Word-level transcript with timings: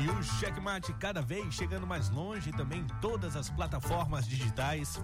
E 0.00 0.08
o 0.08 0.22
Checkmate 0.22 0.92
cada 0.92 1.20
vez 1.20 1.52
chegando 1.52 1.86
mais 1.86 2.08
longe 2.08 2.52
também 2.52 2.80
em 2.80 2.86
todas 3.00 3.34
as 3.34 3.50
plataformas 3.50 4.28
digitais. 4.28 5.00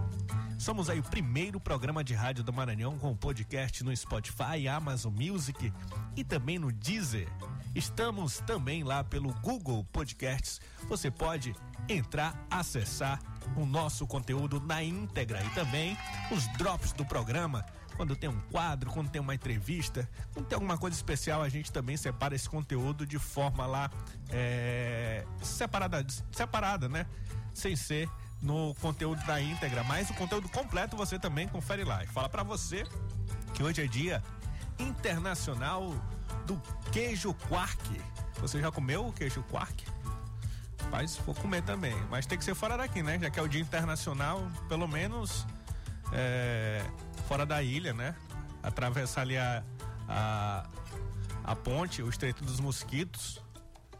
Somos 0.56 0.88
aí 0.88 1.00
o 1.00 1.02
primeiro 1.02 1.58
programa 1.58 2.04
de 2.04 2.14
rádio 2.14 2.44
do 2.44 2.52
Maranhão 2.52 2.96
com 2.96 3.16
podcast 3.16 3.82
no 3.82 3.94
Spotify, 3.96 4.68
Amazon 4.68 5.12
Music 5.12 5.72
e 6.16 6.22
também 6.22 6.60
no 6.60 6.70
Deezer. 6.70 7.28
Estamos 7.74 8.38
também 8.46 8.84
lá 8.84 9.02
pelo 9.02 9.34
Google 9.40 9.84
Podcasts. 9.92 10.60
Você 10.88 11.10
pode 11.10 11.56
entrar, 11.88 12.46
acessar 12.48 13.20
o 13.56 13.66
nosso 13.66 14.06
conteúdo 14.06 14.60
na 14.60 14.80
íntegra 14.80 15.42
e 15.44 15.50
também 15.50 15.98
os 16.30 16.46
drops 16.56 16.92
do 16.92 17.04
programa 17.04 17.66
quando 17.96 18.16
tem 18.16 18.28
um 18.28 18.40
quadro, 18.50 18.90
quando 18.90 19.08
tem 19.08 19.20
uma 19.20 19.34
entrevista, 19.34 20.08
quando 20.32 20.46
tem 20.46 20.56
alguma 20.56 20.76
coisa 20.76 20.96
especial, 20.96 21.42
a 21.42 21.48
gente 21.48 21.72
também 21.72 21.96
separa 21.96 22.34
esse 22.34 22.48
conteúdo 22.48 23.06
de 23.06 23.18
forma 23.18 23.66
lá 23.66 23.90
é, 24.30 25.24
separada, 25.42 26.04
separada, 26.32 26.88
né? 26.88 27.06
Sem 27.52 27.76
ser 27.76 28.08
no 28.42 28.74
conteúdo 28.76 29.24
da 29.24 29.40
íntegra, 29.40 29.82
mas 29.84 30.10
o 30.10 30.14
conteúdo 30.14 30.48
completo 30.48 30.96
você 30.96 31.18
também 31.18 31.48
confere 31.48 31.84
lá. 31.84 32.04
E 32.04 32.06
fala 32.06 32.28
para 32.28 32.42
você 32.42 32.84
que 33.54 33.62
hoje 33.62 33.82
é 33.82 33.86
dia 33.86 34.22
internacional 34.78 35.94
do 36.46 36.60
queijo 36.92 37.32
quark. 37.48 38.00
Você 38.40 38.60
já 38.60 38.70
comeu 38.70 39.06
o 39.06 39.12
queijo 39.12 39.42
quark? 39.44 39.84
Rapaz, 40.82 41.16
vou 41.24 41.34
comer 41.34 41.62
também, 41.62 41.96
mas 42.10 42.26
tem 42.26 42.36
que 42.36 42.44
ser 42.44 42.54
fora 42.54 42.76
daqui, 42.76 43.02
né? 43.02 43.18
Já 43.18 43.30
que 43.30 43.38
é 43.38 43.42
o 43.42 43.48
dia 43.48 43.60
internacional, 43.60 44.46
pelo 44.68 44.86
menos 44.86 45.46
é, 46.12 46.84
fora 47.26 47.44
da 47.44 47.62
ilha, 47.62 47.92
né? 47.92 48.14
Atravessar 48.62 49.22
ali 49.22 49.36
a, 49.36 49.62
a, 50.08 50.66
a 51.42 51.56
ponte, 51.56 52.02
o 52.02 52.08
Estreito 52.08 52.44
dos 52.44 52.60
Mosquitos. 52.60 53.42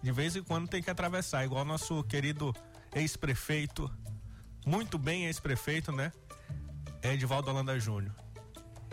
De 0.03 0.13
vez 0.13 0.37
em 0.37 0.43
quando 0.43 0.69
tem 0.69 0.83
que 0.83 0.91
atravessar, 0.91 1.45
igual 1.45 1.65
nosso 1.65 2.03
querido 2.05 2.55
ex-prefeito, 2.95 3.91
muito 4.67 4.99
bem 4.99 5.27
ex-prefeito, 5.27 5.93
né? 5.93 6.13
Edivaldo 7.03 7.51
Holanda 7.51 7.79
Júnior. 7.79 8.15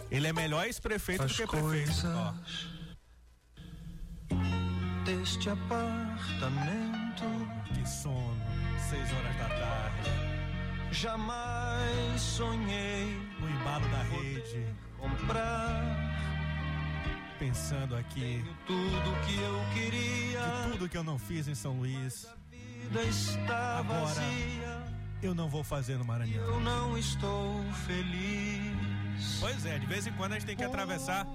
Ele 0.09 0.27
é 0.27 0.33
melhor 0.33 0.65
ex-prefeito 0.65 1.25
do 1.25 1.33
que 1.33 1.47
prefeito. 1.47 2.07
Ó. 2.07 2.33
Deste 5.05 5.49
apartamento. 5.49 7.23
Que 7.73 7.87
sono, 7.87 8.41
seis 8.89 9.11
horas 9.13 9.37
da 9.37 9.49
tarde. 9.49 10.30
Jamais 10.91 12.21
sonhei 12.21 13.17
no 13.39 13.49
embalo 13.49 13.87
da 13.87 14.03
rede 14.03 14.65
comprar. 14.99 16.11
Pensando 17.39 17.95
aqui 17.95 18.43
tudo 18.67 19.25
que 19.25 19.39
eu 19.39 19.61
queria, 19.73 20.41
tudo 20.71 20.89
que 20.89 20.97
eu 20.97 21.03
não 21.03 21.17
fiz 21.17 21.47
em 21.47 21.55
São 21.55 21.79
Luís. 21.79 22.27
Agora 23.79 24.03
vazia, 24.03 24.83
eu 25.23 25.33
não 25.33 25.49
vou 25.49 25.63
fazer 25.63 25.97
no 25.97 26.03
Maranhão. 26.03 26.43
Eu 26.43 26.59
não 26.59 26.97
estou 26.97 27.63
feliz. 27.87 29.37
Pois 29.39 29.65
é, 29.65 29.79
de 29.79 29.85
vez 29.85 30.05
em 30.05 30.11
quando 30.11 30.33
a 30.33 30.35
gente 30.35 30.45
tem 30.45 30.57
que 30.57 30.63
atravessar 30.63 31.25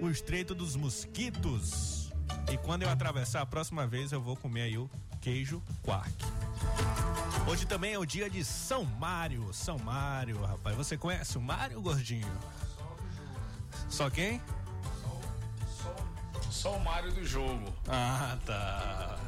o 0.00 0.08
Estreito 0.08 0.54
dos 0.54 0.76
Mosquitos. 0.76 2.10
E 2.50 2.56
quando 2.56 2.82
eu 2.82 2.88
atravessar 2.88 3.42
a 3.42 3.46
próxima 3.46 3.86
vez 3.86 4.12
eu 4.12 4.20
vou 4.20 4.34
comer 4.34 4.62
aí 4.62 4.78
o 4.78 4.90
queijo 5.20 5.62
quark. 5.82 6.10
Hoje 7.46 7.66
também 7.66 7.92
é 7.92 7.98
o 7.98 8.06
dia 8.06 8.30
de 8.30 8.42
São 8.42 8.84
Mário. 8.84 9.52
São 9.52 9.78
Mário, 9.78 10.42
rapaz. 10.42 10.74
Você 10.76 10.96
conhece 10.96 11.36
o 11.36 11.40
Mário 11.40 11.80
Gordinho? 11.80 12.32
Só 13.88 14.08
quem? 14.08 14.40
Só, 16.50 16.76
o 16.76 16.82
Mário 16.82 17.12
do 17.12 17.22
jogo. 17.24 17.70
Ah, 17.86 18.38
tá. 18.46 19.18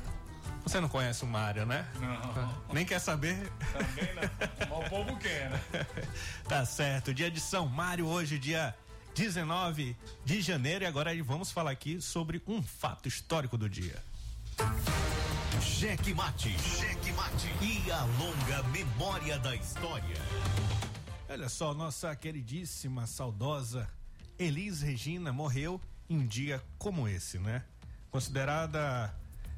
Você 0.62 0.80
não 0.80 0.88
conhece 0.88 1.24
o 1.24 1.26
Mário, 1.26 1.66
né? 1.66 1.86
Não. 2.00 2.72
Nem 2.72 2.86
quer 2.86 2.98
saber? 2.98 3.52
Também 3.72 4.14
não. 4.14 4.22
Mas 4.70 4.86
o 4.86 4.90
povo 4.90 5.16
quer, 5.18 5.50
né? 5.50 5.60
tá 6.48 6.64
certo. 6.64 7.12
Dia 7.12 7.30
de 7.30 7.38
São 7.38 7.68
Mário, 7.68 8.06
hoje, 8.06 8.38
dia 8.38 8.74
19 9.14 9.94
de 10.24 10.40
janeiro. 10.40 10.84
E 10.84 10.86
agora 10.86 11.10
vamos 11.22 11.52
falar 11.52 11.72
aqui 11.72 12.00
sobre 12.00 12.42
um 12.46 12.62
fato 12.62 13.06
histórico 13.06 13.58
do 13.58 13.68
dia. 13.68 14.02
Cheque 15.60 16.14
mate, 16.14 16.56
cheque 16.58 17.12
mate 17.12 17.48
e 17.62 17.90
a 17.90 18.04
longa 18.04 18.62
memória 18.68 19.38
da 19.38 19.54
história. 19.54 20.16
Olha 21.28 21.48
só, 21.48 21.74
nossa 21.74 22.14
queridíssima, 22.14 23.06
saudosa 23.06 23.88
Elis 24.38 24.82
Regina 24.82 25.32
morreu 25.32 25.80
em 26.08 26.18
um 26.18 26.26
dia 26.26 26.62
como 26.78 27.08
esse, 27.08 27.38
né? 27.38 27.64
Considerada 28.10 29.14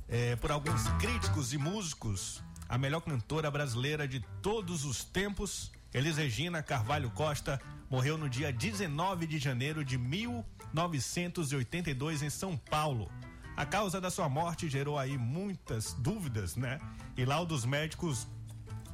é, 0.08 0.36
por 0.36 0.50
alguns 0.50 0.88
críticos 1.00 1.52
e 1.52 1.58
músicos, 1.58 2.42
a 2.68 2.78
melhor 2.78 3.00
cantora 3.00 3.50
brasileira 3.50 4.06
de 4.06 4.20
todos 4.40 4.84
os 4.84 5.02
tempos, 5.04 5.72
Elis 5.92 6.16
Regina 6.16 6.62
Carvalho 6.62 7.10
Costa, 7.10 7.60
morreu 7.90 8.16
no 8.16 8.28
dia 8.28 8.52
19 8.52 9.26
de 9.26 9.38
janeiro 9.38 9.84
de 9.84 9.98
1982 9.98 12.22
em 12.22 12.30
São 12.30 12.56
Paulo. 12.56 13.10
A 13.58 13.66
causa 13.66 14.00
da 14.00 14.08
sua 14.08 14.28
morte 14.28 14.68
gerou 14.68 14.96
aí 14.96 15.18
muitas 15.18 15.92
dúvidas, 15.92 16.54
né? 16.54 16.78
E 17.16 17.24
laudos 17.24 17.64
médicos 17.64 18.28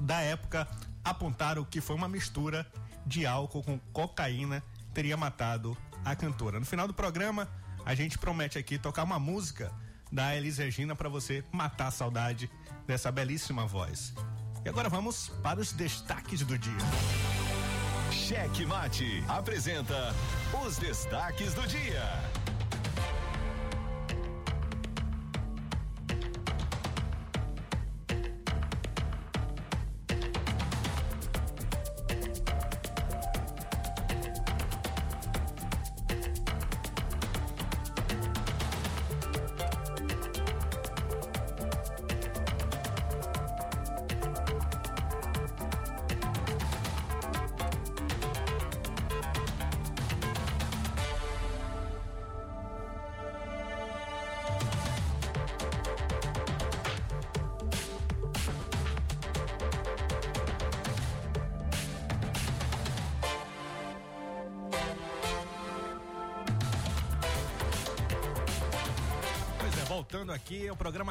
da 0.01 0.23
época 0.23 0.67
apontaram 1.05 1.63
que 1.67 1.83
foi 1.83 1.95
uma 1.95 2.09
mistura 2.09 2.67
de 3.05 3.27
álcool 3.27 3.63
com 3.63 3.79
cocaína 3.93 4.63
teria 4.95 5.19
matado 5.19 5.77
a 6.03 6.17
cantora. 6.17 6.59
No 6.59 6.65
final 6.65 6.89
do 6.89 6.95
programa, 6.95 7.47
a 7.85 7.95
gente 7.95 8.17
promete 8.17 8.57
aqui 8.57 8.79
tocar 8.79 9.05
uma 9.05 9.19
música 9.19 9.71
da 10.11 10.35
Elis 10.35 10.57
Regina 10.57 10.97
para 10.97 11.11
você 11.11 11.45
matar 11.53 11.89
a 11.89 11.91
saudade 11.91 12.51
dessa 12.87 13.13
belíssima 13.13 13.67
voz. 13.67 14.15
E 14.65 14.69
agora 14.71 14.89
vamos 14.89 15.29
para 15.43 15.61
os 15.61 15.75
destaques 15.75 16.41
do 16.41 16.59
dia. 16.59 16.73
Cheque 18.11 18.65
Mate 18.65 19.23
apresenta 19.29 20.15
os 20.65 20.79
destaques 20.79 21.53
do 21.53 21.67
dia. 21.67 22.44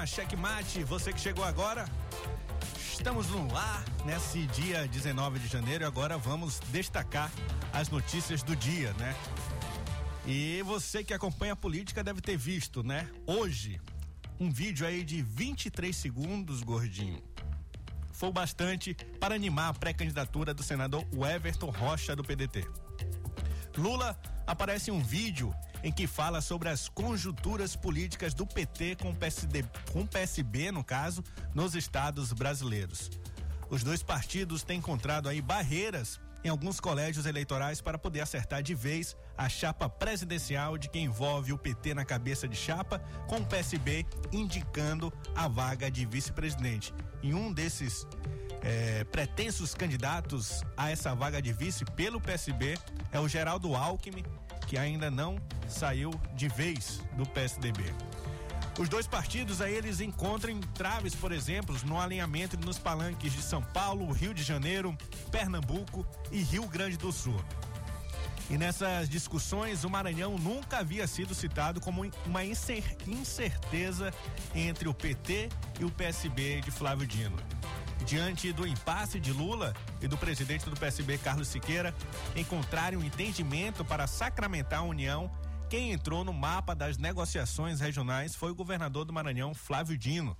Programa 0.05 0.55
Mate. 0.55 0.83
Você 0.83 1.13
que 1.13 1.19
chegou 1.19 1.45
agora, 1.45 1.85
estamos 2.91 3.29
no 3.29 3.55
ar 3.55 3.83
nesse 4.05 4.45
dia 4.47 4.85
19 4.87 5.39
de 5.39 5.47
janeiro 5.47 5.85
agora 5.85 6.17
vamos 6.17 6.59
destacar 6.71 7.31
as 7.71 7.89
notícias 7.89 8.43
do 8.43 8.53
dia, 8.53 8.91
né? 8.93 9.15
E 10.25 10.61
você 10.63 11.03
que 11.03 11.13
acompanha 11.13 11.53
a 11.53 11.55
política 11.55 12.03
deve 12.03 12.19
ter 12.19 12.35
visto, 12.35 12.83
né? 12.83 13.09
Hoje, 13.25 13.79
um 14.39 14.51
vídeo 14.51 14.85
aí 14.85 15.05
de 15.05 15.21
23 15.21 15.95
segundos, 15.95 16.61
gordinho. 16.61 17.23
Foi 18.11 18.31
bastante 18.31 18.93
para 19.21 19.35
animar 19.35 19.69
a 19.69 19.73
pré-candidatura 19.73 20.53
do 20.53 20.63
senador 20.63 21.05
Everton 21.13 21.69
Rocha 21.69 22.13
do 22.13 22.23
PDT. 22.23 22.67
Lula 23.77 24.19
aparece 24.45 24.91
em 24.91 24.93
um 24.93 25.01
vídeo 25.01 25.53
em 25.83 25.91
que 25.91 26.07
fala 26.07 26.41
sobre 26.41 26.69
as 26.69 26.87
conjunturas 26.87 27.75
políticas 27.75 28.33
do 28.33 28.47
PT 28.47 28.95
com 28.95 29.11
o 29.11 29.15
PSD, 29.15 29.65
com 29.91 30.07
PSB, 30.07 30.71
no 30.71 30.83
caso, 30.83 31.23
nos 31.53 31.75
estados 31.75 32.31
brasileiros. 32.31 33.11
Os 33.69 33.83
dois 33.83 34.01
partidos 34.01 34.63
têm 34.63 34.79
encontrado 34.79 35.27
aí 35.27 35.41
barreiras 35.41 36.19
em 36.43 36.49
alguns 36.49 36.79
colégios 36.79 37.25
eleitorais 37.25 37.81
para 37.81 37.97
poder 37.97 38.21
acertar 38.21 38.61
de 38.61 38.75
vez 38.75 39.15
a 39.37 39.47
chapa 39.47 39.89
presidencial 39.89 40.77
de 40.77 40.89
quem 40.89 41.05
envolve 41.05 41.53
o 41.53 41.57
PT 41.57 41.93
na 41.93 42.05
cabeça 42.05 42.47
de 42.47 42.55
chapa, 42.55 42.99
com 43.27 43.37
o 43.37 43.45
PSB 43.45 44.05
indicando 44.31 45.11
a 45.35 45.47
vaga 45.47 45.89
de 45.89 46.05
vice-presidente. 46.05 46.93
Em 47.21 47.33
um 47.33 47.51
desses 47.51 48.05
é, 48.61 49.03
pretensos 49.05 49.73
candidatos 49.73 50.63
a 50.75 50.91
essa 50.91 51.15
vaga 51.15 51.41
de 51.41 51.51
vice 51.53 51.85
pelo 51.85 52.19
PSB 52.19 52.77
é 53.11 53.19
o 53.19 53.27
Geraldo 53.27 53.75
Alckmin, 53.75 54.23
que 54.67 54.77
ainda 54.77 55.09
não 55.09 55.37
saiu 55.67 56.11
de 56.35 56.47
vez 56.47 57.01
do 57.15 57.25
PSDB. 57.25 57.83
Os 58.79 58.89
dois 58.89 59.05
partidos 59.05 59.61
aí 59.61 59.75
eles 59.75 59.99
encontram 59.99 60.59
traves, 60.73 61.13
por 61.13 61.31
exemplo, 61.31 61.75
no 61.85 61.99
alinhamento 61.99 62.57
nos 62.57 62.79
palanques 62.79 63.31
de 63.31 63.41
São 63.41 63.61
Paulo, 63.61 64.11
Rio 64.11 64.33
de 64.33 64.41
Janeiro, 64.41 64.97
Pernambuco 65.31 66.05
e 66.31 66.41
Rio 66.41 66.67
Grande 66.67 66.97
do 66.97 67.11
Sul. 67.11 67.39
E 68.49 68.57
nessas 68.57 69.07
discussões, 69.07 69.83
o 69.83 69.89
Maranhão 69.89 70.37
nunca 70.37 70.79
havia 70.79 71.07
sido 71.07 71.33
citado 71.35 71.79
como 71.79 72.09
uma 72.25 72.43
incerteza 72.43 74.11
entre 74.53 74.89
o 74.89 74.93
PT 74.93 75.49
e 75.79 75.85
o 75.85 75.91
PSB 75.91 76.61
de 76.61 76.71
Flávio 76.71 77.07
Dino 77.07 77.37
diante 78.03 78.51
do 78.51 78.67
impasse 78.67 79.19
de 79.19 79.31
Lula 79.31 79.73
e 80.01 80.07
do 80.07 80.17
presidente 80.17 80.69
do 80.69 80.75
PSB, 80.75 81.17
Carlos 81.17 81.47
Siqueira, 81.47 81.93
encontrarem 82.35 82.99
um 82.99 83.03
entendimento 83.03 83.83
para 83.83 84.07
sacramentar 84.07 84.79
a 84.79 84.83
união, 84.83 85.31
quem 85.69 85.91
entrou 85.91 86.23
no 86.23 86.33
mapa 86.33 86.75
das 86.75 86.97
negociações 86.97 87.79
regionais 87.79 88.35
foi 88.35 88.51
o 88.51 88.55
governador 88.55 89.05
do 89.05 89.13
Maranhão, 89.13 89.53
Flávio 89.53 89.97
Dino. 89.97 90.37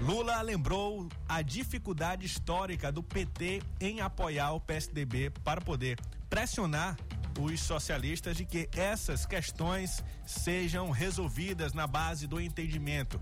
Lula 0.00 0.42
lembrou 0.42 1.08
a 1.28 1.42
dificuldade 1.42 2.26
histórica 2.26 2.90
do 2.90 3.02
PT 3.02 3.62
em 3.80 4.00
apoiar 4.00 4.52
o 4.52 4.60
PSDB 4.60 5.30
para 5.44 5.60
poder 5.60 5.98
pressionar 6.28 6.96
os 7.40 7.60
socialistas 7.60 8.36
de 8.36 8.44
que 8.44 8.68
essas 8.76 9.24
questões 9.24 10.04
sejam 10.26 10.90
resolvidas 10.90 11.72
na 11.72 11.86
base 11.86 12.26
do 12.26 12.40
entendimento. 12.40 13.20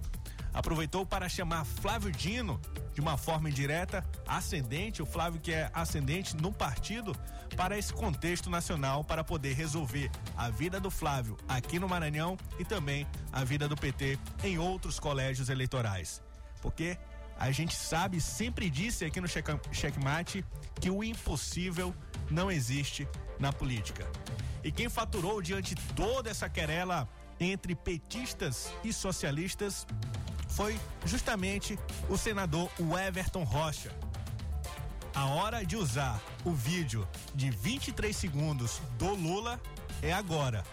Aproveitou 0.52 1.06
para 1.06 1.28
chamar 1.28 1.64
Flávio 1.64 2.10
Dino 2.10 2.60
de 2.92 3.00
uma 3.00 3.16
forma 3.16 3.48
indireta, 3.48 4.04
ascendente, 4.26 5.00
o 5.00 5.06
Flávio 5.06 5.40
que 5.40 5.52
é 5.52 5.70
ascendente 5.72 6.36
no 6.36 6.52
partido, 6.52 7.14
para 7.56 7.78
esse 7.78 7.92
contexto 7.92 8.50
nacional, 8.50 9.04
para 9.04 9.22
poder 9.22 9.54
resolver 9.54 10.10
a 10.36 10.50
vida 10.50 10.80
do 10.80 10.90
Flávio 10.90 11.36
aqui 11.48 11.78
no 11.78 11.88
Maranhão 11.88 12.36
e 12.58 12.64
também 12.64 13.06
a 13.32 13.44
vida 13.44 13.68
do 13.68 13.76
PT 13.76 14.18
em 14.42 14.58
outros 14.58 14.98
colégios 14.98 15.48
eleitorais. 15.48 16.22
Porque 16.60 16.98
a 17.38 17.50
gente 17.50 17.74
sabe, 17.74 18.20
sempre 18.20 18.68
disse 18.68 19.04
aqui 19.04 19.20
no 19.20 19.26
Checkmate, 19.72 20.44
que 20.80 20.90
o 20.90 21.02
impossível 21.02 21.94
não 22.30 22.50
existe 22.50 23.08
na 23.38 23.52
política. 23.52 24.06
E 24.62 24.70
quem 24.70 24.88
faturou 24.88 25.40
diante 25.40 25.74
toda 25.96 26.28
essa 26.28 26.48
querela 26.48 27.08
entre 27.40 27.74
petistas 27.74 28.70
e 28.84 28.92
socialistas 28.92 29.86
foi 30.50 30.78
justamente 31.04 31.78
o 32.08 32.16
senador 32.16 32.70
Everton 33.06 33.44
Rocha. 33.44 33.90
A 35.14 35.26
hora 35.26 35.64
de 35.64 35.76
usar 35.76 36.20
o 36.44 36.52
vídeo 36.52 37.06
de 37.34 37.50
23 37.50 38.14
segundos 38.14 38.80
do 38.98 39.14
Lula 39.14 39.60
é 40.02 40.12
agora, 40.12 40.64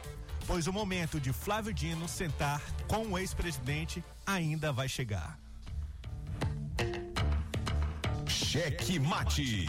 pois 0.46 0.68
o 0.68 0.74
momento 0.74 1.20
de 1.20 1.34
Flávio 1.34 1.74
Dino 1.74 2.08
sentar 2.08 2.62
com 2.88 3.08
o 3.08 3.18
ex-presidente 3.18 4.04
ainda 4.26 4.72
vai 4.72 4.88
chegar. 4.88 5.40
Cheque 8.28 9.00
mate. 9.00 9.68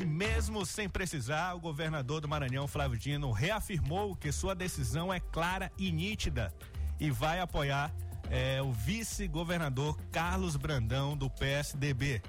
E 0.00 0.04
mesmo 0.04 0.64
sem 0.64 0.88
precisar, 0.88 1.54
o 1.54 1.60
governador 1.60 2.20
do 2.20 2.28
Maranhão, 2.28 2.66
Flávio 2.66 2.98
Dino, 2.98 3.30
reafirmou 3.30 4.16
que 4.16 4.32
sua 4.32 4.54
decisão 4.54 5.12
é 5.12 5.20
clara 5.20 5.70
e 5.78 5.92
nítida 5.92 6.52
e 6.98 7.10
vai 7.10 7.40
apoiar 7.40 7.92
é, 8.30 8.60
o 8.62 8.72
vice-governador 8.72 9.98
Carlos 10.10 10.56
Brandão, 10.56 11.16
do 11.16 11.28
PSDB. 11.30 12.22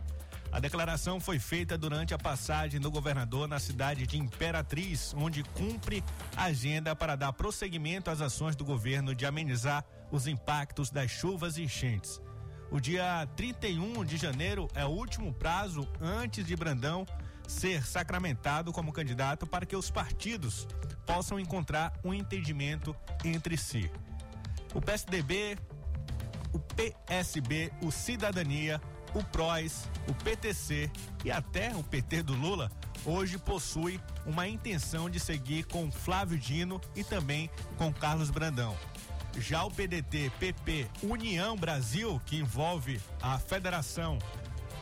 A 0.52 0.60
declaração 0.60 1.20
foi 1.20 1.38
feita 1.38 1.78
durante 1.78 2.14
a 2.14 2.18
passagem 2.18 2.80
do 2.80 2.90
governador 2.90 3.48
na 3.48 3.60
cidade 3.60 4.08
de 4.08 4.18
Imperatriz, 4.18 5.14
onde 5.18 5.44
cumpre 5.44 6.04
agenda 6.36 6.96
para 6.96 7.16
dar 7.16 7.34
prosseguimento 7.34 8.10
às 8.10 8.22
ações 8.22 8.56
do 8.56 8.64
governo 8.64 9.14
de 9.14 9.25
amenizar 9.25 9.84
os 10.12 10.28
impactos 10.28 10.90
das 10.90 11.12
chuvas 11.12 11.58
e 11.58 11.64
enchentes. 11.64 12.22
O 12.72 12.80
dia 12.80 13.28
31 13.36 14.06
de 14.06 14.18
janeiro 14.18 14.68
é 14.74 14.86
o 14.86 14.90
último 14.90 15.34
prazo 15.34 15.88
antes 16.00 16.46
de 16.46 16.56
Brandão 16.56 17.06
ser 17.48 17.86
sacramentado 17.86 18.72
como 18.72 18.94
candidato 18.94 19.46
para 19.46 19.66
que 19.66 19.75
os 19.75 19.92
partidos 19.92 20.68
possam 21.06 21.40
encontrar 21.40 21.94
um 22.04 22.14
entendimento 22.14 22.96
entre 23.24 23.58
si. 23.58 23.92
O 24.74 24.82
PSDB 24.82 25.58
o 26.56 26.60
PSB, 26.60 27.70
o 27.84 27.92
Cidadania, 27.92 28.82
o 29.14 29.22
PROS, 29.22 29.90
o 30.08 30.14
PTC 30.24 30.90
e 31.26 31.30
até 31.30 31.76
o 31.76 31.84
PT 31.84 32.24
do 32.24 32.34
Lula 32.34 32.72
hoje 33.06 33.38
possui 33.38 34.00
uma 34.26 34.48
intenção 34.48 35.10
de 35.10 35.20
seguir 35.20 35.66
com 35.66 35.92
Flávio 35.92 36.38
Dino 36.38 36.80
e 36.96 37.04
também 37.04 37.50
com 37.78 37.94
Carlos 37.94 38.30
Brandão. 38.30 38.74
Já 39.38 39.66
o 39.66 39.72
PDT, 39.72 40.32
PP, 40.40 40.88
União 41.04 41.58
Brasil, 41.58 42.22
que 42.26 42.38
envolve 42.38 43.02
a 43.22 43.38
federação. 43.38 44.18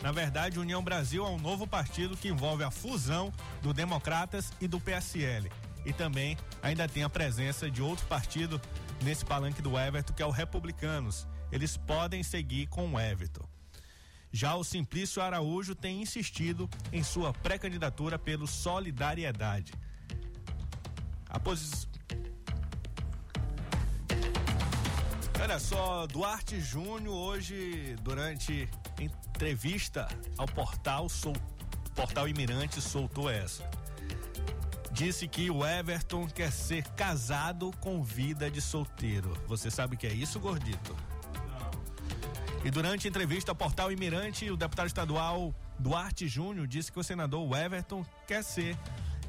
Na 0.04 0.12
verdade, 0.12 0.60
União 0.60 0.84
Brasil 0.84 1.26
é 1.26 1.30
um 1.30 1.40
novo 1.40 1.66
partido 1.66 2.16
que 2.16 2.28
envolve 2.28 2.64
a 2.64 2.70
fusão 2.70 3.32
do 3.64 3.74
Democratas 3.74 4.54
e 4.62 4.68
do 4.68 4.80
PSL. 4.80 5.52
E 5.84 5.92
também 5.92 6.38
ainda 6.62 6.88
tem 6.88 7.04
a 7.04 7.10
presença 7.10 7.70
de 7.70 7.82
outro 7.82 8.06
partido 8.06 8.62
nesse 9.02 9.26
palanque 9.26 9.62
do 9.62 9.78
Everton, 9.78 10.14
que 10.14 10.22
é 10.22 10.26
o 10.26 10.30
Republicanos. 10.30 11.28
Eles 11.54 11.78
podem 11.78 12.24
seguir 12.24 12.66
com 12.66 12.94
o 12.94 13.00
Everton. 13.00 13.48
Já 14.32 14.56
o 14.56 14.64
Simplício 14.64 15.22
Araújo 15.22 15.76
tem 15.76 16.02
insistido 16.02 16.68
em 16.92 17.04
sua 17.04 17.32
pré-candidatura 17.32 18.18
pelo 18.18 18.48
Solidariedade. 18.48 19.72
A 21.30 21.40
posição. 21.40 21.88
Olha 25.40 25.60
só, 25.60 26.08
Duarte 26.08 26.60
Júnior 26.60 27.14
hoje, 27.14 27.96
durante 28.02 28.68
entrevista 29.00 30.08
ao 30.40 30.48
portal, 30.48 31.08
sol, 31.08 31.36
portal 31.94 32.28
Imirante, 32.28 32.82
soltou 32.82 33.30
essa. 33.30 33.70
Disse 34.92 35.28
que 35.28 35.52
o 35.52 35.64
Everton 35.64 36.28
quer 36.28 36.52
ser 36.52 36.84
casado 36.96 37.72
com 37.80 38.02
vida 38.02 38.50
de 38.50 38.60
solteiro. 38.60 39.38
Você 39.48 39.70
sabe 39.70 39.94
o 39.94 39.98
que 40.00 40.08
é 40.08 40.14
isso, 40.14 40.40
gordito? 40.40 40.96
E 42.64 42.72
durante 42.72 43.08
a 43.08 43.10
entrevista 43.10 43.52
ao 43.52 43.56
portal 43.56 43.92
Imirante, 43.92 44.50
o 44.50 44.56
deputado 44.56 44.88
estadual 44.88 45.54
Duarte 45.78 46.30
Júnior 46.30 46.66
disse 46.66 46.92
que 46.92 47.00
o 47.00 47.04
senador 47.04 47.58
Everton 47.58 48.06
quer 48.26 48.42
ser, 48.42 48.78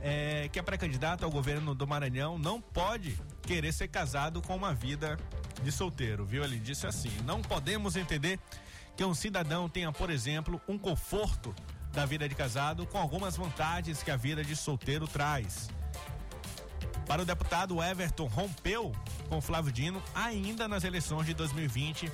é, 0.00 0.48
que 0.52 0.58
é 0.58 0.62
pré-candidato 0.62 1.24
ao 1.24 1.30
governo 1.32 1.74
do 1.74 1.84
Maranhão, 1.84 2.38
não 2.38 2.60
pode 2.60 3.18
querer 3.42 3.72
ser 3.72 3.88
casado 3.88 4.40
com 4.40 4.54
uma 4.54 4.72
vida 4.72 5.18
de 5.64 5.72
solteiro, 5.72 6.24
viu? 6.24 6.44
Ele 6.44 6.60
disse 6.60 6.86
assim: 6.86 7.10
não 7.24 7.42
podemos 7.42 7.96
entender 7.96 8.38
que 8.96 9.04
um 9.04 9.14
cidadão 9.14 9.68
tenha, 9.68 9.90
por 9.90 10.10
exemplo, 10.10 10.60
um 10.68 10.78
conforto 10.78 11.52
da 11.92 12.06
vida 12.06 12.28
de 12.28 12.36
casado 12.36 12.86
com 12.86 12.98
algumas 12.98 13.36
vantagens 13.36 14.00
que 14.00 14.12
a 14.12 14.16
vida 14.16 14.44
de 14.44 14.54
solteiro 14.54 15.08
traz. 15.08 15.68
Para 17.06 17.22
o 17.22 17.24
deputado, 17.24 17.82
Everton 17.82 18.26
rompeu 18.26 18.92
com 19.28 19.40
Flávio 19.40 19.72
Dino 19.72 20.02
ainda 20.14 20.66
nas 20.68 20.84
eleições 20.84 21.26
de 21.26 21.34
2020 21.34 22.10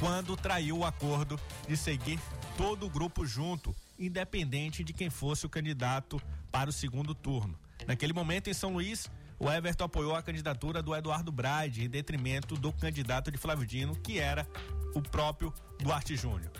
quando 0.00 0.34
traiu 0.34 0.78
o 0.78 0.84
acordo 0.84 1.38
de 1.68 1.76
seguir 1.76 2.18
todo 2.56 2.86
o 2.86 2.90
grupo 2.90 3.26
junto, 3.26 3.76
independente 3.98 4.82
de 4.82 4.94
quem 4.94 5.10
fosse 5.10 5.44
o 5.44 5.48
candidato 5.48 6.20
para 6.50 6.70
o 6.70 6.72
segundo 6.72 7.14
turno. 7.14 7.56
Naquele 7.86 8.14
momento, 8.14 8.48
em 8.48 8.54
São 8.54 8.72
Luís, 8.72 9.08
o 9.38 9.50
Everton 9.50 9.84
apoiou 9.84 10.16
a 10.16 10.22
candidatura 10.22 10.82
do 10.82 10.94
Eduardo 10.96 11.30
Brade, 11.30 11.84
em 11.84 11.88
detrimento 11.88 12.56
do 12.56 12.72
candidato 12.72 13.30
de 13.30 13.38
Flávio 13.38 13.66
Dino, 13.66 13.94
que 13.96 14.18
era 14.18 14.48
o 14.94 15.02
próprio 15.02 15.52
Duarte 15.78 16.16
Júnior. 16.16 16.50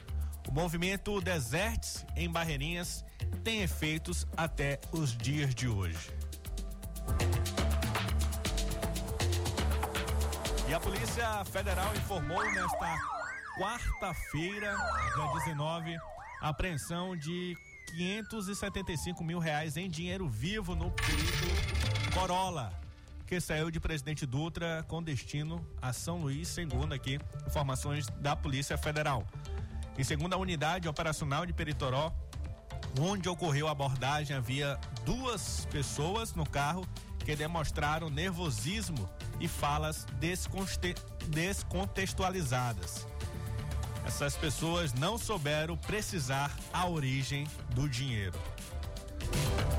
O 0.46 0.52
movimento 0.52 1.20
Desertes 1.20 2.04
em 2.16 2.30
Barreirinhas 2.30 3.04
tem 3.42 3.62
efeitos 3.62 4.26
até 4.36 4.80
os 4.92 5.16
dias 5.16 5.54
de 5.54 5.66
hoje. 5.66 6.10
E 10.68 10.74
a 10.74 10.80
Polícia 10.80 11.44
Federal 11.46 11.94
informou 11.96 12.42
nesta 12.44 13.19
quarta-feira, 13.60 14.74
dia 15.14 15.26
19, 15.44 15.94
apreensão 16.40 17.14
de 17.14 17.54
575 17.94 19.22
mil 19.22 19.38
reais 19.38 19.76
em 19.76 19.90
dinheiro 19.90 20.26
vivo 20.26 20.74
no 20.74 20.88
veículo 20.88 21.50
Corolla, 22.14 22.72
que 23.26 23.38
saiu 23.38 23.70
de 23.70 23.78
Presidente 23.78 24.24
Dutra 24.24 24.82
com 24.88 25.02
destino 25.02 25.62
a 25.82 25.92
São 25.92 26.22
Luís, 26.22 26.48
segundo 26.48 26.94
aqui 26.94 27.20
informações 27.46 28.06
da 28.18 28.34
Polícia 28.34 28.78
Federal. 28.78 29.26
E 29.98 30.04
segundo 30.06 30.32
a 30.32 30.38
unidade 30.38 30.88
operacional 30.88 31.44
de 31.44 31.52
Peritoró, 31.52 32.10
onde 32.98 33.28
ocorreu 33.28 33.68
a 33.68 33.72
abordagem, 33.72 34.34
havia 34.34 34.80
duas 35.04 35.66
pessoas 35.66 36.32
no 36.32 36.48
carro 36.48 36.88
que 37.18 37.36
demonstraram 37.36 38.08
nervosismo 38.08 39.06
e 39.38 39.46
falas 39.46 40.06
descontextualizadas. 40.18 43.06
Essas 44.10 44.36
pessoas 44.36 44.92
não 44.92 45.16
souberam 45.16 45.76
precisar 45.76 46.52
a 46.72 46.88
origem 46.88 47.46
do 47.76 47.88
dinheiro. 47.88 48.36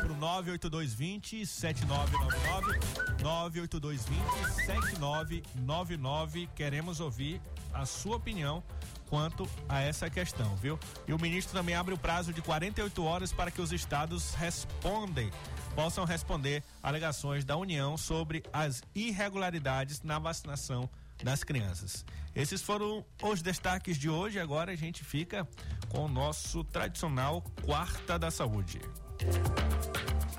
pro 0.00 0.14
98220 0.14 1.44
7999 1.46 2.78
98220 3.22 4.64
7999. 4.66 6.48
Queremos 6.54 7.00
ouvir 7.00 7.40
a 7.74 7.84
sua 7.84 8.16
opinião 8.16 8.62
quanto 9.08 9.48
a 9.68 9.80
essa 9.80 10.08
questão, 10.08 10.56
viu? 10.56 10.78
E 11.06 11.12
o 11.12 11.20
ministro 11.20 11.56
também 11.56 11.74
abre 11.74 11.94
o 11.94 11.98
prazo 11.98 12.32
de 12.32 12.40
48 12.40 13.04
horas 13.04 13.32
para 13.32 13.50
que 13.50 13.60
os 13.60 13.72
estados 13.72 14.34
respondem 14.34 15.30
possam 15.74 16.04
responder 16.04 16.62
alegações 16.82 17.44
da 17.44 17.56
União 17.56 17.96
sobre 17.96 18.42
as 18.52 18.82
irregularidades 18.94 20.02
na 20.02 20.18
vacinação 20.18 20.88
das 21.22 21.44
crianças. 21.44 22.04
Esses 22.34 22.62
foram 22.62 23.04
os 23.22 23.42
destaques 23.42 23.96
de 23.96 24.08
hoje. 24.08 24.38
Agora 24.38 24.72
a 24.72 24.76
gente 24.76 25.04
fica 25.04 25.46
com 25.88 26.04
o 26.04 26.08
nosso 26.08 26.64
tradicional 26.64 27.42
Quarta 27.64 28.18
da 28.18 28.30
Saúde. 28.30 28.80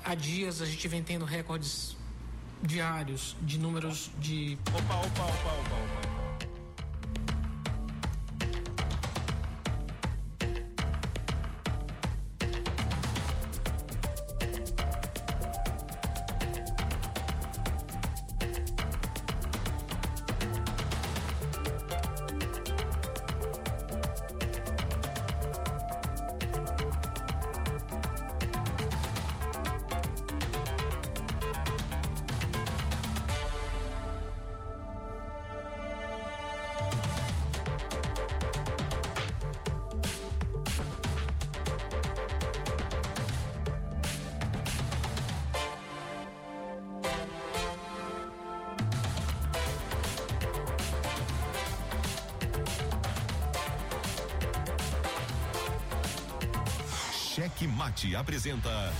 Há 0.04 0.14
dias 0.14 0.60
a 0.60 0.66
gente 0.66 0.86
vem 0.88 1.02
tendo 1.02 1.24
recordes 1.24 1.96
diários 2.62 3.36
de 3.42 3.58
números 3.58 4.10
de. 4.18 4.58
Opa, 4.68 4.96
opa, 4.96 5.24
opa, 5.24 5.52
opa, 5.52 5.74
opa. 5.74 6.25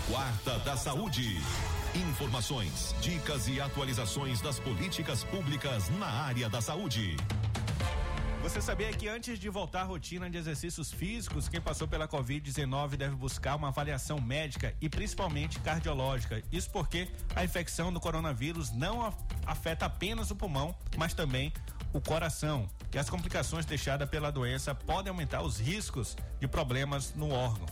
Quarta 0.09 0.57
da 0.61 0.77
Saúde. 0.77 1.37
Informações, 1.93 2.95
dicas 3.01 3.49
e 3.49 3.61
atualizações 3.61 4.41
das 4.41 4.61
políticas 4.61 5.25
públicas 5.25 5.89
na 5.99 6.07
área 6.07 6.49
da 6.49 6.61
saúde. 6.61 7.17
Você 8.41 8.61
sabia 8.61 8.93
que 8.93 9.09
antes 9.09 9.37
de 9.37 9.49
voltar 9.49 9.81
à 9.81 9.83
rotina 9.83 10.31
de 10.31 10.39
exercícios 10.39 10.93
físicos, 10.93 11.49
quem 11.49 11.61
passou 11.61 11.89
pela 11.89 12.07
Covid-19 12.07 12.91
deve 12.91 13.17
buscar 13.17 13.57
uma 13.57 13.67
avaliação 13.67 14.21
médica 14.21 14.73
e 14.81 14.89
principalmente 14.89 15.59
cardiológica. 15.59 16.41
Isso 16.53 16.71
porque 16.71 17.09
a 17.35 17.45
infecção 17.45 17.93
do 17.93 17.99
coronavírus 17.99 18.71
não 18.71 19.13
afeta 19.45 19.87
apenas 19.87 20.31
o 20.31 20.37
pulmão, 20.37 20.73
mas 20.97 21.15
também 21.15 21.53
o 21.93 22.01
coração. 22.01 22.69
E 22.95 22.99
as 22.99 23.11
complicações 23.11 23.67
deixadas 23.67 24.09
pela 24.09 24.31
doença 24.31 24.73
podem 24.73 25.11
aumentar 25.11 25.43
os 25.43 25.59
riscos 25.59 26.17
de 26.39 26.47
problemas 26.47 27.13
no 27.13 27.31
órgão. 27.31 27.67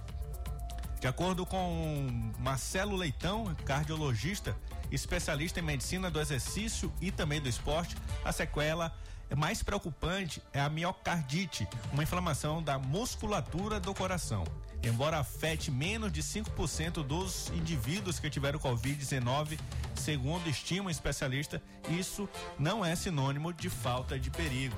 De 1.05 1.09
acordo 1.09 1.45
com 1.45 2.33
Marcelo 2.39 2.97
Leitão, 2.97 3.55
cardiologista, 3.67 4.57
especialista 4.91 5.61
em 5.61 5.63
medicina 5.63 6.11
do 6.11 6.19
exercício 6.19 6.91
e 6.99 7.11
também 7.11 7.43
do 7.43 7.47
esporte, 7.47 7.95
a 8.25 8.33
sequela 8.33 8.91
mais 9.37 9.63
preocupante 9.63 10.41
é 10.51 10.63
a 10.63 10.71
miocardite, 10.71 11.69
uma 11.93 12.03
inflamação 12.03 12.63
da 12.63 12.79
musculatura 12.79 13.79
do 13.79 13.93
coração. 13.93 14.45
Embora 14.85 15.19
afete 15.19 15.71
menos 15.71 16.13
de 16.13 16.23
5% 16.23 17.03
dos 17.03 17.49
indivíduos 17.51 18.19
que 18.19 18.29
tiveram 18.29 18.59
Covid-19, 18.59 19.59
segundo 19.95 20.49
estima 20.49 20.89
um 20.89 20.91
especialista, 20.91 21.63
isso 21.89 22.29
não 22.59 22.85
é 22.85 22.95
sinônimo 22.95 23.53
de 23.53 23.71
falta 23.71 24.19
de 24.19 24.31
perigo. 24.31 24.77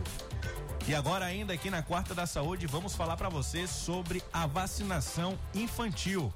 E 0.86 0.94
agora, 0.94 1.24
ainda 1.24 1.52
aqui 1.52 1.68
na 1.68 1.82
Quarta 1.82 2.14
da 2.14 2.26
Saúde, 2.26 2.68
vamos 2.68 2.94
falar 2.94 3.16
para 3.16 3.28
você 3.28 3.66
sobre 3.66 4.22
a 4.32 4.46
vacinação 4.46 5.36
infantil. 5.52 6.32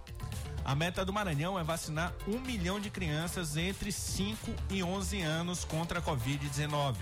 A 0.64 0.74
meta 0.74 1.04
do 1.04 1.12
Maranhão 1.12 1.58
é 1.58 1.62
vacinar 1.62 2.12
um 2.26 2.40
milhão 2.40 2.80
de 2.80 2.90
crianças 2.90 3.56
entre 3.56 3.92
5 3.92 4.52
e 4.68 4.82
11 4.82 5.22
anos 5.22 5.64
contra 5.64 6.00
a 6.00 6.02
Covid-19 6.02 6.96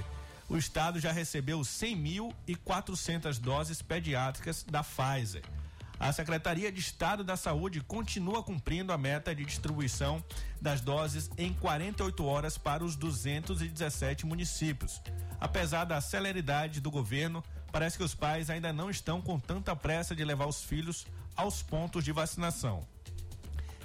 o 0.48 0.56
estado 0.56 0.98
já 0.98 1.12
recebeu 1.12 1.60
100.400 1.60 3.38
doses 3.38 3.82
pediátricas 3.82 4.64
da 4.64 4.82
Pfizer. 4.82 5.42
A 5.98 6.12
Secretaria 6.12 6.70
de 6.70 6.80
Estado 6.80 7.24
da 7.24 7.36
Saúde 7.36 7.80
continua 7.80 8.42
cumprindo 8.42 8.92
a 8.92 8.98
meta 8.98 9.34
de 9.34 9.44
distribuição 9.44 10.22
das 10.60 10.80
doses 10.80 11.28
em 11.36 11.52
48 11.52 12.24
horas 12.24 12.56
para 12.56 12.84
os 12.84 12.94
217 12.94 14.24
municípios. 14.24 15.02
Apesar 15.40 15.84
da 15.84 16.00
celeridade 16.00 16.80
do 16.80 16.90
governo, 16.90 17.42
parece 17.72 17.98
que 17.98 18.04
os 18.04 18.14
pais 18.14 18.48
ainda 18.48 18.72
não 18.72 18.90
estão 18.90 19.20
com 19.20 19.40
tanta 19.40 19.74
pressa 19.74 20.14
de 20.14 20.24
levar 20.24 20.46
os 20.46 20.62
filhos 20.62 21.06
aos 21.36 21.62
pontos 21.62 22.04
de 22.04 22.12
vacinação. 22.12 22.86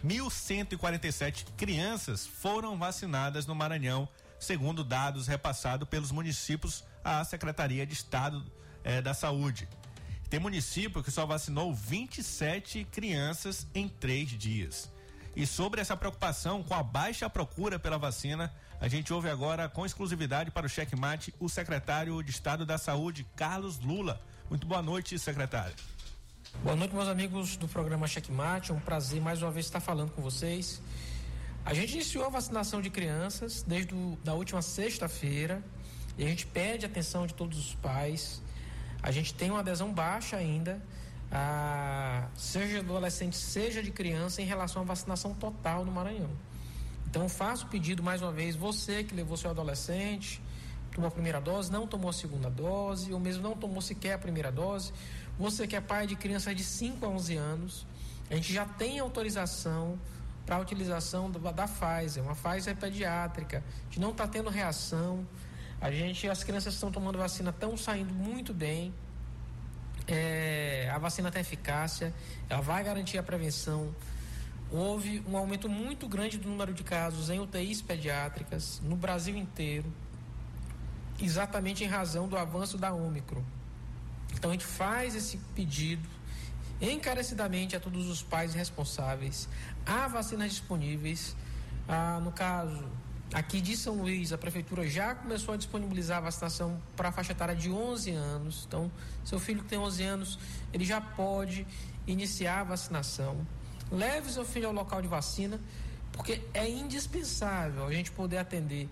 1.147 0.05 1.45
crianças 1.57 2.27
foram 2.27 2.77
vacinadas 2.77 3.47
no 3.47 3.55
Maranhão 3.55 4.07
segundo 4.43 4.83
dados 4.83 5.27
repassados 5.27 5.87
pelos 5.87 6.11
municípios 6.11 6.83
à 7.03 7.23
Secretaria 7.23 7.85
de 7.85 7.93
Estado 7.93 8.43
eh, 8.83 9.01
da 9.01 9.13
Saúde. 9.13 9.67
Tem 10.33 10.39
município 10.39 11.03
que 11.03 11.11
só 11.11 11.27
vacinou 11.27 11.71
27 11.71 12.85
crianças 12.85 13.67
em 13.75 13.87
três 13.87 14.29
dias. 14.29 14.91
E 15.35 15.45
sobre 15.45 15.79
essa 15.79 15.95
preocupação 15.95 16.63
com 16.63 16.73
a 16.73 16.81
baixa 16.81 17.29
procura 17.29 17.77
pela 17.77 17.99
vacina, 17.99 18.51
a 18.81 18.87
gente 18.87 19.13
ouve 19.13 19.29
agora 19.29 19.69
com 19.69 19.85
exclusividade 19.85 20.49
para 20.49 20.65
o 20.65 20.69
checkmate 20.69 21.31
o 21.39 21.47
secretário 21.47 22.19
de 22.23 22.31
Estado 22.31 22.65
da 22.65 22.79
Saúde, 22.79 23.27
Carlos 23.35 23.79
Lula. 23.79 24.19
Muito 24.49 24.65
boa 24.65 24.81
noite, 24.81 25.19
secretário. 25.19 25.75
Boa 26.63 26.75
noite, 26.75 26.95
meus 26.95 27.09
amigos 27.09 27.55
do 27.55 27.67
programa 27.67 28.07
Checkmate. 28.07 28.71
É 28.71 28.73
um 28.73 28.79
prazer 28.79 29.21
mais 29.21 29.39
uma 29.39 29.51
vez 29.51 29.67
estar 29.67 29.81
falando 29.81 30.13
com 30.13 30.21
vocês. 30.23 30.81
A 31.63 31.75
gente 31.75 31.93
iniciou 31.93 32.25
a 32.25 32.29
vacinação 32.29 32.81
de 32.81 32.89
crianças 32.89 33.61
desde 33.61 33.93
a 33.93 34.25
da 34.25 34.33
última 34.33 34.63
sexta-feira 34.63 35.63
e 36.17 36.25
a 36.25 36.27
gente 36.27 36.47
pede 36.47 36.87
atenção 36.87 37.27
de 37.27 37.35
todos 37.35 37.59
os 37.59 37.75
pais. 37.75 38.41
A 39.03 39.11
gente 39.11 39.33
tem 39.33 39.51
uma 39.51 39.59
adesão 39.59 39.93
baixa 39.93 40.37
ainda, 40.37 40.81
a, 41.29 42.27
seja 42.35 42.79
de 42.79 42.85
adolescente, 42.85 43.35
seja 43.35 43.83
de 43.83 43.91
criança, 43.91 44.41
em 44.41 44.45
relação 44.45 44.81
à 44.81 44.85
vacinação 44.85 45.33
total 45.33 45.83
no 45.83 45.91
Maranhão. 45.91 46.29
Então, 47.05 47.27
faço 47.27 47.65
o 47.65 47.69
pedido 47.69 48.01
mais 48.01 48.21
uma 48.21 48.31
vez, 48.31 48.55
você 48.55 49.03
que 49.03 49.13
levou 49.13 49.35
seu 49.35 49.49
adolescente, 49.51 50.41
tomou 50.93 51.09
a 51.09 51.11
primeira 51.11 51.41
dose, 51.41 51.71
não 51.71 51.85
tomou 51.85 52.09
a 52.09 52.13
segunda 52.13 52.49
dose, 52.49 53.11
ou 53.11 53.19
mesmo 53.19 53.43
não 53.43 53.55
tomou 53.55 53.81
sequer 53.81 54.13
a 54.13 54.17
primeira 54.17 54.51
dose, 54.51 54.93
você 55.37 55.67
que 55.67 55.75
é 55.75 55.81
pai 55.81 56.07
de 56.07 56.15
crianças 56.15 56.55
de 56.55 56.63
5 56.63 57.05
a 57.05 57.09
11 57.09 57.35
anos, 57.35 57.87
a 58.31 58.35
gente 58.35 58.53
já 58.53 58.65
tem 58.65 58.99
autorização 58.99 59.99
para 60.45 60.55
a 60.55 60.59
utilização 60.59 61.29
da, 61.29 61.51
da 61.51 61.67
Pfizer, 61.67 62.23
uma 62.23 62.35
Pfizer 62.35 62.75
pediátrica. 62.75 63.63
A 63.67 63.83
gente 63.85 63.99
não 63.99 64.11
está 64.11 64.27
tendo 64.27 64.49
reação. 64.49 65.25
A 65.83 65.91
gente, 65.91 66.29
as 66.29 66.45
crianças 66.45 66.75
estão 66.75 66.89
tomando 66.89 67.17
vacina 67.17 67.49
estão 67.49 67.75
saindo 67.75 68.13
muito 68.13 68.53
bem. 68.53 68.93
É, 70.07 70.89
a 70.95 70.97
vacina 70.97 71.29
tem 71.29 71.41
eficácia, 71.41 72.13
ela 72.49 72.61
vai 72.61 72.81
garantir 72.85 73.17
a 73.17 73.23
prevenção. 73.23 73.93
Houve 74.71 75.21
um 75.27 75.35
aumento 75.35 75.67
muito 75.67 76.07
grande 76.07 76.37
do 76.37 76.47
número 76.47 76.73
de 76.73 76.85
casos 76.85 77.29
em 77.29 77.37
UTIs 77.37 77.81
pediátricas 77.81 78.79
no 78.81 78.95
Brasil 78.95 79.35
inteiro, 79.35 79.91
exatamente 81.21 81.83
em 81.83 81.87
razão 81.87 82.29
do 82.29 82.37
avanço 82.37 82.77
da 82.77 82.93
Ômicron. 82.93 83.43
Então 84.33 84.51
a 84.51 84.53
gente 84.53 84.65
faz 84.65 85.15
esse 85.15 85.35
pedido 85.53 86.07
encarecidamente 86.79 87.75
a 87.75 87.79
todos 87.81 88.07
os 88.07 88.23
pais 88.23 88.53
responsáveis. 88.53 89.49
Há 89.85 90.07
vacinas 90.07 90.49
disponíveis. 90.49 91.35
Ah, 91.89 92.21
no 92.23 92.31
caso, 92.31 92.87
aqui 93.33 93.59
de 93.59 93.75
São 93.75 93.95
Luís, 93.95 94.31
a 94.31 94.37
prefeitura 94.37 94.87
já 94.87 95.15
começou 95.15 95.53
a 95.53 95.57
disponibilizar 95.57 96.19
a 96.19 96.21
vacinação 96.21 96.79
para 96.95 97.09
a 97.09 97.11
faixa 97.11 97.31
etária 97.31 97.55
de 97.55 97.69
11 97.69 98.11
anos. 98.11 98.65
Então, 98.67 98.91
seu 99.25 99.39
filho 99.39 99.63
que 99.63 99.69
tem 99.69 99.79
11 99.79 100.03
anos, 100.03 100.39
ele 100.71 100.85
já 100.85 101.01
pode 101.01 101.65
iniciar 102.05 102.61
a 102.61 102.63
vacinação. 102.63 103.45
Leve 103.91 104.31
seu 104.31 104.45
filho 104.45 104.67
ao 104.67 104.73
local 104.73 105.01
de 105.01 105.07
vacina, 105.07 105.59
porque 106.11 106.41
é 106.53 106.69
indispensável 106.69 107.87
a 107.87 107.91
gente 107.91 108.11
poder 108.11 108.37
atender, 108.37 108.87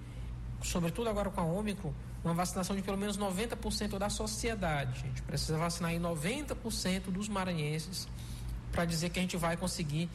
sobretudo 0.63 1.09
agora 1.09 1.29
com 1.29 1.39
a 1.39 1.43
Ômicron, 1.43 1.93
uma 2.23 2.33
vacinação 2.33 2.75
de 2.75 2.81
pelo 2.81 2.97
menos 2.97 3.17
90% 3.17 3.97
da 3.97 4.09
sociedade. 4.09 5.01
A 5.03 5.07
gente 5.07 5.21
precisa 5.21 5.57
vacinar 5.57 5.91
aí 5.91 5.99
90% 5.99 7.11
dos 7.11 7.29
maranhenses 7.29 8.07
para 8.71 8.85
dizer 8.85 9.09
que 9.09 9.19
a 9.19 9.21
gente 9.21 9.37
vai 9.37 9.57
conseguir, 9.57 10.09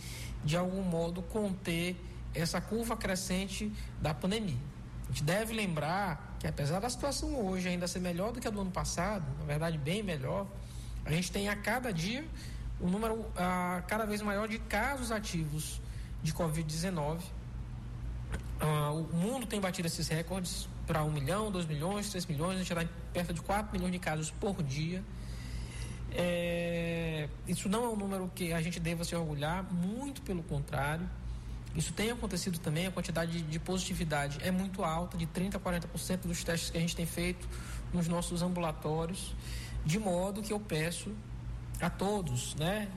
de 0.44 0.56
algum 0.56 0.82
modo, 0.82 1.22
conter 1.22 1.96
essa 2.40 2.60
curva 2.60 2.96
crescente 2.96 3.72
da 4.00 4.12
pandemia. 4.14 4.58
A 5.04 5.12
gente 5.12 5.22
deve 5.22 5.54
lembrar 5.54 6.36
que, 6.38 6.46
apesar 6.46 6.80
da 6.80 6.90
situação 6.90 7.46
hoje 7.46 7.68
ainda 7.68 7.86
ser 7.86 8.00
melhor 8.00 8.32
do 8.32 8.40
que 8.40 8.48
a 8.48 8.50
do 8.50 8.60
ano 8.60 8.70
passado, 8.70 9.24
na 9.38 9.44
verdade, 9.44 9.78
bem 9.78 10.02
melhor, 10.02 10.46
a 11.04 11.12
gente 11.12 11.30
tem 11.30 11.48
a 11.48 11.56
cada 11.56 11.92
dia 11.92 12.24
um 12.80 12.88
número 12.88 13.24
a, 13.36 13.82
cada 13.86 14.04
vez 14.04 14.20
maior 14.20 14.48
de 14.48 14.58
casos 14.58 15.10
ativos 15.10 15.80
de 16.22 16.32
Covid-19. 16.32 17.20
Ah, 18.60 18.90
o 18.90 19.02
mundo 19.14 19.46
tem 19.46 19.60
batido 19.60 19.86
esses 19.86 20.08
recordes 20.08 20.68
para 20.86 21.02
um 21.04 21.10
milhão, 21.10 21.50
dois 21.50 21.66
milhões, 21.66 22.10
três 22.10 22.26
milhões, 22.26 22.56
a 22.56 22.58
gente 22.58 22.72
está 22.72 22.88
perto 23.12 23.34
de 23.34 23.40
4 23.40 23.72
milhões 23.72 23.92
de 23.92 23.98
casos 23.98 24.30
por 24.30 24.62
dia. 24.62 25.02
É, 26.12 27.28
isso 27.46 27.68
não 27.68 27.84
é 27.84 27.88
um 27.88 27.96
número 27.96 28.30
que 28.34 28.52
a 28.52 28.62
gente 28.62 28.78
deva 28.80 29.04
se 29.04 29.14
orgulhar, 29.14 29.64
muito 29.72 30.22
pelo 30.22 30.42
contrário. 30.42 31.08
Isso 31.76 31.92
tem 31.92 32.10
acontecido 32.10 32.58
também, 32.58 32.86
a 32.86 32.90
quantidade 32.90 33.42
de 33.42 33.58
positividade 33.58 34.38
é 34.42 34.50
muito 34.50 34.82
alta, 34.82 35.18
de 35.18 35.26
30% 35.26 35.56
a 35.56 35.60
40% 35.60 36.20
dos 36.22 36.42
testes 36.42 36.70
que 36.70 36.78
a 36.78 36.80
gente 36.80 36.96
tem 36.96 37.04
feito 37.04 37.46
nos 37.92 38.08
nossos 38.08 38.40
ambulatórios, 38.40 39.34
de 39.84 39.98
modo 39.98 40.42
que 40.42 40.52
eu 40.52 40.58
peço 40.58 41.14
a 41.80 41.90
todos, 41.90 42.54
né, 42.54 42.88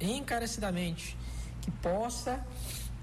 encarecidamente, 0.00 1.16
que 1.60 1.70
possa 1.72 2.46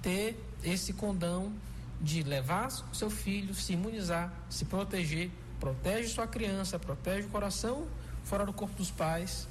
ter 0.00 0.42
esse 0.64 0.94
condão 0.94 1.52
de 2.00 2.22
levar 2.22 2.70
seu 2.92 3.10
filho, 3.10 3.54
se 3.54 3.74
imunizar, 3.74 4.32
se 4.48 4.64
proteger, 4.64 5.30
protege 5.60 6.08
sua 6.08 6.26
criança, 6.26 6.78
protege 6.78 7.26
o 7.26 7.30
coração 7.30 7.86
fora 8.24 8.46
do 8.46 8.52
corpo 8.52 8.74
dos 8.76 8.90
pais 8.90 9.46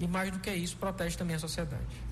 e 0.00 0.06
mais 0.06 0.30
do 0.32 0.38
que 0.38 0.52
isso, 0.52 0.76
protege 0.76 1.16
também 1.16 1.36
a 1.36 1.38
sociedade. 1.38 2.11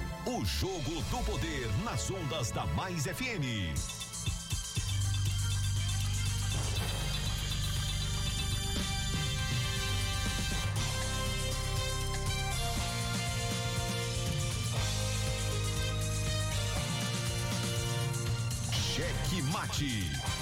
o 0.25 0.45
jogo 0.45 1.01
do 1.09 1.23
poder 1.23 1.67
nas 1.83 2.09
ondas 2.11 2.51
da 2.51 2.65
Mais 2.67 3.05
FM. 3.05 3.73
Cheque 18.71 19.41
Mate. 19.43 20.40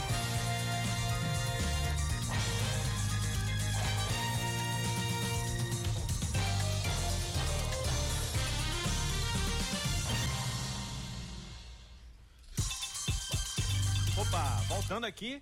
Aqui 15.06 15.42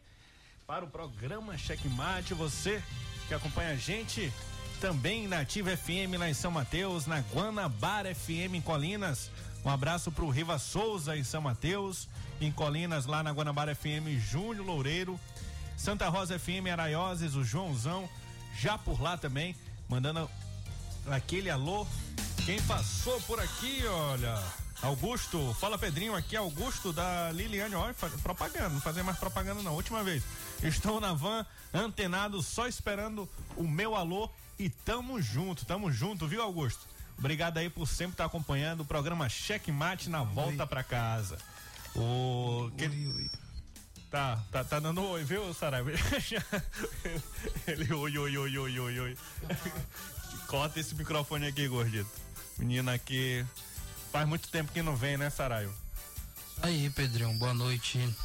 para 0.65 0.83
o 0.83 0.87
programa 0.87 1.57
Cheque 1.57 1.87
Mate, 1.87 2.33
você 2.33 2.83
que 3.27 3.33
acompanha 3.33 3.71
a 3.71 3.75
gente 3.75 4.31
também 4.79 5.27
na 5.27 5.39
Ativa 5.39 5.75
FM 5.75 6.17
lá 6.17 6.29
em 6.29 6.33
São 6.33 6.51
Mateus, 6.51 7.05
na 7.05 7.19
Guanabara 7.19 8.13
FM 8.13 8.55
em 8.55 8.61
Colinas. 8.61 9.31
Um 9.65 9.69
abraço 9.69 10.11
para 10.11 10.23
o 10.23 10.29
Riva 10.29 10.59
Souza 10.59 11.17
em 11.17 11.23
São 11.23 11.41
Mateus, 11.41 12.07
em 12.39 12.51
Colinas, 12.51 13.05
lá 13.05 13.23
na 13.23 13.31
Guanabara 13.31 13.75
FM, 13.75 14.19
Júnior 14.19 14.65
Loureiro, 14.65 15.19
Santa 15.75 16.07
Rosa 16.09 16.37
FM, 16.37 16.67
Araioses, 16.71 17.35
o 17.35 17.43
Joãozão, 17.43 18.09
já 18.57 18.77
por 18.77 19.01
lá 19.01 19.17
também, 19.17 19.55
mandando 19.89 20.29
aquele 21.07 21.49
alô. 21.49 21.87
Quem 22.45 22.61
passou 22.63 23.19
por 23.21 23.39
aqui, 23.39 23.83
olha, 23.85 24.41
Augusto, 24.81 25.55
fala 25.59 25.77
Pedrinho, 25.77 26.15
aqui 26.15 26.35
é 26.35 26.39
Augusto 26.39 26.93
da 26.93 27.31
Liliane, 27.31 27.73
olha, 27.73 27.95
propaganda, 28.21 28.69
não 28.69 28.79
fazer 28.79 29.01
mais 29.01 29.17
propaganda 29.17 29.61
não, 29.63 29.73
última 29.73 30.03
vez. 30.03 30.23
Estou 30.61 30.99
na 30.99 31.13
van, 31.13 31.45
antenado, 31.73 32.41
só 32.43 32.67
esperando 32.67 33.27
o 33.55 33.63
meu 33.63 33.95
alô 33.95 34.29
e 34.59 34.69
tamo 34.69 35.19
junto, 35.19 35.65
tamo 35.65 35.91
junto, 35.91 36.27
viu 36.27 36.41
Augusto? 36.41 36.87
Obrigado 37.17 37.57
aí 37.57 37.69
por 37.69 37.87
sempre 37.87 38.13
estar 38.13 38.25
acompanhando 38.25 38.81
o 38.81 38.85
programa 38.85 39.27
Cheque 39.27 39.71
Mate 39.71 40.09
na 40.09 40.21
volta 40.21 40.67
para 40.67 40.83
casa. 40.83 41.39
O 41.95 42.69
que 42.77 42.85
oi, 42.85 43.07
oi. 43.07 43.29
Tá, 44.11 44.39
tá, 44.51 44.63
tá 44.63 44.79
dando 44.79 45.03
oi, 45.03 45.23
viu, 45.23 45.51
Saraiva? 45.55 45.89
Ele 47.67 47.91
oi, 47.91 48.17
oi, 48.17 48.37
oi, 48.37 48.57
oi, 48.57 48.79
oi, 48.79 48.99
oi. 48.99 49.17
Corta 50.47 50.79
esse 50.79 50.93
microfone 50.93 51.47
aqui, 51.47 51.67
gordito. 51.67 52.09
Menina 52.59 52.93
aqui 52.93 53.43
faz 54.11 54.27
muito 54.27 54.47
tempo 54.49 54.71
que 54.71 54.81
não 54.81 54.95
vem, 54.95 55.17
né, 55.17 55.29
Saraiva? 55.29 55.73
Aí, 56.61 56.89
Pedrinho, 56.89 57.33
boa 57.33 57.53
noite. 57.53 58.15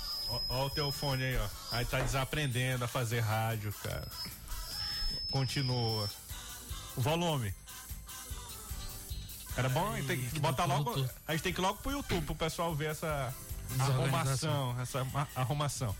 Ó, 0.49 0.66
o 0.66 0.71
teu 0.71 0.90
fone 0.90 1.23
aí, 1.23 1.37
ó. 1.37 1.49
Aí 1.73 1.85
tá 1.85 2.01
desaprendendo 2.01 2.85
a 2.85 2.88
fazer 2.88 3.21
rádio, 3.21 3.73
cara. 3.83 4.09
Continua. 5.31 6.09
O 6.97 7.01
volume. 7.01 7.55
Era 9.57 9.68
bom, 9.68 9.92
tem 10.07 10.18
que 10.18 10.40
botar 10.40 10.64
logo. 10.64 10.92
A 11.29 11.33
gente 11.33 11.42
tem 11.42 11.53
que 11.53 11.61
ir 11.61 11.62
logo 11.62 11.79
pro 11.83 11.92
YouTube 11.92 12.25
pro 12.25 12.35
pessoal 12.35 12.75
ver 12.75 12.90
essa 12.90 13.35
arrumação, 13.79 14.81
essa 14.81 15.07
arrumação. 15.35 15.95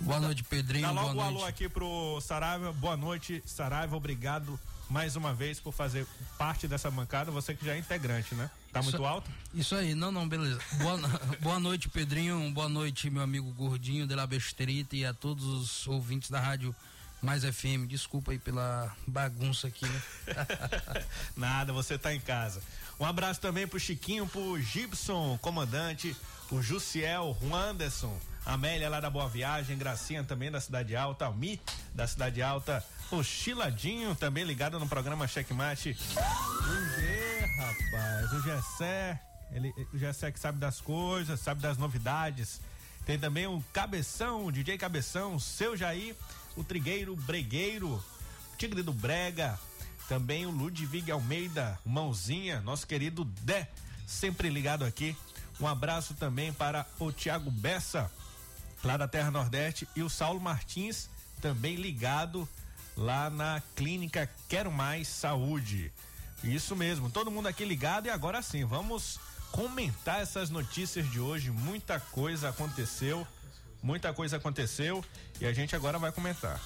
Boa 0.00 0.20
noite, 0.20 0.42
Pedrinho. 0.42 0.86
Dá 0.86 0.92
logo 0.92 1.14
boa 1.14 1.24
o 1.24 1.28
alô 1.28 1.44
aqui 1.44 1.68
pro 1.68 2.20
Saraiva. 2.20 2.72
Boa 2.72 2.96
noite, 2.96 3.42
Saraiva. 3.46 3.96
Obrigado 3.96 4.58
mais 4.88 5.16
uma 5.16 5.34
vez 5.34 5.58
por 5.58 5.72
fazer 5.72 6.06
parte 6.38 6.68
dessa 6.68 6.90
bancada. 6.90 7.30
Você 7.30 7.54
que 7.54 7.64
já 7.64 7.74
é 7.74 7.78
integrante, 7.78 8.34
né? 8.34 8.50
Tá 8.72 8.82
muito 8.82 8.96
isso, 8.96 9.04
alto? 9.04 9.30
Isso 9.54 9.74
aí, 9.74 9.94
não, 9.94 10.12
não, 10.12 10.28
beleza. 10.28 10.60
Boa, 10.78 10.98
boa 11.40 11.60
noite, 11.60 11.88
Pedrinho. 11.88 12.50
Boa 12.52 12.68
noite, 12.68 13.10
meu 13.10 13.22
amigo 13.22 13.52
Gordinho 13.52 14.06
de 14.06 14.14
la 14.14 14.26
Besterita 14.26 14.96
e 14.96 15.04
a 15.04 15.12
todos 15.12 15.44
os 15.44 15.86
ouvintes 15.86 16.30
da 16.30 16.40
rádio 16.40 16.74
mais 17.20 17.42
FM. 17.42 17.86
Desculpa 17.88 18.32
aí 18.32 18.38
pela 18.38 18.94
bagunça 19.06 19.66
aqui, 19.68 19.86
né? 19.86 20.02
Nada, 21.36 21.72
você 21.72 21.98
tá 21.98 22.14
em 22.14 22.20
casa. 22.20 22.62
Um 22.98 23.04
abraço 23.04 23.40
também 23.40 23.66
pro 23.66 23.80
Chiquinho, 23.80 24.26
pro 24.26 24.60
Gibson, 24.60 25.38
comandante, 25.42 26.16
o 26.50 26.62
Jussiel, 26.62 27.36
o 27.42 27.54
Anderson, 27.54 28.16
Amélia 28.46 28.88
lá 28.88 29.00
da 29.00 29.10
Boa 29.10 29.28
Viagem, 29.28 29.76
Gracinha 29.76 30.22
também 30.22 30.52
da 30.52 30.60
Cidade 30.60 30.94
Alta, 30.94 31.26
Almi 31.26 31.60
da 31.92 32.06
Cidade 32.06 32.40
Alta, 32.40 32.84
o 33.10 33.22
Chiladinho 33.22 34.14
também 34.14 34.44
ligado 34.44 34.78
no 34.78 34.86
programa 34.86 35.26
Checkmate. 35.26 35.90
O 35.90 37.00
G, 37.00 37.44
rapaz, 37.58 38.32
o 38.32 38.42
Gessé, 38.42 39.20
ele, 39.50 39.72
o 39.92 39.98
Gessé 39.98 40.30
que 40.30 40.38
sabe 40.38 40.58
das 40.58 40.80
coisas, 40.80 41.40
sabe 41.40 41.60
das 41.60 41.76
novidades. 41.76 42.60
Tem 43.04 43.18
também 43.18 43.48
o 43.48 43.62
Cabeção, 43.72 44.46
o 44.46 44.52
DJ 44.52 44.78
Cabeção, 44.78 45.34
o 45.34 45.40
Seu 45.40 45.76
Jair, 45.76 46.14
o 46.56 46.62
Trigueiro 46.62 47.16
Bregueiro, 47.16 47.94
o 47.94 48.56
Tigre 48.56 48.82
do 48.82 48.92
Brega, 48.92 49.58
também 50.08 50.46
o 50.46 50.50
Ludwig 50.50 51.10
Almeida, 51.10 51.78
o 51.84 51.88
Mãozinha, 51.88 52.60
nosso 52.60 52.86
querido 52.86 53.24
Dé, 53.24 53.68
sempre 54.06 54.48
ligado 54.48 54.84
aqui. 54.84 55.16
Um 55.60 55.66
abraço 55.66 56.14
também 56.14 56.52
para 56.52 56.86
o 56.98 57.10
Tiago 57.10 57.50
Bessa, 57.50 58.10
lá 58.86 58.96
da 58.96 59.08
Terra 59.08 59.30
Nordeste, 59.30 59.88
e 59.96 60.02
o 60.02 60.08
Saulo 60.08 60.40
Martins, 60.40 61.10
também 61.40 61.74
ligado 61.74 62.48
lá 62.96 63.28
na 63.28 63.60
clínica 63.74 64.30
Quero 64.48 64.70
Mais 64.70 65.08
Saúde. 65.08 65.92
Isso 66.44 66.76
mesmo, 66.76 67.10
todo 67.10 67.30
mundo 67.30 67.48
aqui 67.48 67.64
ligado 67.64 68.06
e 68.06 68.10
agora 68.10 68.40
sim, 68.40 68.64
vamos 68.64 69.18
comentar 69.50 70.20
essas 70.20 70.50
notícias 70.50 71.10
de 71.10 71.18
hoje. 71.18 71.50
Muita 71.50 71.98
coisa 71.98 72.48
aconteceu, 72.48 73.26
muita 73.82 74.12
coisa 74.12 74.36
aconteceu 74.36 75.04
e 75.40 75.46
a 75.46 75.52
gente 75.52 75.74
agora 75.74 75.98
vai 75.98 76.12
comentar. 76.12 76.60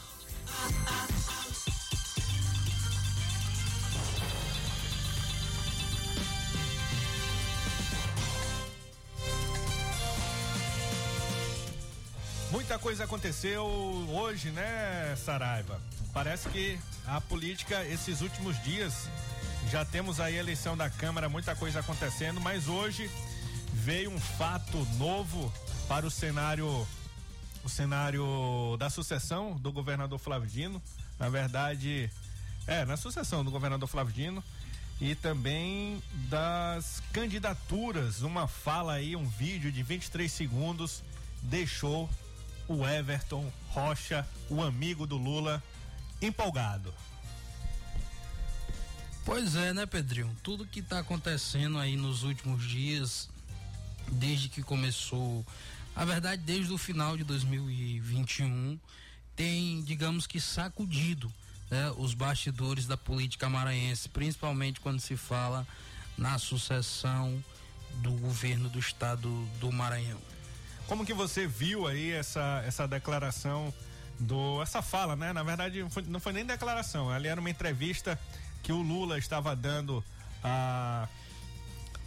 Muita 12.50 12.80
coisa 12.80 13.04
aconteceu 13.04 13.64
hoje, 14.08 14.50
né, 14.50 15.14
Saraiva? 15.24 15.80
Parece 16.12 16.48
que 16.48 16.76
a 17.06 17.20
política, 17.20 17.84
esses 17.84 18.22
últimos 18.22 18.60
dias, 18.64 19.08
já 19.70 19.84
temos 19.84 20.18
aí 20.18 20.36
a 20.36 20.40
eleição 20.40 20.76
da 20.76 20.90
Câmara, 20.90 21.28
muita 21.28 21.54
coisa 21.54 21.78
acontecendo, 21.78 22.40
mas 22.40 22.66
hoje 22.66 23.08
veio 23.72 24.10
um 24.10 24.18
fato 24.18 24.76
novo 24.98 25.52
para 25.86 26.04
o 26.04 26.10
cenário 26.10 26.86
o 27.62 27.68
cenário 27.68 28.76
da 28.78 28.90
sucessão 28.90 29.56
do 29.56 29.70
governador 29.70 30.18
Flávio 30.18 30.48
Dino. 30.48 30.82
Na 31.20 31.28
verdade, 31.28 32.10
é, 32.66 32.84
na 32.84 32.96
sucessão 32.96 33.44
do 33.44 33.50
governador 33.50 33.88
Flávio 33.88 34.12
Dino 34.12 34.42
e 35.00 35.14
também 35.14 36.02
das 36.28 37.00
candidaturas. 37.12 38.22
Uma 38.22 38.48
fala 38.48 38.94
aí, 38.94 39.14
um 39.14 39.28
vídeo 39.28 39.70
de 39.70 39.84
23 39.84 40.30
segundos 40.32 41.04
deixou 41.42 42.08
o 42.70 42.87
Everton 42.87 43.52
Rocha, 43.70 44.24
o 44.48 44.62
amigo 44.62 45.04
do 45.04 45.16
Lula, 45.16 45.61
empolgado. 46.22 46.94
Pois 49.24 49.56
é, 49.56 49.72
né, 49.72 49.87
Pedrinho? 49.87 50.30
Tudo 50.40 50.64
que 50.64 50.78
está 50.78 51.00
acontecendo 51.00 51.78
aí 51.78 51.96
nos 51.96 52.22
últimos 52.22 52.62
dias 52.62 53.28
desde 54.12 54.48
que 54.48 54.62
começou, 54.62 55.44
a 55.96 56.04
verdade, 56.04 56.42
desde 56.42 56.72
o 56.72 56.78
final 56.78 57.16
de 57.16 57.24
2021, 57.24 58.78
tem, 59.35 59.83
digamos 59.83 60.28
que, 60.28 60.40
sacudido 60.40 61.33
né, 61.68 61.92
os 61.96 62.14
bastidores 62.14 62.87
da 62.87 62.96
política 62.96 63.48
maranhense, 63.48 64.09
principalmente 64.09 64.78
quando 64.78 65.00
se 65.00 65.16
fala 65.16 65.66
na 66.16 66.38
sucessão 66.38 67.42
do 67.96 68.12
governo 68.12 68.68
do 68.68 68.78
estado 68.78 69.28
do 69.59 69.72
Maranhão. 69.72 70.20
Como 70.90 71.07
que 71.07 71.14
você 71.14 71.46
viu 71.46 71.87
aí 71.87 72.11
essa, 72.11 72.64
essa 72.66 72.88
declaração 72.88 73.72
do 74.18 74.61
essa 74.61 74.83
fala, 74.83 75.14
né? 75.14 75.33
Na 75.33 75.44
verdade, 75.44 75.87
não 76.09 76.18
foi, 76.18 76.33
nem 76.33 76.44
declaração, 76.44 77.09
ali 77.09 77.29
era 77.29 77.40
uma 77.40 77.48
entrevista 77.48 78.18
que 78.61 78.72
o 78.72 78.83
Lula 78.83 79.16
estava 79.16 79.55
dando 79.55 80.03
a, 80.42 81.07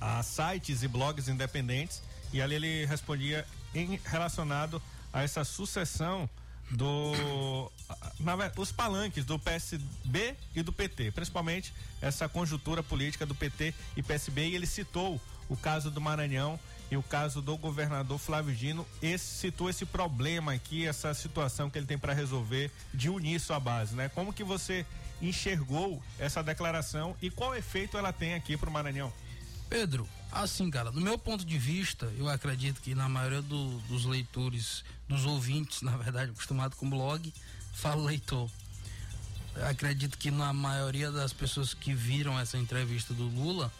a 0.02 0.22
sites 0.22 0.84
e 0.84 0.89
blogs 0.89 1.30
independentes 1.30 2.04
e 2.34 2.41
ali 2.41 2.56
ele 2.56 2.86
respondia 2.86 3.48
em 3.74 3.98
relacionado 4.04 4.82
a 5.13 5.24
essa 5.24 5.46
sucessão 5.46 6.30
do 6.69 7.72
na, 8.19 8.36
os 8.58 8.74
palanques 8.74 9.24
do 9.24 9.39
PSB 9.39 10.36
e 10.54 10.62
do 10.62 10.74
PT, 10.74 11.12
principalmente 11.12 11.74
essa 12.02 12.28
conjuntura 12.28 12.84
política 12.84 13.26
do 13.26 13.34
PT 13.34 13.74
e 13.96 14.04
PSB 14.04 14.50
e 14.50 14.56
ele 14.56 14.67
citou 14.67 15.22
o 15.48 15.56
caso 15.56 15.89
do 15.89 16.02
Maranhão 16.02 16.60
e 16.93 16.97
o 16.97 17.01
caso 17.01 17.41
do 17.41 17.58
governador 17.58 18.19
Flávio 18.19 18.56
Dino, 18.56 18.86
esse 19.01 19.25
citou 19.25 19.67
esse 19.67 19.84
problema 19.84 20.53
aqui, 20.53 20.86
essa 20.86 21.12
situação 21.15 21.67
que 21.67 21.79
ele 21.79 21.88
tem 21.88 21.97
para 21.97 22.13
resolver 22.13 22.69
de 22.93 23.10
unir 23.10 23.39
sua 23.39 23.60
base, 23.60 23.95
né? 23.95 24.10
Como 24.10 24.32
que 24.32 24.43
você 24.43 24.86
enxergou 25.19 26.03
essa 26.19 26.43
declaração 26.43 27.17
e 27.19 27.32
qual 27.32 27.56
efeito 27.56 27.97
ela 27.97 28.13
tem 28.13 28.36
aqui 28.36 28.56
para 28.56 28.69
o 28.69 28.71
Maranhão? 28.71 29.12
Pedro, 29.67 30.08
assim, 30.32 30.69
cara, 30.69 30.91
do 30.91 31.01
meu 31.01 31.17
ponto 31.17 31.43
de 31.43 31.58
vista, 31.58 32.06
eu 32.15 32.29
acredito 32.29 32.79
que 32.79 32.93
na 32.93 33.10
maioria 33.10 33.41
do, 33.41 33.79
dos 33.88 34.06
leitores, 34.06 34.84
dos 35.10 35.25
ouvintes, 35.25 35.82
na 35.82 35.97
verdade, 35.97 36.29
acostumado 36.29 36.75
com 36.75 36.88
blog, 36.88 37.34
falo 37.73 38.06
leitor. 38.06 38.47
Acredito 39.67 40.15
que 40.15 40.29
na 40.29 40.53
maioria 40.53 41.12
das 41.12 41.34
pessoas 41.34 41.73
que 41.73 41.91
viram 41.91 42.39
essa 42.39 42.56
entrevista 42.56 43.15
do 43.15 43.23
Lula, 43.23 43.73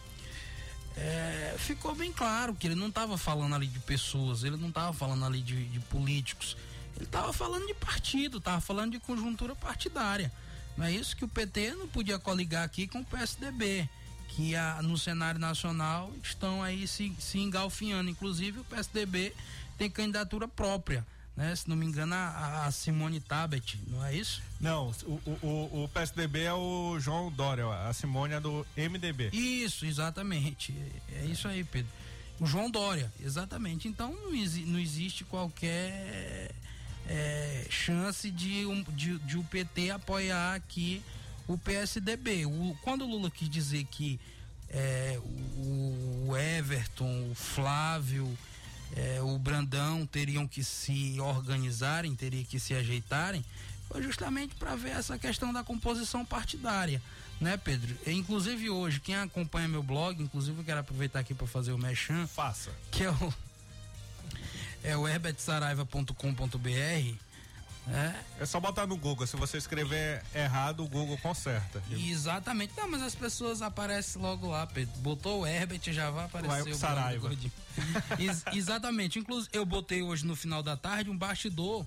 é, 0.96 1.54
ficou 1.58 1.94
bem 1.94 2.12
claro 2.12 2.54
que 2.54 2.66
ele 2.66 2.74
não 2.74 2.88
estava 2.88 3.18
falando 3.18 3.54
ali 3.54 3.66
de 3.66 3.80
pessoas, 3.80 4.44
ele 4.44 4.56
não 4.56 4.68
estava 4.68 4.92
falando 4.92 5.24
ali 5.24 5.40
de, 5.40 5.64
de 5.66 5.80
políticos, 5.80 6.56
ele 6.96 7.06
estava 7.06 7.32
falando 7.32 7.66
de 7.66 7.74
partido, 7.74 8.38
estava 8.38 8.60
falando 8.60 8.92
de 8.92 9.00
conjuntura 9.00 9.54
partidária. 9.54 10.30
Não 10.76 10.86
é 10.86 10.92
isso 10.92 11.16
que 11.16 11.24
o 11.24 11.28
PT 11.28 11.74
não 11.74 11.88
podia 11.88 12.18
coligar 12.18 12.64
aqui 12.64 12.86
com 12.86 13.00
o 13.00 13.04
PSDB, 13.04 13.88
que 14.28 14.54
a, 14.56 14.82
no 14.82 14.96
cenário 14.96 15.40
nacional 15.40 16.12
estão 16.22 16.62
aí 16.62 16.86
se, 16.86 17.14
se 17.18 17.38
engalfinhando. 17.38 18.10
Inclusive 18.10 18.60
o 18.60 18.64
PSDB 18.64 19.32
tem 19.76 19.90
candidatura 19.90 20.46
própria 20.46 21.04
né? 21.36 21.54
Se 21.56 21.68
não 21.68 21.76
me 21.76 21.86
engano, 21.86 22.14
a, 22.14 22.66
a 22.66 22.70
Simone 22.70 23.20
Tabet, 23.20 23.78
não 23.88 24.04
é 24.04 24.14
isso? 24.14 24.42
Não, 24.60 24.90
o, 25.04 25.20
o, 25.42 25.84
o, 25.84 25.88
PSDB 25.88 26.42
é 26.42 26.52
o 26.52 26.98
João 26.98 27.30
Dória, 27.30 27.66
a 27.88 27.92
Simone 27.92 28.34
é 28.34 28.40
do 28.40 28.66
MDB. 28.76 29.30
Isso, 29.32 29.84
exatamente. 29.84 30.74
É 31.12 31.24
isso 31.24 31.48
aí, 31.48 31.64
Pedro. 31.64 31.90
O 32.40 32.46
João 32.46 32.70
Dória, 32.70 33.12
exatamente. 33.20 33.88
Então 33.88 34.12
não, 34.12 34.30
não 34.30 34.78
existe 34.78 35.24
qualquer 35.24 36.50
é, 37.08 37.66
chance 37.70 38.30
de, 38.30 38.66
um, 38.66 38.82
de, 38.82 39.18
de 39.18 39.38
o 39.38 39.44
PT 39.44 39.90
apoiar 39.90 40.54
aqui 40.54 41.02
o 41.46 41.58
PSDB. 41.58 42.46
O, 42.46 42.76
quando 42.82 43.02
o 43.02 43.08
Lula 43.08 43.30
quis 43.30 43.48
dizer 43.48 43.84
que 43.84 44.18
é, 44.68 45.18
o, 45.22 46.28
o 46.28 46.36
Everton, 46.36 47.30
o 47.30 47.34
Flávio 47.34 48.36
é, 48.96 49.20
o 49.20 49.38
Brandão 49.38 50.06
teriam 50.06 50.46
que 50.46 50.62
se 50.62 51.18
organizarem, 51.20 52.14
teriam 52.14 52.44
que 52.44 52.60
se 52.60 52.74
ajeitarem, 52.74 53.44
foi 53.88 54.02
justamente 54.02 54.54
para 54.54 54.74
ver 54.74 54.90
essa 54.90 55.18
questão 55.18 55.52
da 55.52 55.64
composição 55.64 56.24
partidária, 56.24 57.02
né, 57.40 57.56
Pedro? 57.56 57.96
E, 58.06 58.12
inclusive 58.12 58.70
hoje, 58.70 59.00
quem 59.00 59.16
acompanha 59.16 59.68
meu 59.68 59.82
blog, 59.82 60.22
inclusive 60.22 60.58
eu 60.58 60.64
quero 60.64 60.80
aproveitar 60.80 61.20
aqui 61.20 61.34
para 61.34 61.46
fazer 61.46 61.72
o 61.72 61.78
mechan. 61.78 62.26
Faça. 62.26 62.70
Que 62.90 63.04
é 63.04 63.10
o 63.10 63.34
é 64.84 64.96
o 64.96 65.08
herbertsaraiva.com.br 65.08 67.33
é. 67.88 68.14
é 68.40 68.46
só 68.46 68.58
botar 68.58 68.86
no 68.86 68.96
Google. 68.96 69.26
Se 69.26 69.36
você 69.36 69.58
escrever 69.58 70.22
errado, 70.34 70.84
o 70.84 70.88
Google 70.88 71.18
conserta. 71.18 71.82
Exatamente. 71.90 72.72
Não, 72.76 72.90
mas 72.90 73.02
as 73.02 73.14
pessoas 73.14 73.60
aparecem 73.62 74.20
logo 74.20 74.48
lá, 74.48 74.66
Pedro. 74.66 74.94
Botou 75.00 75.42
o 75.42 75.46
Herbert, 75.46 75.80
já 75.92 76.10
vai 76.10 76.24
aparecer 76.24 76.62
vai 76.62 76.72
o 76.72 76.74
Saraiva. 76.74 77.30
Ex 78.18 78.44
exatamente. 78.52 79.18
Inclusive, 79.18 79.50
eu 79.52 79.66
botei 79.66 80.02
hoje 80.02 80.24
no 80.24 80.34
final 80.34 80.62
da 80.62 80.76
tarde 80.76 81.10
um 81.10 81.16
bastidor 81.16 81.84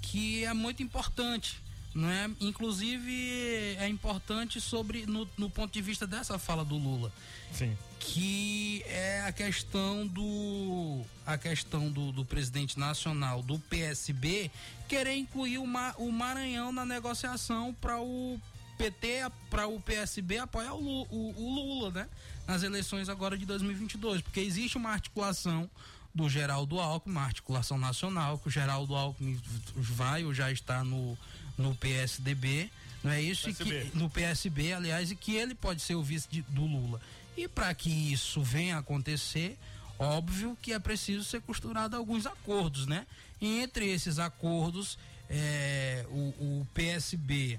que 0.00 0.44
é 0.44 0.54
muito 0.54 0.82
importante. 0.82 1.62
Não 1.94 2.08
é? 2.08 2.30
Inclusive, 2.40 3.76
é 3.78 3.88
importante 3.88 4.60
sobre 4.60 5.04
no, 5.06 5.28
no 5.36 5.50
ponto 5.50 5.72
de 5.72 5.82
vista 5.82 6.06
dessa 6.06 6.38
fala 6.38 6.64
do 6.64 6.76
Lula. 6.76 7.12
Sim 7.52 7.76
que 8.04 8.82
é 8.86 9.22
a 9.22 9.32
questão 9.32 10.04
do 10.08 11.02
a 11.24 11.38
questão 11.38 11.88
do, 11.88 12.10
do 12.10 12.24
presidente 12.24 12.76
nacional 12.76 13.42
do 13.42 13.60
PSB 13.60 14.50
querer 14.88 15.14
incluir 15.14 15.58
o, 15.58 15.64
o 15.98 16.12
Maranhão 16.12 16.72
na 16.72 16.84
negociação 16.84 17.72
para 17.80 18.00
o 18.00 18.40
PT 18.76 19.30
para 19.48 19.68
o 19.68 19.80
PSB 19.80 20.38
apoiar 20.38 20.74
o, 20.74 21.02
o, 21.02 21.34
o, 21.36 21.54
Lula, 21.54 21.90
né? 21.92 22.08
Nas 22.46 22.64
eleições 22.64 23.08
agora 23.08 23.38
de 23.38 23.46
2022, 23.46 24.20
porque 24.20 24.40
existe 24.40 24.76
uma 24.76 24.90
articulação 24.90 25.70
do 26.12 26.28
Geraldo 26.28 26.80
Alckmin, 26.80 27.14
uma 27.14 27.24
articulação 27.24 27.78
nacional, 27.78 28.38
que 28.38 28.48
o 28.48 28.50
Geraldo 28.50 28.96
Alckmin 28.96 29.40
vai 29.76 30.24
ou 30.24 30.34
já 30.34 30.50
está 30.50 30.82
no, 30.82 31.16
no 31.56 31.74
PSDB, 31.74 32.70
não 33.02 33.10
é 33.10 33.20
isso? 33.20 33.46
PSB. 33.46 33.90
Que, 33.90 33.98
no 33.98 34.08
PSB, 34.08 34.72
aliás, 34.72 35.10
e 35.10 35.16
que 35.16 35.34
ele 35.34 35.54
pode 35.54 35.82
ser 35.82 35.94
o 35.94 36.02
vice 36.02 36.28
de, 36.30 36.42
do 36.42 36.64
Lula. 36.64 37.00
E 37.36 37.48
para 37.48 37.74
que 37.74 37.90
isso 37.90 38.42
venha 38.42 38.76
a 38.76 38.78
acontecer, 38.80 39.58
óbvio 39.98 40.56
que 40.60 40.72
é 40.72 40.78
preciso 40.78 41.24
ser 41.24 41.40
costurado 41.40 41.96
alguns 41.96 42.26
acordos, 42.26 42.86
né? 42.86 43.06
E 43.40 43.60
entre 43.60 43.90
esses 43.90 44.18
acordos, 44.18 44.98
é, 45.28 46.06
o, 46.10 46.60
o, 46.60 46.68
PSB 46.74 47.58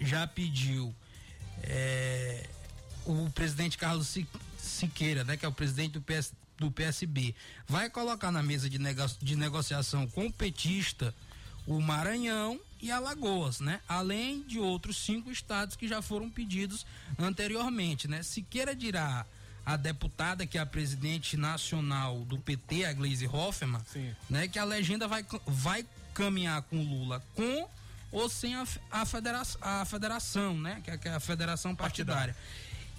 já 0.00 0.26
pediu 0.26 0.94
é, 1.62 2.48
o 3.04 3.28
presidente 3.30 3.76
Carlos 3.76 4.16
Siqueira, 4.58 5.24
né, 5.24 5.36
que 5.36 5.44
é 5.44 5.48
o 5.48 5.52
presidente 5.52 5.92
do, 5.92 6.00
PS, 6.00 6.32
do 6.56 6.70
PSB, 6.70 7.34
vai 7.66 7.90
colocar 7.90 8.30
na 8.30 8.42
mesa 8.42 8.70
de, 8.70 8.78
nego, 8.78 9.02
de 9.20 9.36
negociação 9.36 10.06
com 10.06 10.26
o 10.26 10.32
petista 10.32 11.14
o 11.66 11.80
Maranhão 11.80 12.60
e 12.82 12.90
Alagoas, 12.90 13.60
né? 13.60 13.80
Além 13.88 14.42
de 14.42 14.58
outros 14.58 14.96
cinco 14.96 15.30
estados 15.30 15.76
que 15.76 15.86
já 15.86 16.02
foram 16.02 16.28
pedidos 16.28 16.84
anteriormente, 17.16 18.08
né? 18.08 18.24
Siqueira 18.24 18.74
dirá 18.74 19.24
a 19.64 19.76
deputada 19.76 20.44
que 20.44 20.58
é 20.58 20.60
a 20.60 20.66
presidente 20.66 21.36
nacional 21.36 22.18
do 22.24 22.36
PT, 22.36 22.84
a 22.84 22.92
Gleisi 22.92 23.28
Hoffmann, 23.28 23.80
Sim. 23.86 24.12
né? 24.28 24.48
Que 24.48 24.58
a 24.58 24.64
legenda 24.64 25.06
vai, 25.06 25.24
vai 25.46 25.86
caminhar 26.12 26.60
com 26.62 26.82
Lula 26.82 27.24
com 27.36 27.68
ou 28.10 28.28
sem 28.28 28.56
a, 28.56 28.66
a, 28.90 29.06
federação, 29.06 29.60
a 29.62 29.84
federação, 29.84 30.58
né? 30.58 30.82
Que 30.82 30.90
é, 30.90 31.00
é 31.04 31.14
a 31.14 31.20
federação 31.20 31.76
partidária. 31.76 32.36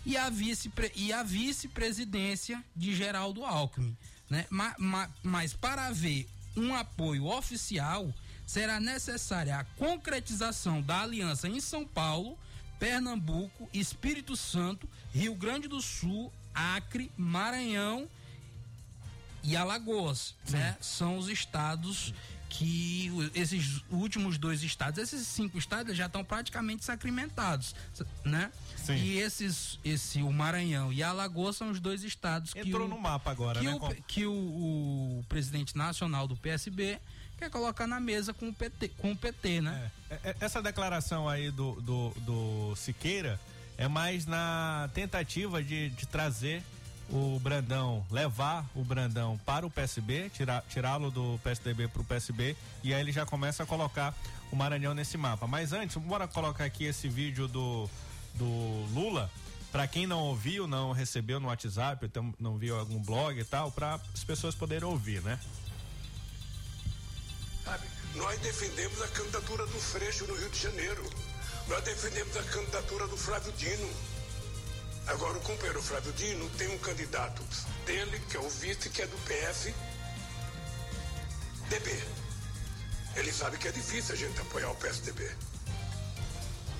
E 0.05 0.15
a 0.15 0.29
vice 0.29 0.71
e 0.95 1.11
a 1.11 1.23
vice-presidência 1.23 2.63
de 2.73 2.95
Geraldo 2.95 3.43
Alckmin, 3.43 3.95
né? 4.29 4.45
Ma, 4.49 4.73
ma, 4.79 5.09
mas 5.21 5.53
para 5.53 5.87
haver 5.87 6.25
um 6.55 6.73
apoio 6.73 7.25
oficial, 7.25 8.13
será 8.45 8.79
necessária 8.79 9.57
a 9.57 9.63
concretização 9.63 10.81
da 10.81 11.01
aliança 11.01 11.47
em 11.47 11.59
São 11.59 11.85
Paulo, 11.85 12.37
Pernambuco, 12.79 13.69
Espírito 13.73 14.35
Santo, 14.35 14.89
Rio 15.13 15.35
Grande 15.35 15.67
do 15.67 15.81
Sul, 15.81 16.31
Acre, 16.53 17.11
Maranhão 17.17 18.07
e 19.43 19.55
Alagoas, 19.55 20.35
Sim. 20.45 20.57
né? 20.57 20.77
São 20.79 21.17
os 21.17 21.27
estados 21.29 22.13
que 22.53 23.09
esses 23.33 23.83
últimos 23.89 24.37
dois 24.37 24.61
estados, 24.61 24.99
esses 24.99 25.27
cinco 25.27 25.57
estados 25.57 25.97
já 25.97 26.05
estão 26.05 26.23
praticamente 26.23 26.85
sacramentados, 26.85 27.73
né? 28.23 28.51
Sim. 28.77 28.93
E 28.93 29.17
esses, 29.17 29.79
esse, 29.83 30.21
o 30.21 30.31
Maranhão 30.31 30.93
e 30.93 31.01
a 31.01 31.09
Alagoas 31.09 31.55
são 31.55 31.71
os 31.71 31.79
dois 31.79 32.03
estados 32.03 32.55
Entrou 32.55 32.87
que 32.87 32.93
o, 32.93 32.95
no 32.95 33.01
mapa 33.01 33.31
agora, 33.31 33.59
que 33.59 33.65
né? 33.65 33.73
O, 33.73 34.03
que 34.03 34.25
o, 34.27 34.31
o 34.31 35.25
presidente 35.27 35.75
nacional 35.75 36.27
do 36.27 36.37
PSB 36.37 36.99
quer 37.43 37.49
colocar 37.49 37.85
na 37.85 37.99
mesa 37.99 38.33
com 38.33 38.49
o 38.49 38.53
PT, 38.53 38.89
com 38.97 39.11
o 39.11 39.15
PT 39.15 39.61
né? 39.61 39.91
É. 40.09 40.29
é. 40.29 40.35
essa 40.39 40.61
declaração 40.61 41.27
aí 41.27 41.51
do, 41.51 41.73
do, 41.81 42.09
do 42.21 42.75
Siqueira 42.75 43.39
é 43.77 43.87
mais 43.87 44.25
na 44.25 44.89
tentativa 44.93 45.61
de, 45.61 45.89
de 45.89 46.05
trazer 46.05 46.63
o 47.09 47.37
Brandão, 47.39 48.05
levar 48.09 48.65
o 48.73 48.83
Brandão 48.83 49.37
para 49.45 49.65
o 49.65 49.69
PSB, 49.69 50.31
tirá-lo 50.69 51.11
do 51.11 51.39
PSDB 51.43 51.87
para 51.89 52.01
o 52.01 52.05
PSB, 52.05 52.55
e 52.81 52.93
aí 52.93 53.01
ele 53.01 53.11
já 53.11 53.25
começa 53.25 53.63
a 53.63 53.65
colocar 53.65 54.15
o 54.51 54.55
Maranhão 54.55 54.93
nesse 54.93 55.17
mapa. 55.17 55.45
Mas 55.45 55.73
antes, 55.73 55.97
bora 55.97 56.27
colocar 56.27 56.63
aqui 56.63 56.85
esse 56.85 57.09
vídeo 57.09 57.47
do, 57.47 57.89
do 58.35 58.45
Lula 58.93 59.29
para 59.71 59.85
quem 59.85 60.07
não 60.07 60.19
ouviu, 60.19 60.65
não 60.65 60.91
recebeu 60.91 61.39
no 61.39 61.47
WhatsApp, 61.47 62.09
não 62.39 62.57
viu 62.57 62.79
algum 62.79 62.99
blog 62.99 63.37
e 63.37 63.43
tal, 63.43 63.71
para 63.71 63.99
as 64.13 64.23
pessoas 64.23 64.55
poderem 64.55 64.87
ouvir, 64.87 65.21
né? 65.23 65.37
Sabe, 67.63 67.87
nós 68.15 68.39
defendemos 68.39 69.01
a 69.01 69.07
candidatura 69.07 69.65
do 69.65 69.79
Freixo 69.79 70.27
no 70.27 70.35
Rio 70.35 70.49
de 70.49 70.59
Janeiro. 70.59 71.09
Nós 71.67 71.83
defendemos 71.83 72.35
a 72.37 72.43
candidatura 72.43 73.07
do 73.07 73.17
Flávio 73.17 73.51
Dino. 73.53 73.89
Agora, 75.07 75.37
o 75.37 75.41
companheiro 75.41 75.81
Flávio 75.81 76.13
Dino 76.13 76.49
tem 76.51 76.67
um 76.69 76.77
candidato 76.79 77.43
dele, 77.85 78.21
que 78.29 78.37
é 78.37 78.39
o 78.39 78.49
vice, 78.49 78.89
que 78.89 79.01
é 79.01 79.07
do 79.07 79.17
PSDB. 79.25 79.73
Ele 83.15 83.31
sabe 83.31 83.57
que 83.57 83.67
é 83.67 83.71
difícil 83.71 84.15
a 84.15 84.17
gente 84.17 84.39
apoiar 84.41 84.69
o 84.69 84.75
PSDB. 84.75 85.29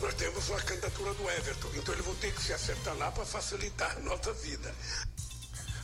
Nós 0.02 0.14
temos 0.16 0.52
a 0.52 0.62
candidatura 0.62 1.14
do 1.14 1.30
Everton, 1.30 1.70
então 1.76 1.94
ele 1.94 2.04
vai 2.04 2.16
ter 2.16 2.34
que 2.34 2.42
se 2.42 2.54
acertar 2.54 2.96
lá 2.98 3.12
para 3.12 3.26
facilitar 3.26 3.96
a 3.98 4.00
nossa 4.02 4.34
vida. 4.34 4.74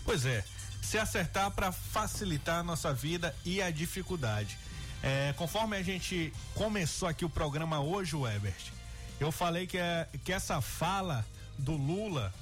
Pois 0.04 0.26
é, 0.26 0.44
se 0.82 0.98
acertar 0.98 1.52
para 1.52 1.72
facilitar 1.72 2.60
a 2.60 2.64
nossa 2.64 2.94
vida 2.94 3.36
e 3.46 3.62
a 3.62 3.70
dificuldade. 3.70 4.58
É, 5.02 5.34
conforme 5.38 5.78
a 5.78 5.84
gente 5.84 6.34
começou 6.56 7.08
aqui 7.08 7.24
o 7.24 7.30
programa 7.30 7.80
hoje, 7.80 8.16
Ebert, 8.16 8.72
eu 9.20 9.32
falei 9.32 9.66
que, 9.66 9.78
é, 9.78 10.08
que 10.24 10.34
essa 10.34 10.60
fala 10.60 11.26
do 11.58 11.74
Lula, 11.74 12.34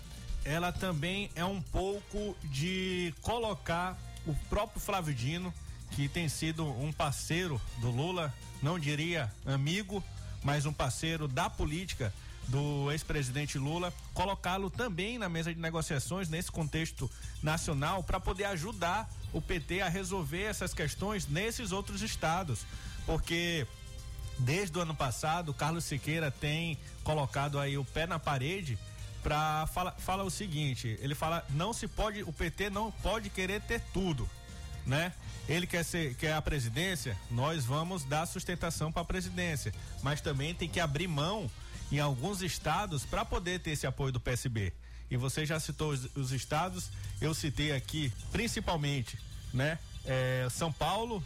ela 0.44 0.72
também 0.72 1.30
é 1.36 1.46
um 1.46 1.62
pouco 1.62 2.36
de 2.46 3.14
colocar 3.22 3.98
o 4.26 4.34
próprio 4.50 4.82
Flávio 4.82 5.14
Dino, 5.14 5.54
que 5.92 6.10
tem 6.10 6.28
sido 6.28 6.66
um 6.66 6.92
parceiro 6.92 7.62
do 7.80 7.92
Lula, 7.92 8.34
não 8.62 8.80
diria 8.80 9.32
amigo, 9.46 10.04
mas 10.44 10.66
um 10.66 10.74
parceiro 10.74 11.28
da 11.28 11.50
política 11.50 12.14
do 12.48 12.92
ex-presidente 12.92 13.58
Lula, 13.58 13.94
colocá-lo 14.14 14.70
também 14.70 15.18
na 15.18 15.28
mesa 15.28 15.54
de 15.54 15.60
negociações 15.60 16.30
nesse 16.30 16.52
contexto 16.52 17.10
nacional 17.44 18.04
para 18.04 18.20
poder 18.20 18.46
ajudar 18.46 19.10
o 19.34 19.42
PT 19.42 19.82
a 19.82 19.90
resolver 19.90 20.44
essas 20.44 20.74
questões 20.74 21.28
nesses 21.28 21.72
outros 21.72 22.02
estados, 22.02 22.66
porque 23.06 23.68
desde 24.40 24.78
o 24.78 24.82
ano 24.82 24.96
passado 24.96 25.54
Carlos 25.54 25.84
Siqueira 25.84 26.32
tem 26.32 26.78
colocado 27.04 27.60
aí 27.60 27.78
o 27.78 27.84
pé 27.84 28.08
na 28.08 28.20
parede 28.20 28.78
para 29.22 29.68
fala, 29.68 29.92
fala 29.92 30.24
o 30.24 30.30
seguinte, 30.30 30.98
ele 31.02 31.16
fala 31.16 31.46
não 31.50 31.74
se 31.74 31.88
pode, 31.88 32.24
o 32.24 32.32
PT 32.32 32.70
não 32.70 32.92
pode 32.92 33.30
querer 33.30 33.62
ter 33.62 33.82
tudo, 33.94 34.30
né? 34.86 35.12
ele 35.50 35.66
quer 35.66 35.84
ser 35.84 36.14
quer 36.16 36.34
a 36.34 36.42
presidência, 36.42 37.18
nós 37.32 37.66
vamos 37.66 38.04
dar 38.04 38.26
sustentação 38.26 38.92
para 38.92 39.02
a 39.02 39.06
presidência, 39.06 39.74
mas 40.02 40.22
também 40.22 40.54
tem 40.54 40.70
que 40.70 40.80
abrir 40.80 41.08
mão 41.08 41.50
em 41.92 42.00
alguns 42.00 42.42
estados 42.42 43.06
para 43.06 43.24
poder 43.24 43.60
ter 43.60 43.72
esse 43.72 43.88
apoio 43.88 44.12
do 44.12 44.20
PSB. 44.20 44.74
E 45.10 45.16
você 45.16 45.46
já 45.46 45.60
citou 45.60 45.92
os, 45.92 46.16
os 46.16 46.32
estados, 46.32 46.90
eu 47.22 47.34
citei 47.34 47.72
aqui 47.72 48.12
principalmente, 48.32 49.18
né? 49.54 49.80
É, 50.06 50.48
São 50.50 50.72
Paulo, 50.72 51.24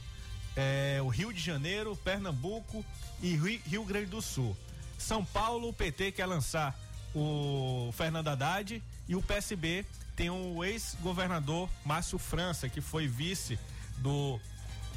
é, 0.56 1.00
o 1.02 1.08
Rio 1.08 1.34
de 1.34 1.40
Janeiro, 1.40 1.96
Pernambuco 1.96 2.86
e 3.22 3.36
Rio, 3.36 3.62
Rio 3.66 3.86
Grande 3.86 4.08
do 4.08 4.22
Sul. 4.22 4.56
São 4.98 5.26
Paulo, 5.26 5.70
o 5.70 5.74
PT 5.74 6.12
quer 6.12 6.26
lançar 6.26 6.78
o 7.14 7.92
Fernando 7.94 8.28
Haddad 8.28 8.82
e 9.08 9.16
o 9.16 9.22
PSB 9.22 9.86
tem 10.16 10.30
o 10.30 10.64
ex-governador 10.64 11.70
Márcio 11.84 12.20
França, 12.20 12.70
que 12.70 12.82
foi 12.82 13.08
vice 13.08 13.58
do, 13.98 14.40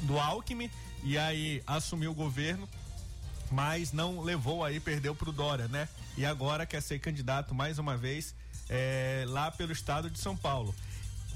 do 0.01 0.19
Alckmin 0.19 0.69
e 1.03 1.17
aí 1.17 1.63
assumiu 1.65 2.11
o 2.11 2.15
governo, 2.15 2.67
mas 3.51 3.91
não 3.91 4.21
levou 4.21 4.63
aí, 4.63 4.79
perdeu 4.79 5.15
pro 5.15 5.31
Dória, 5.31 5.67
né? 5.67 5.87
E 6.17 6.25
agora 6.25 6.65
quer 6.65 6.81
ser 6.81 6.99
candidato 6.99 7.53
mais 7.53 7.77
uma 7.77 7.97
vez 7.97 8.33
é, 8.69 9.25
lá 9.27 9.51
pelo 9.51 9.71
estado 9.71 10.09
de 10.09 10.19
São 10.19 10.35
Paulo. 10.35 10.73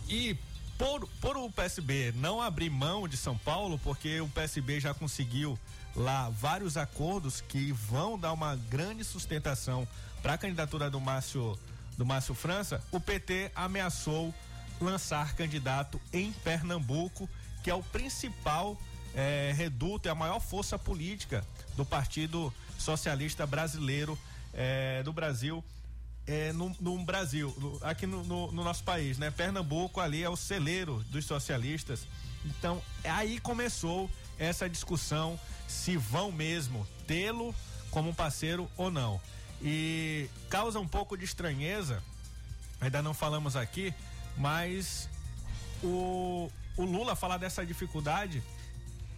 E 0.08 0.38
por, 0.78 1.08
por 1.22 1.38
o 1.38 1.52
PSB 1.52 2.14
não 2.16 2.42
abrir 2.42 2.70
mão 2.70 3.08
de 3.08 3.18
São 3.18 3.38
Paulo, 3.38 3.80
porque 3.84 4.22
o 4.22 4.30
PSB 4.30 4.80
já 4.80 4.94
conseguiu 4.94 5.60
lá 5.96 6.30
vários 6.30 6.78
acordos 6.78 7.42
que 7.42 7.72
vão 7.72 8.18
dar 8.18 8.32
uma 8.32 8.56
grande 8.56 9.04
sustentação 9.04 9.88
para 10.22 10.34
a 10.34 10.38
candidatura 10.38 10.90
do 10.90 11.00
Márcio 11.00 11.58
do 11.98 12.06
Márcio 12.06 12.34
França, 12.34 12.82
o 12.94 13.00
PT 13.00 13.52
ameaçou 13.54 14.34
lançar 14.80 15.36
candidato 15.36 16.00
em 16.14 16.32
Pernambuco 16.32 17.30
que 17.62 17.70
é 17.70 17.76
o 17.76 17.84
principal 17.84 18.78
é, 19.16 19.54
reduto, 19.56 20.08
é 20.08 20.12
a 20.12 20.16
maior 20.16 20.40
força 20.40 20.78
política 20.78 21.46
do 21.76 21.86
Partido 21.86 22.54
Socialista 22.78 23.46
Brasileiro 23.46 24.18
é, 24.54 25.04
do 25.04 25.14
Brasil. 25.14 25.64
É, 26.28 26.54
no, 26.54 26.76
no, 26.80 27.04
Brasil, 27.04 27.54
no, 27.58 27.80
aqui 27.82 28.06
no, 28.06 28.24
no, 28.24 28.52
no, 28.52 28.64
nosso 28.64 28.84
país, 28.84 29.18
né? 29.18 29.32
Pernambuco 29.32 30.00
ali 30.00 30.24
é 30.24 30.30
o 30.30 30.36
celeiro 30.36 31.04
dos 31.10 31.26
socialistas. 31.26 32.06
Então, 32.46 32.82
aí 33.04 33.40
começou 33.40 34.10
essa 34.38 34.70
discussão 34.70 35.40
se 35.68 35.98
vão 35.98 36.32
mesmo 36.32 36.88
tê-lo 37.08 37.54
como 37.90 38.14
parceiro 38.14 38.70
ou 38.78 38.92
não. 38.92 39.20
E 39.62 40.30
causa 40.50 40.80
um 40.80 40.88
pouco 40.88 41.18
de 41.18 41.26
estranheza, 41.26 42.02
ainda 42.80 43.02
não 43.02 43.14
falamos 43.14 43.56
aqui, 43.56 43.94
mas 44.38 45.10
o, 45.84 46.50
o 46.78 46.86
Lula 46.86 47.16
falar 47.16 47.38
dessa 47.38 47.66
dificuldade, 47.66 48.42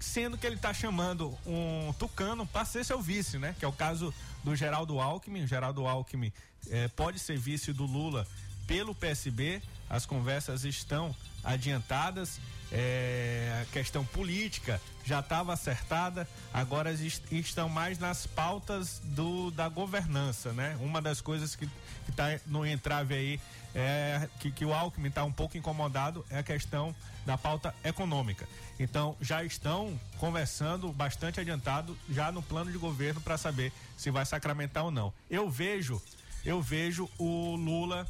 sendo 0.02 0.38
que 0.38 0.46
ele 0.46 0.56
está 0.56 0.74
chamando 0.74 1.38
um 1.46 1.94
tucano 1.94 2.46
para 2.46 2.66
ser 2.66 2.84
seu 2.84 3.02
vice, 3.02 3.38
né? 3.38 3.56
Que 3.58 3.66
é 3.66 3.68
o 3.68 3.72
caso 3.74 4.14
do 4.44 4.56
Geraldo 4.56 5.00
Alckmin. 5.00 5.44
O 5.44 5.48
Geraldo 5.48 5.86
Alckmin 5.88 6.34
eh, 6.70 6.88
pode 6.90 7.20
ser 7.20 7.38
vice 7.38 7.72
do 7.72 7.86
Lula 7.86 8.28
pelo 8.68 8.96
PSB. 8.96 9.62
As 9.90 10.06
conversas 10.06 10.64
estão 10.64 11.16
adiantadas. 11.44 12.40
É, 12.72 13.62
a 13.62 13.66
questão 13.74 14.06
política 14.06 14.82
já 15.04 15.20
estava 15.20 15.54
acertada, 15.54 16.28
agora 16.54 16.92
estão 16.94 17.68
mais 17.68 18.00
nas 18.00 18.26
pautas 18.26 19.02
do, 19.04 19.52
da 19.52 19.68
governança, 19.68 20.54
né? 20.54 20.78
Uma 20.80 21.02
das 21.02 21.20
coisas 21.20 21.56
que 21.56 21.68
está 22.08 22.40
no 22.46 22.66
entrave 22.66 23.14
aí 23.14 23.40
é 23.76 24.30
que, 24.40 24.52
que 24.52 24.66
o 24.66 24.74
Alckmin 24.74 25.10
está 25.10 25.24
um 25.24 25.32
pouco 25.32 25.58
incomodado 25.58 26.26
é 26.30 26.40
a 26.40 26.44
questão 26.44 26.96
da 27.26 27.38
pauta 27.38 27.74
econômica. 27.84 28.48
Então 28.80 29.16
já 29.20 29.44
estão 29.44 30.00
conversando 30.18 30.92
bastante 30.92 31.40
adiantado 31.40 31.98
já 32.10 32.32
no 32.32 32.42
plano 32.42 32.72
de 32.72 32.78
governo 32.78 33.22
para 33.22 33.38
saber 33.38 33.72
se 33.98 34.10
vai 34.12 34.26
sacramentar 34.26 34.86
ou 34.86 34.92
não. 34.92 35.14
Eu 35.30 35.50
vejo, 35.50 36.02
eu 36.46 36.62
vejo 36.62 37.10
o 37.18 37.56
Lula 37.56 38.08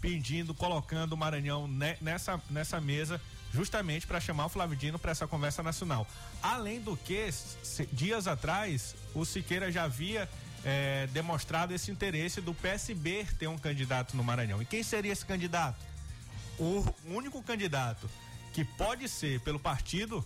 pedindo, 0.00 0.54
colocando 0.54 1.12
o 1.12 1.16
Maranhão 1.16 1.68
nessa, 2.00 2.40
nessa 2.50 2.80
mesa 2.80 3.20
justamente 3.52 4.06
para 4.06 4.20
chamar 4.20 4.46
o 4.46 4.48
Flávio 4.48 4.76
Dino 4.76 4.98
para 4.98 5.10
essa 5.10 5.26
conversa 5.26 5.62
nacional. 5.62 6.06
Além 6.42 6.80
do 6.80 6.96
que, 6.96 7.28
dias 7.92 8.26
atrás, 8.26 8.94
o 9.14 9.24
Siqueira 9.24 9.70
já 9.72 9.84
havia 9.84 10.28
é, 10.64 11.06
demonstrado 11.08 11.72
esse 11.72 11.90
interesse 11.90 12.40
do 12.40 12.54
PSB 12.54 13.26
ter 13.38 13.48
um 13.48 13.58
candidato 13.58 14.16
no 14.16 14.22
Maranhão. 14.22 14.62
E 14.62 14.64
quem 14.64 14.82
seria 14.82 15.12
esse 15.12 15.24
candidato? 15.24 15.78
O 16.58 16.84
único 17.06 17.42
candidato 17.42 18.08
que 18.52 18.64
pode 18.64 19.08
ser 19.08 19.40
pelo 19.40 19.58
partido 19.58 20.24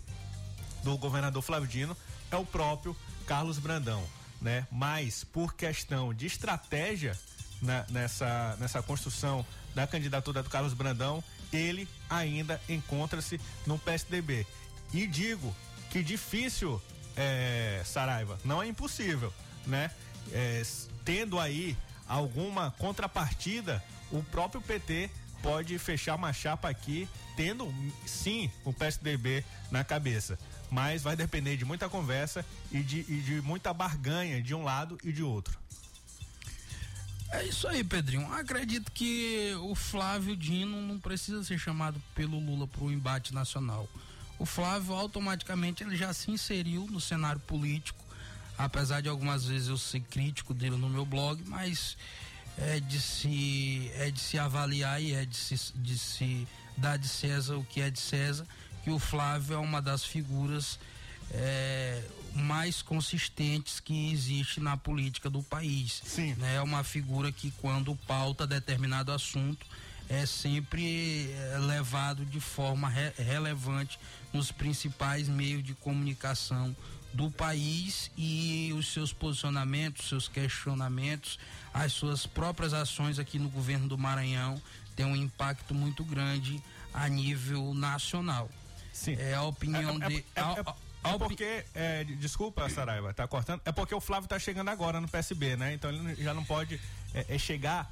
do 0.83 0.97
governador 0.97 1.41
Flávio 1.41 1.67
Dino 1.67 1.97
é 2.29 2.35
o 2.35 2.45
próprio 2.45 2.95
Carlos 3.25 3.57
Brandão, 3.57 4.03
né? 4.41 4.67
Mas 4.71 5.23
por 5.23 5.53
questão 5.53 6.13
de 6.13 6.25
estratégia 6.25 7.17
na, 7.61 7.85
nessa, 7.89 8.55
nessa 8.59 8.81
construção 8.83 9.45
da 9.73 9.87
candidatura 9.87 10.43
do 10.43 10.49
Carlos 10.49 10.73
Brandão, 10.73 11.23
ele 11.55 11.87
ainda 12.09 12.61
encontra-se 12.67 13.39
no 13.65 13.77
PSDB. 13.79 14.45
E 14.93 15.07
digo 15.07 15.55
que 15.89 16.03
difícil, 16.03 16.81
é, 17.15 17.81
Saraiva, 17.85 18.37
não 18.43 18.61
é 18.61 18.67
impossível, 18.67 19.33
né? 19.65 19.91
É, 20.31 20.61
tendo 21.03 21.39
aí 21.39 21.77
alguma 22.07 22.71
contrapartida, 22.71 23.83
o 24.11 24.21
próprio 24.23 24.61
PT 24.61 25.09
pode 25.41 25.77
fechar 25.77 26.15
uma 26.15 26.33
chapa 26.33 26.69
aqui, 26.69 27.07
tendo 27.35 27.71
sim 28.05 28.51
o 28.63 28.73
PSDB 28.73 29.43
na 29.69 29.83
cabeça. 29.83 30.39
Mas 30.71 31.03
vai 31.03 31.15
depender 31.15 31.55
de 31.57 31.63
muita 31.63 31.87
conversa 31.87 32.43
e 32.71 32.79
de, 32.79 33.05
e 33.07 33.21
de 33.21 33.41
muita 33.41 33.71
barganha 33.73 34.41
de 34.41 34.55
um 34.55 34.63
lado 34.63 34.97
e 35.03 35.11
de 35.11 35.21
outro. 35.21 35.59
É 37.35 37.43
isso 37.43 37.67
aí, 37.67 37.83
Pedrinho. 37.83 38.31
Acredito 38.31 38.89
que 38.93 39.53
o 39.61 39.75
Flávio 39.75 40.37
Dino 40.37 40.81
não 40.81 40.97
precisa 40.97 41.43
ser 41.43 41.59
chamado 41.59 42.01
pelo 42.15 42.39
Lula 42.39 42.65
para 42.65 42.83
o 42.85 42.91
embate 42.91 43.33
nacional. 43.33 43.89
O 44.39 44.45
Flávio 44.45 44.93
automaticamente 44.93 45.83
ele 45.83 45.97
já 45.97 46.13
se 46.13 46.31
inseriu 46.31 46.87
no 46.89 47.01
cenário 47.01 47.41
político, 47.41 48.01
apesar 48.57 49.01
de 49.01 49.09
algumas 49.09 49.45
vezes 49.45 49.67
eu 49.67 49.77
ser 49.77 49.99
crítico 49.99 50.53
dele 50.53 50.77
no 50.77 50.89
meu 50.89 51.05
blog, 51.05 51.43
mas 51.45 51.97
é 52.57 52.79
de 52.79 53.01
se 53.01 53.91
é 53.95 54.09
de 54.09 54.19
se 54.19 54.39
avaliar 54.39 55.01
e 55.01 55.13
é 55.13 55.25
de 55.25 55.35
se, 55.35 55.73
de 55.75 55.99
se 55.99 56.47
dar 56.77 56.97
de 56.97 57.09
César 57.09 57.57
o 57.57 57.65
que 57.65 57.81
é 57.81 57.89
de 57.89 57.99
César, 57.99 58.47
que 58.81 58.89
o 58.89 58.99
Flávio 58.99 59.55
é 59.55 59.59
uma 59.59 59.81
das 59.81 60.05
figuras 60.05 60.79
é, 61.31 62.01
mais 62.35 62.81
consistentes 62.81 63.79
que 63.79 64.11
existe 64.11 64.59
na 64.59 64.75
política 64.75 65.29
do 65.29 65.41
país. 65.41 66.01
Sim. 66.05 66.33
Né? 66.35 66.55
É 66.55 66.61
uma 66.61 66.83
figura 66.83 67.31
que 67.31 67.51
quando 67.51 67.95
pauta 67.95 68.45
determinado 68.45 69.11
assunto 69.11 69.65
é 70.09 70.25
sempre 70.25 71.31
é, 71.31 71.57
levado 71.57 72.25
de 72.25 72.39
forma 72.39 72.89
re 72.89 73.11
relevante 73.17 73.97
nos 74.31 74.51
principais 74.51 75.27
meios 75.27 75.63
de 75.63 75.73
comunicação 75.73 76.75
do 77.13 77.31
país 77.31 78.11
e 78.17 78.73
os 78.77 78.91
seus 78.91 79.13
posicionamentos, 79.13 80.09
seus 80.09 80.27
questionamentos, 80.27 81.39
as 81.73 81.93
suas 81.93 82.25
próprias 82.25 82.73
ações 82.73 83.17
aqui 83.17 83.39
no 83.39 83.49
governo 83.49 83.87
do 83.87 83.97
Maranhão 83.97 84.61
têm 84.95 85.05
um 85.05 85.15
impacto 85.15 85.73
muito 85.73 86.03
grande 86.03 86.61
a 86.93 87.07
nível 87.07 87.73
nacional. 87.73 88.49
Sim. 88.91 89.15
É 89.19 89.33
a 89.33 89.43
opinião 89.43 90.01
é, 90.01 90.07
de. 90.07 90.25
É, 90.35 90.41
é, 90.41 90.75
é 91.09 91.17
porque, 91.17 91.65
é, 91.73 92.03
desculpa, 92.03 92.67
Saraiva, 92.69 93.13
tá 93.13 93.27
cortando. 93.27 93.61
É 93.65 93.71
porque 93.71 93.93
o 93.93 94.01
Flávio 94.01 94.27
tá 94.27 94.39
chegando 94.39 94.69
agora 94.69 94.99
no 94.99 95.07
PSB, 95.07 95.55
né? 95.55 95.73
Então 95.73 95.89
ele 95.89 96.15
já 96.23 96.33
não 96.33 96.43
pode 96.43 96.79
é, 97.13 97.35
é 97.35 97.37
chegar 97.37 97.91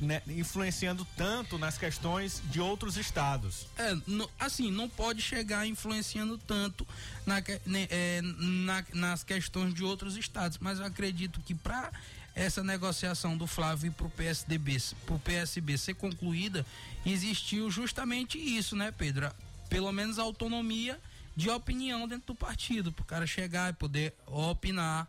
né, 0.00 0.20
influenciando 0.26 1.06
tanto 1.16 1.58
nas 1.58 1.78
questões 1.78 2.42
de 2.46 2.60
outros 2.60 2.96
estados. 2.96 3.66
É, 3.78 3.94
no, 4.06 4.28
assim, 4.38 4.70
não 4.70 4.88
pode 4.88 5.22
chegar 5.22 5.66
influenciando 5.66 6.36
tanto 6.38 6.86
na, 7.24 7.36
né, 7.64 7.86
é, 7.90 8.20
na, 8.22 8.84
nas 8.92 9.24
questões 9.24 9.72
de 9.72 9.84
outros 9.84 10.16
estados, 10.16 10.58
mas 10.58 10.78
eu 10.78 10.86
acredito 10.86 11.40
que 11.40 11.54
para 11.54 11.90
essa 12.34 12.62
negociação 12.62 13.36
do 13.36 13.46
Flávio 13.46 13.92
para 13.92 14.06
o 14.06 14.10
PSDB, 14.10 14.78
para 15.06 15.14
o 15.14 15.18
PSB 15.18 15.78
ser 15.78 15.94
concluída, 15.94 16.64
existiu 17.04 17.70
justamente 17.70 18.38
isso, 18.38 18.74
né, 18.74 18.90
Pedro? 18.90 19.30
Pelo 19.68 19.92
menos 19.92 20.18
a 20.18 20.22
autonomia 20.22 20.98
de 21.34 21.50
opinião 21.50 22.06
dentro 22.06 22.28
do 22.28 22.34
partido, 22.34 22.92
para 22.92 23.02
o 23.02 23.06
cara 23.06 23.26
chegar 23.26 23.70
e 23.70 23.72
poder 23.72 24.14
opinar 24.26 25.08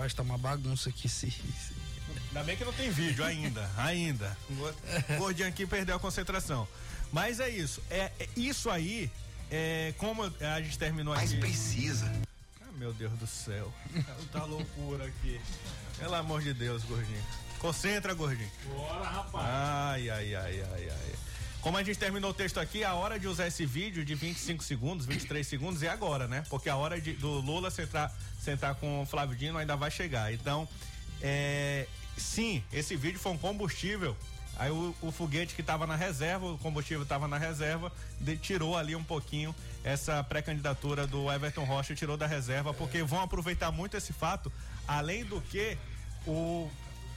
Rapaz, 0.00 0.14
tá 0.14 0.22
uma 0.22 0.38
bagunça 0.38 0.88
aqui. 0.88 1.10
Se, 1.10 1.30
se... 1.30 1.74
Ainda 2.28 2.42
bem 2.44 2.56
que 2.56 2.64
não 2.64 2.72
tem 2.72 2.90
vídeo 2.90 3.22
ainda, 3.22 3.68
ainda. 3.76 4.34
O 5.10 5.18
gordinho 5.18 5.46
aqui 5.46 5.66
perdeu 5.66 5.94
a 5.94 5.98
concentração. 5.98 6.66
Mas 7.12 7.38
é 7.38 7.50
isso. 7.50 7.82
É, 7.90 8.10
é 8.18 8.28
isso 8.34 8.70
aí, 8.70 9.10
é, 9.50 9.92
como 9.98 10.22
a 10.24 10.62
gente 10.62 10.78
terminou 10.78 11.12
aqui. 11.12 11.34
Mas 11.34 11.34
precisa. 11.34 12.10
Ah, 12.62 12.72
meu 12.78 12.94
Deus 12.94 13.12
do 13.18 13.26
céu. 13.26 13.70
Tá 14.32 14.44
loucura 14.44 15.04
aqui. 15.04 15.38
Pelo 15.98 16.14
amor 16.14 16.40
de 16.40 16.54
Deus, 16.54 16.82
gordinho. 16.84 17.22
Concentra, 17.58 18.14
gordinho. 18.14 18.50
Bora, 18.74 19.06
rapaz. 19.06 19.46
Ai, 19.46 20.08
ai, 20.08 20.34
ai, 20.34 20.62
ai, 20.62 20.88
ai. 20.88 21.14
Como 21.62 21.76
a 21.76 21.82
gente 21.82 21.98
terminou 21.98 22.30
o 22.30 22.34
texto 22.34 22.58
aqui, 22.58 22.82
a 22.84 22.94
hora 22.94 23.18
de 23.18 23.28
usar 23.28 23.46
esse 23.46 23.66
vídeo 23.66 24.02
de 24.02 24.14
25 24.14 24.64
segundos, 24.64 25.04
23 25.04 25.46
segundos 25.46 25.82
é 25.82 25.88
agora, 25.88 26.26
né? 26.26 26.42
Porque 26.48 26.70
a 26.70 26.76
hora 26.76 26.98
de, 26.98 27.12
do 27.12 27.40
Lula 27.40 27.70
sentar, 27.70 28.10
sentar 28.40 28.74
com 28.76 29.02
o 29.02 29.06
Flávio 29.06 29.36
Dino 29.36 29.58
ainda 29.58 29.76
vai 29.76 29.90
chegar. 29.90 30.32
Então, 30.32 30.66
é, 31.20 31.86
sim, 32.16 32.64
esse 32.72 32.96
vídeo 32.96 33.20
foi 33.20 33.32
um 33.32 33.38
combustível. 33.38 34.16
Aí 34.56 34.70
o, 34.70 34.94
o 35.02 35.12
foguete 35.12 35.54
que 35.54 35.60
estava 35.60 35.86
na 35.86 35.96
reserva, 35.96 36.46
o 36.46 36.58
combustível 36.58 37.02
estava 37.02 37.28
na 37.28 37.36
reserva, 37.36 37.92
de, 38.18 38.38
tirou 38.38 38.74
ali 38.74 38.96
um 38.96 39.04
pouquinho 39.04 39.54
essa 39.84 40.24
pré-candidatura 40.24 41.06
do 41.06 41.30
Everton 41.30 41.64
Rocha, 41.64 41.94
tirou 41.94 42.16
da 42.16 42.26
reserva, 42.26 42.72
porque 42.72 43.02
vão 43.02 43.20
aproveitar 43.20 43.70
muito 43.70 43.98
esse 43.98 44.14
fato, 44.14 44.50
além 44.88 45.24
do 45.24 45.42
que 45.42 45.76
o 46.26 46.70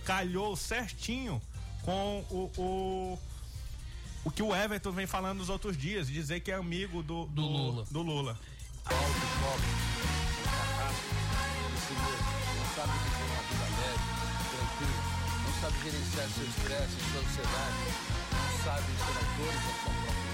calhou 0.03 0.55
certinho 0.57 1.41
com 1.81 2.25
o, 2.29 2.51
o 2.57 3.19
o 4.25 4.31
que 4.31 4.41
o 4.41 4.55
Everton 4.55 4.91
vem 4.91 5.05
falando 5.05 5.39
nos 5.39 5.49
outros 5.49 5.77
dias, 5.77 6.07
dizer 6.07 6.39
que 6.39 6.51
é 6.51 6.55
amigo 6.55 7.03
do, 7.03 7.25
do, 7.25 7.33
do 7.33 7.41
Lula. 7.41 7.85
Do 7.91 8.01
Lula. 8.01 8.39
Pobre, 8.83 9.03
pobre, 9.41 9.67
não 12.57 12.65
sabe 12.75 12.91
viver 13.03 13.27
uma 13.31 13.43
vida 13.43 13.67
leve, 13.81 14.05
tranquila, 14.51 15.01
não 15.45 15.53
sabe 15.61 15.75
gerenciar 15.83 16.27
seu 16.29 16.45
estresse, 16.45 16.95
sua 17.11 17.21
ansiedade, 17.21 17.83
não 18.31 18.63
sabe 18.63 18.87
ser 18.97 19.15
autores 19.17 19.61
da 19.61 19.73
sua 19.83 19.93
própria 19.93 20.33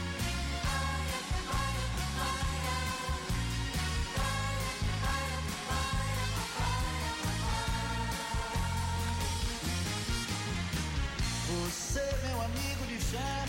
Você, 11.49 12.27
meu 12.27 12.41
amigo 12.43 12.85
de 12.85 12.97
fé, 12.97 13.48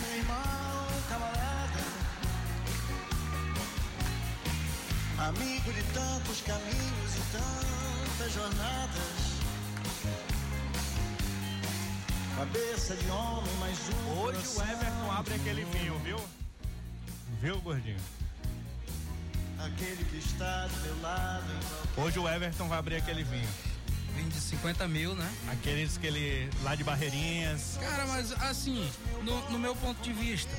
Amigo 5.21 5.71
de 5.71 5.83
tantos 5.93 6.41
caminhos 6.41 7.15
e 7.15 7.21
tantas 7.31 8.33
jornadas. 8.33 9.31
Cabeça 12.37 12.97
de 12.97 13.11
homem, 13.11 13.55
mais 13.57 13.79
um. 13.91 14.21
Hoje 14.23 14.39
o 14.57 14.63
Everton 14.63 15.13
abre 15.13 15.35
aquele 15.35 15.65
vinho, 15.67 15.99
viu? 15.99 16.17
Viu, 17.39 17.61
gordinho? 17.61 18.01
Aquele 19.59 20.05
que 20.05 20.17
está 20.17 20.67
do 20.69 20.81
meu 20.81 21.03
lado. 21.03 21.53
Hoje 21.99 22.19
o 22.19 22.27
Everton 22.27 22.67
vai 22.67 22.79
abrir 22.79 22.97
aquele 22.97 23.23
vinho. 23.23 23.49
Vem 24.17 24.27
de 24.27 24.41
50 24.41 24.89
mil, 24.89 25.15
né? 25.15 25.31
Aqueles 25.53 25.99
que 25.99 26.07
ele. 26.07 26.49
lá 26.63 26.75
de 26.75 26.83
Barreirinhas. 26.83 27.77
Cara, 27.79 28.07
mas 28.07 28.33
assim, 28.41 28.91
no, 29.23 29.51
no 29.51 29.59
meu 29.59 29.77
ponto 29.77 30.01
de 30.03 30.15
vista, 30.15 30.51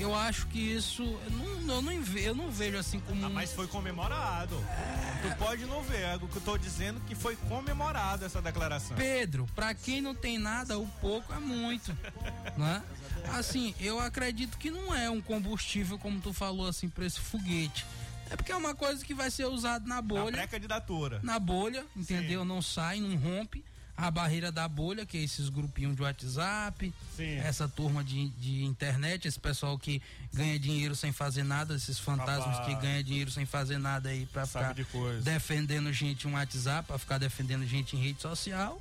eu 0.00 0.14
acho 0.14 0.46
que 0.48 0.58
isso. 0.58 1.02
Eu 1.02 1.30
não, 1.30 1.74
eu 1.74 1.82
não, 1.82 1.92
eu 1.92 2.34
não 2.34 2.50
vejo 2.50 2.76
assim 2.76 3.00
como. 3.00 3.24
Ah, 3.24 3.28
mas 3.28 3.52
foi 3.52 3.66
comemorado. 3.66 4.56
É... 4.68 5.28
Tu 5.28 5.36
pode 5.36 5.64
não 5.66 5.82
ver, 5.82 6.02
é 6.02 6.16
o 6.16 6.28
que 6.28 6.36
eu 6.36 6.42
tô 6.42 6.58
dizendo 6.58 7.00
que 7.00 7.14
foi 7.14 7.36
comemorado 7.36 8.24
essa 8.24 8.40
declaração. 8.42 8.96
Pedro, 8.96 9.46
pra 9.54 9.74
quem 9.74 10.00
não 10.00 10.14
tem 10.14 10.38
nada, 10.38 10.78
o 10.78 10.86
pouco 11.00 11.32
é 11.32 11.38
muito. 11.38 11.96
né? 12.56 12.82
Assim, 13.32 13.74
eu 13.80 13.98
acredito 13.98 14.56
que 14.58 14.70
não 14.70 14.94
é 14.94 15.10
um 15.10 15.20
combustível, 15.20 15.98
como 15.98 16.20
tu 16.20 16.32
falou 16.32 16.68
assim, 16.68 16.88
pra 16.88 17.04
esse 17.04 17.18
foguete. 17.18 17.84
É 18.30 18.36
porque 18.36 18.52
é 18.52 18.56
uma 18.56 18.74
coisa 18.74 19.04
que 19.04 19.14
vai 19.14 19.30
ser 19.30 19.46
usada 19.46 19.86
na 19.86 20.02
bolha. 20.02 20.32
Na 20.32 20.38
pré-candidatura. 20.38 21.20
Na 21.22 21.38
bolha, 21.38 21.84
entendeu? 21.94 22.42
Sim. 22.42 22.46
Não 22.48 22.60
sai, 22.60 23.00
não 23.00 23.16
rompe 23.16 23.64
a 23.96 24.10
barreira 24.10 24.52
da 24.52 24.68
bolha, 24.68 25.06
que 25.06 25.16
é 25.16 25.22
esses 25.22 25.48
grupinhos 25.48 25.96
de 25.96 26.02
WhatsApp, 26.02 26.92
Sim. 27.16 27.36
essa 27.36 27.66
turma 27.66 28.04
de, 28.04 28.28
de 28.30 28.64
internet, 28.64 29.26
esse 29.26 29.40
pessoal 29.40 29.78
que 29.78 30.02
ganha 30.34 30.58
dinheiro 30.58 30.94
sem 30.94 31.12
fazer 31.12 31.44
nada, 31.44 31.74
esses 31.74 31.98
fantasmas 31.98 32.58
Rapaz. 32.58 32.66
que 32.66 32.82
ganham 32.82 33.02
dinheiro 33.02 33.30
sem 33.30 33.46
fazer 33.46 33.78
nada 33.78 34.10
aí 34.10 34.26
pra 34.26 34.46
ficar 34.46 34.74
de 34.74 34.86
defendendo 35.22 35.90
gente 35.92 36.28
em 36.28 36.32
WhatsApp, 36.32 36.86
pra 36.86 36.98
ficar 36.98 37.18
defendendo 37.18 37.66
gente 37.66 37.96
em 37.96 38.00
rede 38.00 38.20
social. 38.20 38.80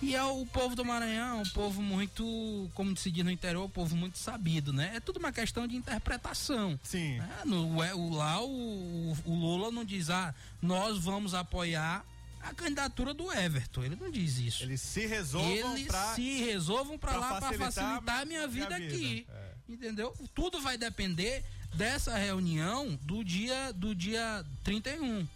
E 0.00 0.14
é 0.14 0.22
o 0.22 0.44
povo 0.46 0.76
do 0.76 0.84
Maranhão, 0.84 1.40
um 1.40 1.48
povo 1.50 1.80
muito, 1.80 2.70
como 2.74 2.94
se 2.96 3.10
diz 3.10 3.24
no 3.24 3.30
interior, 3.30 3.64
um 3.64 3.70
povo 3.70 3.96
muito 3.96 4.18
sabido, 4.18 4.70
né? 4.72 4.92
É 4.94 5.00
tudo 5.00 5.18
uma 5.18 5.32
questão 5.32 5.66
de 5.66 5.74
interpretação. 5.74 6.78
Sim. 6.82 7.16
Né? 7.16 7.30
No, 7.46 7.82
é, 7.82 7.94
o, 7.94 8.10
lá 8.10 8.40
o, 8.42 9.16
o 9.24 9.34
Lula 9.34 9.70
não 9.70 9.84
diz, 9.84 10.10
ah, 10.10 10.34
nós 10.60 10.98
vamos 10.98 11.32
apoiar 11.32 12.04
a 12.48 12.54
candidatura 12.54 13.12
do 13.12 13.32
Everton. 13.32 13.84
Ele 13.84 13.96
não 13.96 14.10
diz 14.10 14.38
isso. 14.38 14.62
Eles 14.62 14.80
se 14.80 15.06
resolvam 15.06 15.76
Eles 15.76 15.92
se 16.14 16.44
resolvam 16.44 16.98
para 16.98 17.16
lá 17.16 17.40
para 17.40 17.58
facilitar 17.58 18.20
a 18.20 18.24
minha 18.24 18.46
vida, 18.46 18.76
minha 18.76 18.80
vida. 18.80 18.94
aqui. 18.94 19.26
É. 19.28 19.52
Entendeu? 19.68 20.14
Tudo 20.34 20.60
vai 20.60 20.78
depender 20.78 21.44
dessa 21.74 22.16
reunião 22.16 22.96
do 23.02 23.24
dia 23.24 23.72
do 23.72 23.94
dia 23.94 24.44
31. 24.62 25.26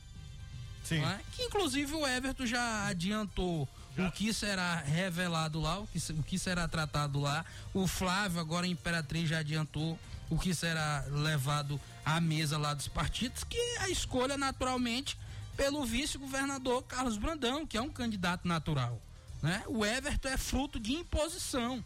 Sim. 0.84 1.04
É? 1.04 1.20
Que 1.32 1.42
inclusive 1.42 1.94
o 1.94 2.06
Everton 2.06 2.46
já 2.46 2.86
adiantou 2.86 3.68
já. 3.96 4.08
o 4.08 4.12
que 4.12 4.32
será 4.32 4.76
revelado 4.76 5.61
lá, 5.61 5.78
o 5.78 5.86
que, 5.86 5.98
o 6.12 6.22
que 6.22 6.38
será 6.38 6.66
tratado 6.68 7.20
lá. 7.20 7.44
O 7.74 7.86
Flávio, 7.86 8.40
agora 8.40 8.66
a 8.66 8.68
Imperatriz, 8.68 9.28
já 9.28 9.38
adiantou 9.38 9.98
o 10.30 10.38
que 10.38 10.54
será 10.54 11.04
levado 11.11 11.80
à 12.04 12.20
mesa 12.20 12.56
lá 12.56 12.72
dos 12.72 12.88
partidos, 12.88 13.44
que 13.44 13.58
é 13.58 13.80
a 13.80 13.88
escolha 13.90 14.38
naturalmente 14.38 15.18
pelo 15.61 15.84
vice-governador 15.84 16.82
Carlos 16.84 17.18
Brandão, 17.18 17.66
que 17.66 17.76
é 17.76 17.82
um 17.82 17.90
candidato 17.90 18.48
natural. 18.48 18.98
Né? 19.42 19.62
O 19.66 19.84
Everton 19.84 20.28
é 20.30 20.38
fruto 20.38 20.80
de 20.80 20.94
imposição. 20.94 21.84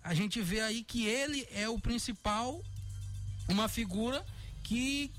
A 0.00 0.14
gente 0.14 0.40
vê 0.40 0.60
aí 0.60 0.84
que 0.84 1.04
ele 1.04 1.44
é 1.50 1.68
o 1.68 1.80
principal, 1.80 2.62
uma 3.48 3.68
figura 3.68 4.24
que, 4.62 5.10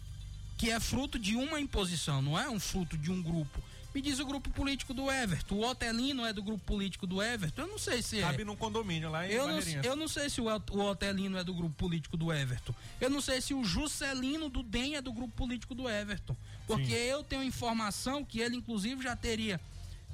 que 0.58 0.72
é 0.72 0.80
fruto 0.80 1.20
de 1.20 1.36
uma 1.36 1.60
imposição, 1.60 2.22
não 2.22 2.40
é 2.40 2.50
um 2.50 2.62
fruto 2.62 2.98
de 2.98 3.12
um 3.12 3.22
grupo. 3.22 3.62
Me 3.94 4.02
diz 4.02 4.20
o 4.20 4.26
grupo 4.26 4.50
político 4.52 4.94
do 4.94 5.12
Everton. 5.12 5.56
O 5.56 5.68
Otelino 5.68 6.26
é 6.26 6.32
do 6.32 6.44
grupo 6.44 6.64
político 6.64 7.08
do 7.08 7.22
Everton? 7.22 7.64
Eu 7.64 7.68
não 7.68 7.80
sei 7.80 8.02
se 8.02 8.20
Cabe 8.20 8.44
é. 8.44 8.46
num 8.46 8.56
condomínio 8.56 9.10
lá 9.10 9.28
em 9.28 9.32
eu 9.32 9.48
não, 9.48 9.60
eu 9.84 9.96
não 9.96 10.08
sei 10.08 10.30
se 10.30 10.40
o, 10.40 10.46
o 10.46 10.80
Otelino 10.82 11.38
é 11.38 11.44
do 11.44 11.54
grupo 11.54 11.76
político 11.76 12.16
do 12.16 12.32
Everton. 12.32 12.74
Eu 13.02 13.10
não 13.10 13.20
sei 13.20 13.42
se 13.42 13.54
o 13.54 13.64
Juscelino 13.64 14.48
do 14.48 14.62
DEM 14.62 14.96
é 14.96 15.02
do 15.02 15.12
grupo 15.12 15.34
político 15.36 15.74
do 15.74 15.90
Everton. 15.90 16.36
Porque 16.68 16.86
Sim. 16.86 16.94
eu 16.94 17.24
tenho 17.24 17.44
informação 17.44 18.24
que 18.24 18.40
ele, 18.40 18.56
inclusive, 18.56 19.02
já 19.02 19.16
teria 19.16 19.60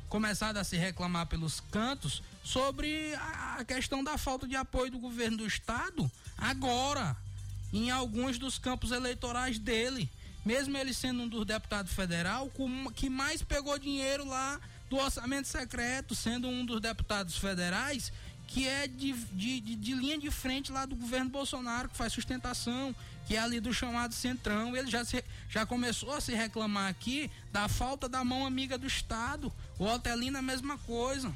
começado 0.07 0.55
a 0.57 0.63
se 0.63 0.77
reclamar 0.77 1.25
pelos 1.27 1.59
cantos 1.59 2.23
sobre 2.43 3.13
a 3.15 3.65
questão 3.67 4.03
da 4.03 4.17
falta 4.17 4.47
de 4.47 4.55
apoio 4.55 4.91
do 4.91 4.99
governo 4.99 5.37
do 5.37 5.45
estado 5.45 6.09
agora 6.37 7.17
em 7.73 7.91
alguns 7.91 8.37
dos 8.37 8.57
campos 8.57 8.91
eleitorais 8.91 9.59
dele. 9.59 10.09
Mesmo 10.45 10.77
ele 10.77 10.93
sendo 10.93 11.23
um 11.23 11.27
dos 11.27 11.45
deputados 11.45 11.91
federal, 11.91 12.51
que 12.95 13.09
mais 13.09 13.41
pegou 13.41 13.77
dinheiro 13.79 14.25
lá 14.25 14.59
do 14.89 14.97
orçamento 14.97 15.47
secreto, 15.47 16.13
sendo 16.13 16.47
um 16.47 16.63
dos 16.63 16.79
deputados 16.79 17.37
federais 17.37 18.11
que 18.47 18.67
é 18.67 18.87
de, 18.87 19.13
de, 19.13 19.59
de, 19.59 19.75
de, 19.75 19.93
linha 19.93 20.17
de 20.17 20.29
frente 20.29 20.71
lá 20.71 20.85
do 20.85 20.95
governo 20.95 21.29
Bolsonaro, 21.29 21.89
que 21.89 21.97
faz 21.97 22.13
sustentação, 22.13 22.95
que 23.25 23.35
é 23.35 23.39
ali 23.39 23.59
do 23.59 23.73
chamado 23.73 24.13
Centrão. 24.13 24.75
Ele 24.75 24.89
já, 24.89 25.03
se, 25.03 25.23
já 25.49 25.65
começou 25.65 26.13
a 26.13 26.21
se 26.21 26.33
reclamar 26.33 26.89
aqui 26.89 27.29
da 27.51 27.67
falta 27.67 28.07
da 28.07 28.23
mão 28.23 28.45
amiga 28.45 28.77
do 28.77 28.87
Estado. 28.87 29.51
O 29.79 29.85
Otelino 29.85 30.37
a 30.37 30.41
mesma 30.41 30.77
coisa. 30.79 31.35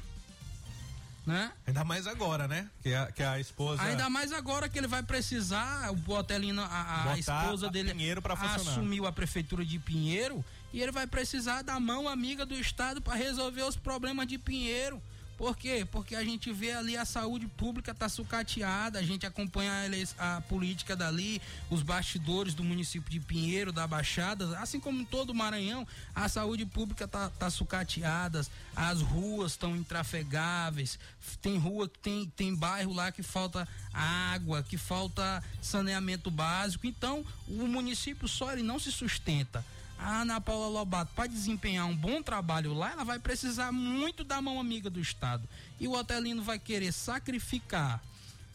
Né? 1.26 1.52
Ainda 1.66 1.84
mais 1.84 2.06
agora, 2.06 2.48
né? 2.48 2.68
Que 2.82 2.94
a, 2.94 3.12
que 3.12 3.22
a 3.22 3.38
esposa. 3.38 3.82
Ainda 3.82 4.08
mais 4.08 4.32
agora 4.32 4.68
que 4.68 4.78
ele 4.78 4.86
vai 4.86 5.02
precisar, 5.02 5.90
o 5.92 6.12
Otelino, 6.12 6.62
a, 6.62 7.12
a 7.12 7.18
esposa 7.18 7.68
dele 7.68 7.92
Pinheiro 7.92 8.22
assumiu 8.26 9.06
a 9.06 9.12
prefeitura 9.12 9.64
de 9.64 9.78
Pinheiro 9.78 10.44
e 10.72 10.80
ele 10.80 10.92
vai 10.92 11.06
precisar 11.06 11.62
da 11.62 11.78
mão 11.78 12.08
amiga 12.08 12.46
do 12.46 12.54
Estado 12.54 13.02
para 13.02 13.14
resolver 13.14 13.62
os 13.62 13.76
problemas 13.76 14.26
de 14.26 14.38
Pinheiro. 14.38 15.00
Por 15.40 15.56
quê? 15.56 15.88
Porque 15.90 16.14
a 16.14 16.22
gente 16.22 16.52
vê 16.52 16.72
ali 16.72 16.98
a 16.98 17.06
saúde 17.06 17.46
pública 17.46 17.94
tá 17.94 18.10
sucateada, 18.10 18.98
a 18.98 19.02
gente 19.02 19.24
acompanha 19.24 19.72
a, 20.18 20.36
a, 20.36 20.40
política 20.42 20.94
dali, 20.94 21.40
os 21.70 21.82
bastidores 21.82 22.52
do 22.52 22.62
município 22.62 23.10
de 23.10 23.18
Pinheiro, 23.20 23.72
da 23.72 23.86
Baixada, 23.86 24.58
assim 24.58 24.78
como 24.78 25.02
todo 25.06 25.30
o 25.30 25.34
Maranhão, 25.34 25.88
a 26.14 26.28
saúde 26.28 26.66
pública 26.66 27.08
tá, 27.08 27.30
tá 27.30 27.48
sucateada, 27.48 28.46
as 28.76 29.00
ruas 29.00 29.52
estão 29.52 29.74
intrafegáveis, 29.74 30.98
tem 31.40 31.56
rua 31.56 31.90
tem, 32.02 32.30
tem 32.36 32.54
bairro 32.54 32.92
lá 32.92 33.10
que 33.10 33.22
falta 33.22 33.66
água, 33.94 34.62
que 34.62 34.76
falta 34.76 35.42
saneamento 35.62 36.30
básico. 36.30 36.86
Então, 36.86 37.24
o 37.48 37.66
município 37.66 38.28
só 38.28 38.52
ele 38.52 38.62
não 38.62 38.78
se 38.78 38.92
sustenta 38.92 39.64
a 40.02 40.22
Ana 40.22 40.40
Paula 40.40 40.68
Lobato, 40.68 41.12
para 41.14 41.26
desempenhar 41.26 41.86
um 41.86 41.94
bom 41.94 42.22
trabalho 42.22 42.72
lá, 42.72 42.92
ela 42.92 43.04
vai 43.04 43.18
precisar 43.18 43.70
muito 43.70 44.24
da 44.24 44.40
mão 44.40 44.58
amiga 44.58 44.88
do 44.88 45.00
Estado. 45.00 45.48
E 45.78 45.86
o 45.86 45.92
Otelino 45.92 46.42
vai 46.42 46.58
querer 46.58 46.92
sacrificar 46.92 48.02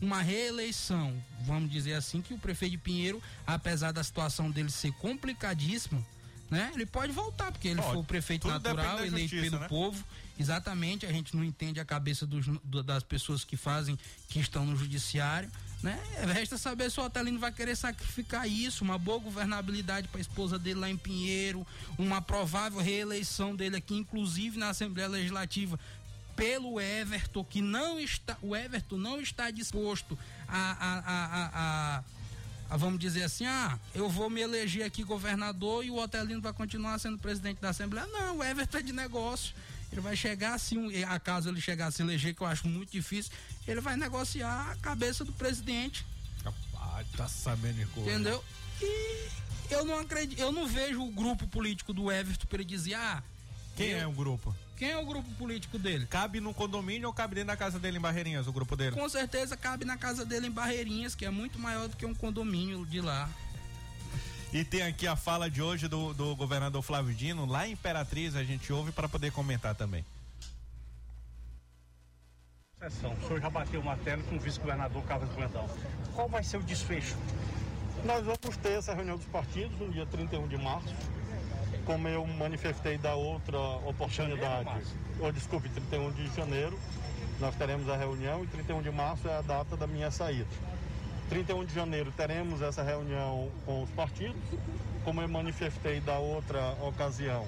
uma 0.01 0.21
reeleição, 0.21 1.13
vamos 1.41 1.71
dizer 1.71 1.93
assim, 1.93 2.21
que 2.21 2.33
o 2.33 2.37
prefeito 2.37 2.71
de 2.71 2.77
Pinheiro, 2.77 3.21
apesar 3.45 3.91
da 3.91 4.03
situação 4.03 4.51
dele 4.51 4.69
ser 4.69 4.91
complicadíssima, 4.93 6.05
né? 6.49 6.71
Ele 6.73 6.85
pode 6.85 7.11
voltar, 7.11 7.51
porque 7.51 7.67
ele 7.67 7.81
pode. 7.81 7.93
foi 7.93 8.01
o 8.01 8.03
prefeito 8.03 8.47
natural, 8.47 8.99
eleito 8.99 9.35
justiça, 9.35 9.49
pelo 9.49 9.61
né? 9.61 9.67
povo. 9.67 10.03
Exatamente, 10.37 11.05
a 11.05 11.11
gente 11.11 11.35
não 11.35 11.43
entende 11.43 11.79
a 11.79 11.85
cabeça 11.85 12.25
dos, 12.25 12.45
das 12.83 13.03
pessoas 13.03 13.43
que 13.43 13.55
fazem, 13.55 13.97
que 14.27 14.39
estão 14.39 14.65
no 14.65 14.75
judiciário. 14.75 15.49
Né? 15.85 16.01
Resta 16.33 16.57
saber 16.57 16.89
se 16.89 16.99
o 16.99 17.03
Otelino 17.03 17.37
vai 17.37 17.51
querer 17.51 17.75
sacrificar 17.75 18.49
isso, 18.49 18.83
uma 18.83 18.97
boa 18.97 19.19
governabilidade 19.19 20.07
para 20.07 20.17
a 20.17 20.21
esposa 20.21 20.57
dele 20.57 20.79
lá 20.79 20.89
em 20.89 20.97
Pinheiro, 20.97 21.65
uma 21.95 22.19
provável 22.23 22.81
reeleição 22.81 23.55
dele 23.55 23.75
aqui, 23.75 23.95
inclusive 23.95 24.57
na 24.57 24.69
Assembleia 24.69 25.07
Legislativa, 25.07 25.79
pelo 26.35 26.81
Everton, 26.81 27.43
que 27.43 27.61
não 27.61 27.99
está, 27.99 28.35
o 28.41 28.55
Everton 28.55 28.97
não 28.97 29.21
está 29.21 29.51
disposto 29.51 30.17
a, 30.47 30.71
a, 30.71 31.99
a, 31.99 32.03
a, 32.67 32.77
vamos 32.77 32.99
dizer 32.99 33.21
assim, 33.21 33.45
ah, 33.45 33.77
eu 33.93 34.09
vou 34.09 34.27
me 34.27 34.41
eleger 34.41 34.87
aqui 34.87 35.03
governador 35.03 35.85
e 35.85 35.91
o 35.91 35.97
Otelino 35.97 36.41
vai 36.41 36.51
continuar 36.51 36.97
sendo 36.97 37.19
presidente 37.19 37.61
da 37.61 37.69
Assembleia. 37.69 38.07
Não, 38.07 38.37
o 38.37 38.43
Everton 38.43 38.79
é 38.79 38.81
de 38.81 38.91
negócio. 38.91 39.53
Ele 39.91 40.01
vai 40.01 40.15
chegar 40.15 40.55
assim, 40.55 41.03
acaso 41.03 41.47
ele 41.47 41.61
chegar 41.61 41.87
a 41.87 41.91
se 41.91 42.01
eleger, 42.01 42.33
que 42.33 42.41
eu 42.41 42.47
acho 42.47 42.67
muito 42.67 42.91
difícil, 42.91 43.31
ele 43.67 43.81
vai 43.81 43.95
negociar 43.95 44.71
a 44.71 44.75
cabeça 44.77 45.23
do 45.25 45.33
presidente. 45.33 46.05
Rapaz, 46.43 47.07
tá 47.15 47.27
sabendo 47.27 47.79
de 47.79 47.85
coisa. 47.87 48.11
Entendeu? 48.11 48.43
E 48.81 49.27
eu 49.69 49.83
não 49.85 49.99
acredito, 49.99 50.39
eu 50.39 50.51
não 50.51 50.67
vejo 50.67 51.01
o 51.01 51.11
grupo 51.11 51.47
político 51.47 51.93
do 51.93 52.11
Everton 52.11 52.45
para 52.47 52.57
ele 52.57 52.65
dizer, 52.65 52.95
ah. 52.95 53.23
Quem 53.75 53.89
eu, 53.89 53.99
é 53.99 54.07
o 54.07 54.11
grupo? 54.11 54.55
Quem 54.77 54.91
é 54.91 54.97
o 54.97 55.05
grupo 55.05 55.29
político 55.31 55.79
dele? 55.79 56.05
Cabe 56.05 56.39
no 56.39 56.53
condomínio 56.53 57.07
ou 57.07 57.13
cabe 57.13 57.35
dentro 57.35 57.47
da 57.47 57.57
casa 57.57 57.79
dele 57.79 57.97
em 57.97 58.01
Barreirinhas, 58.01 58.47
o 58.47 58.53
grupo 58.53 58.75
dele? 58.75 58.95
Com 58.95 59.07
certeza 59.09 59.57
cabe 59.57 59.85
na 59.85 59.97
casa 59.97 60.25
dele 60.25 60.47
em 60.47 60.51
Barreirinhas, 60.51 61.15
que 61.15 61.25
é 61.25 61.29
muito 61.29 61.57
maior 61.57 61.87
do 61.87 61.97
que 61.97 62.05
um 62.05 62.13
condomínio 62.13 62.85
de 62.85 63.01
lá. 63.01 63.29
E 64.53 64.63
tem 64.63 64.83
aqui 64.83 65.05
a 65.07 65.15
fala 65.15 65.49
de 65.49 65.61
hoje 65.61 65.87
do, 65.87 66.13
do 66.13 66.35
governador 66.35 66.81
Flávio 66.81 67.13
Dino, 67.13 67.45
lá 67.45 67.67
em 67.67 67.71
Imperatriz, 67.73 68.35
a 68.35 68.43
gente 68.43 68.71
ouve 68.71 68.91
para 68.91 69.09
poder 69.09 69.31
comentar 69.31 69.75
também. 69.75 70.05
Sessão. 72.79 73.13
O 73.13 73.27
senhor 73.27 73.41
já 73.41 73.49
bateu 73.49 73.79
o 73.79 73.83
martelo 73.83 74.21
com 74.23 74.35
o 74.35 74.39
vice-governador 74.39 75.01
Carlos 75.03 75.29
Brandão. 75.29 75.67
Qual 76.13 76.27
vai 76.27 76.43
ser 76.43 76.57
o 76.57 76.63
desfecho? 76.63 77.15
Nós 78.03 78.23
vamos 78.25 78.57
ter 78.57 78.73
essa 78.73 78.93
reunião 78.93 79.17
dos 79.17 79.25
partidos 79.27 79.79
no 79.79 79.89
dia 79.89 80.05
31 80.05 80.47
de 80.47 80.57
março. 80.57 80.93
Como 81.85 82.07
eu 82.07 82.25
manifestei 82.27 82.97
da 82.97 83.15
outra 83.15 83.57
oportunidade, 83.59 84.69
ou 85.19 85.31
desculpe, 85.31 85.69
31 85.69 86.11
de 86.11 86.35
janeiro, 86.35 86.77
nós 87.39 87.55
teremos 87.55 87.87
a 87.89 87.95
reunião 87.95 88.43
e 88.43 88.47
31 88.47 88.81
de 88.81 88.91
março 88.91 89.27
é 89.27 89.37
a 89.37 89.41
data 89.41 89.77
da 89.77 89.87
minha 89.87 90.11
saída. 90.11 90.49
31 91.29 91.65
de 91.65 91.73
janeiro 91.73 92.11
teremos 92.11 92.61
essa 92.61 92.83
reunião 92.83 93.49
com 93.65 93.83
os 93.83 93.89
partidos. 93.91 94.41
Como 95.03 95.21
eu 95.21 95.29
manifestei 95.29 95.99
da 96.01 96.17
outra 96.17 96.75
ocasião, 96.81 97.47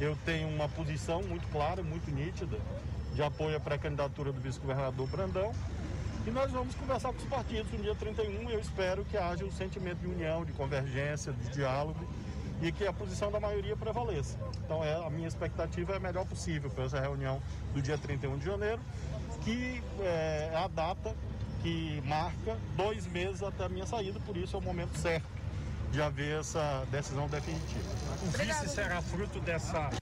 eu 0.00 0.16
tenho 0.24 0.48
uma 0.48 0.68
posição 0.68 1.22
muito 1.22 1.46
clara, 1.48 1.82
muito 1.82 2.10
nítida, 2.10 2.58
de 3.14 3.22
apoio 3.22 3.56
à 3.56 3.60
pré-candidatura 3.60 4.32
do 4.32 4.40
vice-governador 4.40 5.06
Brandão. 5.08 5.52
E 6.26 6.30
nós 6.30 6.50
vamos 6.52 6.74
conversar 6.74 7.12
com 7.12 7.18
os 7.18 7.24
partidos 7.24 7.72
no 7.72 7.82
dia 7.82 7.94
31 7.94 8.50
e 8.50 8.52
eu 8.54 8.60
espero 8.60 9.04
que 9.04 9.16
haja 9.16 9.44
um 9.44 9.50
sentimento 9.50 9.98
de 9.98 10.06
união, 10.06 10.44
de 10.44 10.52
convergência, 10.52 11.32
de 11.32 11.50
diálogo 11.50 11.98
e 12.62 12.70
que 12.70 12.86
a 12.86 12.92
posição 12.92 13.30
da 13.30 13.40
maioria 13.40 13.76
prevaleça. 13.76 14.38
Então 14.64 14.84
é, 14.84 14.94
a 15.04 15.10
minha 15.10 15.26
expectativa 15.26 15.94
é 15.94 15.96
a 15.96 16.00
melhor 16.00 16.24
possível 16.24 16.70
para 16.70 16.84
essa 16.84 17.00
reunião 17.00 17.42
do 17.74 17.82
dia 17.82 17.98
31 17.98 18.38
de 18.38 18.46
janeiro, 18.46 18.80
que 19.42 19.82
é, 20.00 20.50
é 20.52 20.56
a 20.56 20.68
data 20.68 21.12
que 21.60 22.00
marca 22.06 22.56
dois 22.76 23.06
meses 23.06 23.42
até 23.42 23.64
a 23.64 23.68
minha 23.68 23.86
saída, 23.86 24.18
por 24.20 24.36
isso 24.36 24.56
é 24.56 24.58
o 24.58 24.62
momento 24.62 24.96
certo 24.98 25.26
de 25.90 26.00
haver 26.00 26.40
essa 26.40 26.86
decisão 26.90 27.28
definitiva. 27.28 27.84
O 28.22 28.26
vice 28.38 28.68
será 28.68 29.02
fruto 29.02 29.38
dessa. 29.40 30.01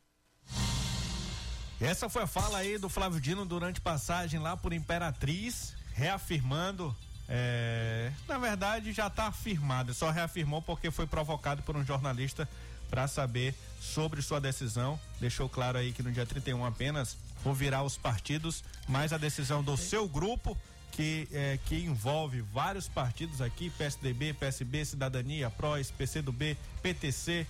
Essa 1.80 2.10
foi 2.10 2.24
a 2.24 2.26
fala 2.26 2.58
aí 2.58 2.76
do 2.76 2.90
Flávio 2.90 3.18
Dino 3.18 3.46
durante 3.46 3.80
passagem 3.80 4.38
lá 4.38 4.54
por 4.54 4.70
Imperatriz, 4.70 5.74
reafirmando. 5.94 6.94
É, 7.26 8.12
na 8.28 8.36
verdade, 8.36 8.92
já 8.92 9.06
está 9.06 9.28
afirmado, 9.28 9.94
só 9.94 10.10
reafirmou 10.10 10.60
porque 10.60 10.90
foi 10.90 11.06
provocado 11.06 11.62
por 11.62 11.74
um 11.74 11.84
jornalista 11.84 12.46
para 12.90 13.08
saber 13.08 13.54
sobre 13.80 14.20
sua 14.20 14.38
decisão. 14.38 15.00
Deixou 15.18 15.48
claro 15.48 15.78
aí 15.78 15.90
que 15.90 16.02
no 16.02 16.12
dia 16.12 16.26
31 16.26 16.66
apenas 16.66 17.16
ouvirá 17.42 17.82
os 17.82 17.96
partidos, 17.96 18.62
mas 18.86 19.10
a 19.10 19.16
decisão 19.16 19.62
do 19.62 19.74
seu 19.74 20.06
grupo 20.06 20.58
que, 20.92 21.28
é, 21.32 21.58
que 21.64 21.76
envolve 21.76 22.42
vários 22.42 22.88
partidos 22.88 23.40
aqui, 23.40 23.70
PSDB, 23.70 24.34
PSB, 24.34 24.84
Cidadania, 24.84 25.48
PROS, 25.48 25.90
PCdoB, 25.90 26.58
PTC 26.82 27.46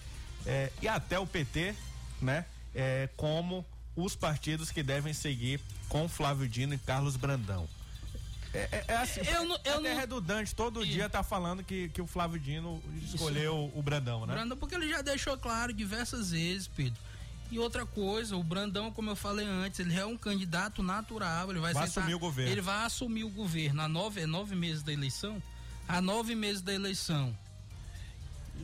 é, 0.46 0.70
e 0.80 0.86
até 0.86 1.18
o 1.18 1.26
PT, 1.26 1.74
né? 2.22 2.44
É, 2.72 3.08
como 3.16 3.66
os 3.96 4.14
partidos 4.14 4.70
que 4.70 4.82
devem 4.82 5.12
seguir 5.12 5.60
com 5.88 6.08
Flávio 6.08 6.48
Dino 6.48 6.74
e 6.74 6.78
Carlos 6.78 7.16
Brandão. 7.16 7.68
É, 8.52 8.68
é, 8.72 8.84
é 8.88 8.96
assim, 8.96 9.20
eu 9.20 9.44
não, 9.44 9.58
eu 9.64 9.74
é 9.74 9.80
não... 9.80 10.00
redundante, 10.00 10.54
todo 10.54 10.84
dia 10.84 11.08
tá 11.08 11.22
falando 11.22 11.62
que, 11.62 11.88
que 11.90 12.02
o 12.02 12.06
Flávio 12.06 12.38
Dino 12.38 12.82
escolheu 13.04 13.68
Isso. 13.68 13.78
o 13.78 13.82
Brandão, 13.82 14.26
né? 14.26 14.34
Brandão, 14.34 14.56
porque 14.56 14.74
ele 14.74 14.88
já 14.88 15.02
deixou 15.02 15.36
claro 15.38 15.72
diversas 15.72 16.32
vezes, 16.32 16.66
Pedro, 16.66 16.98
e 17.50 17.58
outra 17.58 17.86
coisa, 17.86 18.36
o 18.36 18.42
Brandão, 18.42 18.90
como 18.90 19.10
eu 19.10 19.16
falei 19.16 19.46
antes, 19.46 19.78
ele 19.78 19.96
é 19.96 20.04
um 20.04 20.16
candidato 20.16 20.82
natural, 20.82 21.50
ele 21.50 21.60
vai, 21.60 21.72
vai 21.72 21.86
sentar, 21.86 22.02
assumir 22.02 22.14
o 22.14 22.18
governo. 22.18 22.50
Ele 22.50 22.60
vai 22.60 22.84
assumir 22.84 23.24
o 23.24 23.30
governo 23.30 23.82
há 23.82 23.88
nove, 23.88 24.26
nove 24.26 24.56
meses 24.56 24.82
da 24.82 24.92
eleição. 24.92 25.40
Há 25.86 26.00
nove 26.00 26.34
meses 26.34 26.62
da 26.62 26.72
eleição 26.72 27.36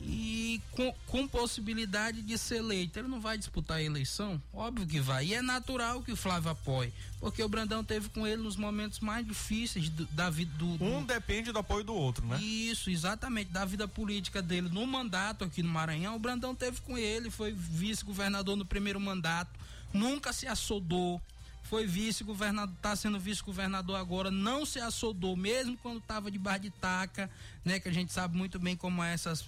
e 0.03 0.61
com, 0.71 0.93
com, 1.05 1.27
possibilidade 1.27 2.21
de 2.21 2.37
ser 2.37 2.57
eleito. 2.57 2.99
Ele 2.99 3.07
não 3.07 3.19
vai 3.19 3.37
disputar 3.37 3.77
a 3.77 3.83
eleição? 3.83 4.41
Óbvio 4.53 4.87
que 4.87 4.99
vai. 4.99 5.27
E 5.27 5.33
é 5.33 5.41
natural 5.41 6.01
que 6.01 6.11
o 6.11 6.15
Flávio 6.15 6.51
apoie, 6.51 6.93
porque 7.19 7.43
o 7.43 7.49
Brandão 7.49 7.83
teve 7.83 8.09
com 8.09 8.25
ele 8.25 8.41
nos 8.41 8.55
momentos 8.55 8.99
mais 8.99 9.25
difíceis 9.25 9.89
do, 9.89 10.05
da 10.07 10.29
vida 10.29 10.51
do, 10.57 10.77
do, 10.77 10.85
Um 10.85 11.03
depende 11.03 11.51
do 11.51 11.59
apoio 11.59 11.83
do 11.83 11.93
outro, 11.93 12.25
né? 12.25 12.39
Isso, 12.41 12.89
exatamente. 12.89 13.51
Da 13.51 13.65
vida 13.65 13.87
política 13.87 14.41
dele 14.41 14.69
no 14.69 14.85
mandato 14.85 15.43
aqui 15.43 15.63
no 15.63 15.69
Maranhão, 15.69 16.15
o 16.15 16.19
Brandão 16.19 16.55
teve 16.55 16.81
com 16.81 16.97
ele, 16.97 17.29
foi 17.29 17.51
vice-governador 17.51 18.55
no 18.55 18.65
primeiro 18.65 18.99
mandato, 18.99 19.51
nunca 19.93 20.31
se 20.33 20.47
assodou 20.47 21.21
foi 21.69 21.85
vice-governador, 21.85 22.73
está 22.75 22.95
sendo 22.95 23.19
vice-governador 23.19 23.97
agora, 23.97 24.31
não 24.31 24.65
se 24.65 24.79
assodou, 24.79 25.35
mesmo 25.35 25.77
quando 25.77 25.97
estava 25.97 26.31
de 26.31 26.39
bar 26.39 26.57
de 26.57 26.69
taca, 26.69 27.29
né? 27.63 27.79
Que 27.79 27.89
a 27.89 27.93
gente 27.93 28.13
sabe 28.13 28.37
muito 28.37 28.57
bem 28.57 28.75
como 28.75 29.03
é 29.03 29.13
essas 29.13 29.45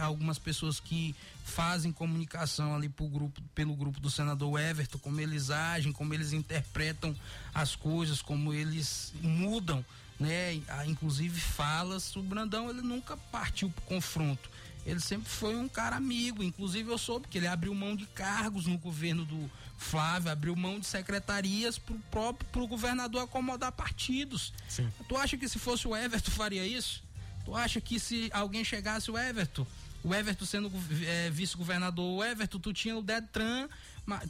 algumas 0.00 0.38
pessoas 0.38 0.80
que 0.80 1.14
fazem 1.44 1.92
comunicação 1.92 2.74
ali 2.74 2.88
pro 2.88 3.06
grupo, 3.06 3.40
pelo 3.54 3.76
grupo 3.76 4.00
do 4.00 4.10
senador 4.10 4.60
Everton, 4.60 4.98
como 4.98 5.20
eles 5.20 5.50
agem, 5.50 5.92
como 5.92 6.12
eles 6.12 6.32
interpretam 6.32 7.14
as 7.54 7.76
coisas, 7.76 8.20
como 8.20 8.52
eles 8.52 9.12
mudam 9.22 9.84
né? 10.22 10.54
Inclusive 10.86 11.40
falas, 11.40 12.14
o 12.14 12.22
Brandão 12.22 12.70
ele 12.70 12.80
nunca 12.80 13.16
partiu 13.16 13.68
pro 13.68 13.82
confronto. 13.84 14.48
Ele 14.84 15.00
sempre 15.00 15.30
foi 15.30 15.54
um 15.56 15.68
cara 15.68 15.96
amigo, 15.96 16.42
inclusive 16.42 16.90
eu 16.90 16.98
soube 16.98 17.28
que 17.28 17.38
ele 17.38 17.46
abriu 17.46 17.74
mão 17.74 17.94
de 17.94 18.06
cargos 18.06 18.66
no 18.66 18.76
governo 18.76 19.24
do 19.24 19.50
Flávio, 19.78 20.30
abriu 20.30 20.56
mão 20.56 20.78
de 20.78 20.86
secretarias 20.86 21.78
pro 21.78 21.98
próprio 22.10 22.48
pro 22.50 22.66
governador 22.66 23.22
acomodar 23.22 23.72
partidos. 23.72 24.52
Sim. 24.68 24.90
Tu 25.08 25.16
acha 25.16 25.36
que 25.36 25.48
se 25.48 25.58
fosse 25.58 25.86
o 25.86 25.96
Everton 25.96 26.30
faria 26.30 26.66
isso? 26.66 27.02
Tu 27.44 27.54
acha 27.54 27.80
que 27.80 27.98
se 27.98 28.30
alguém 28.32 28.64
chegasse 28.64 29.10
o 29.10 29.18
Everton, 29.18 29.66
o 30.04 30.14
Everton 30.14 30.44
sendo 30.44 30.70
é, 31.06 31.30
vice-governador, 31.30 32.18
o 32.18 32.24
Everton, 32.24 32.58
tu 32.58 32.72
tinha 32.72 32.96
o 32.96 33.02
Detran, 33.02 33.68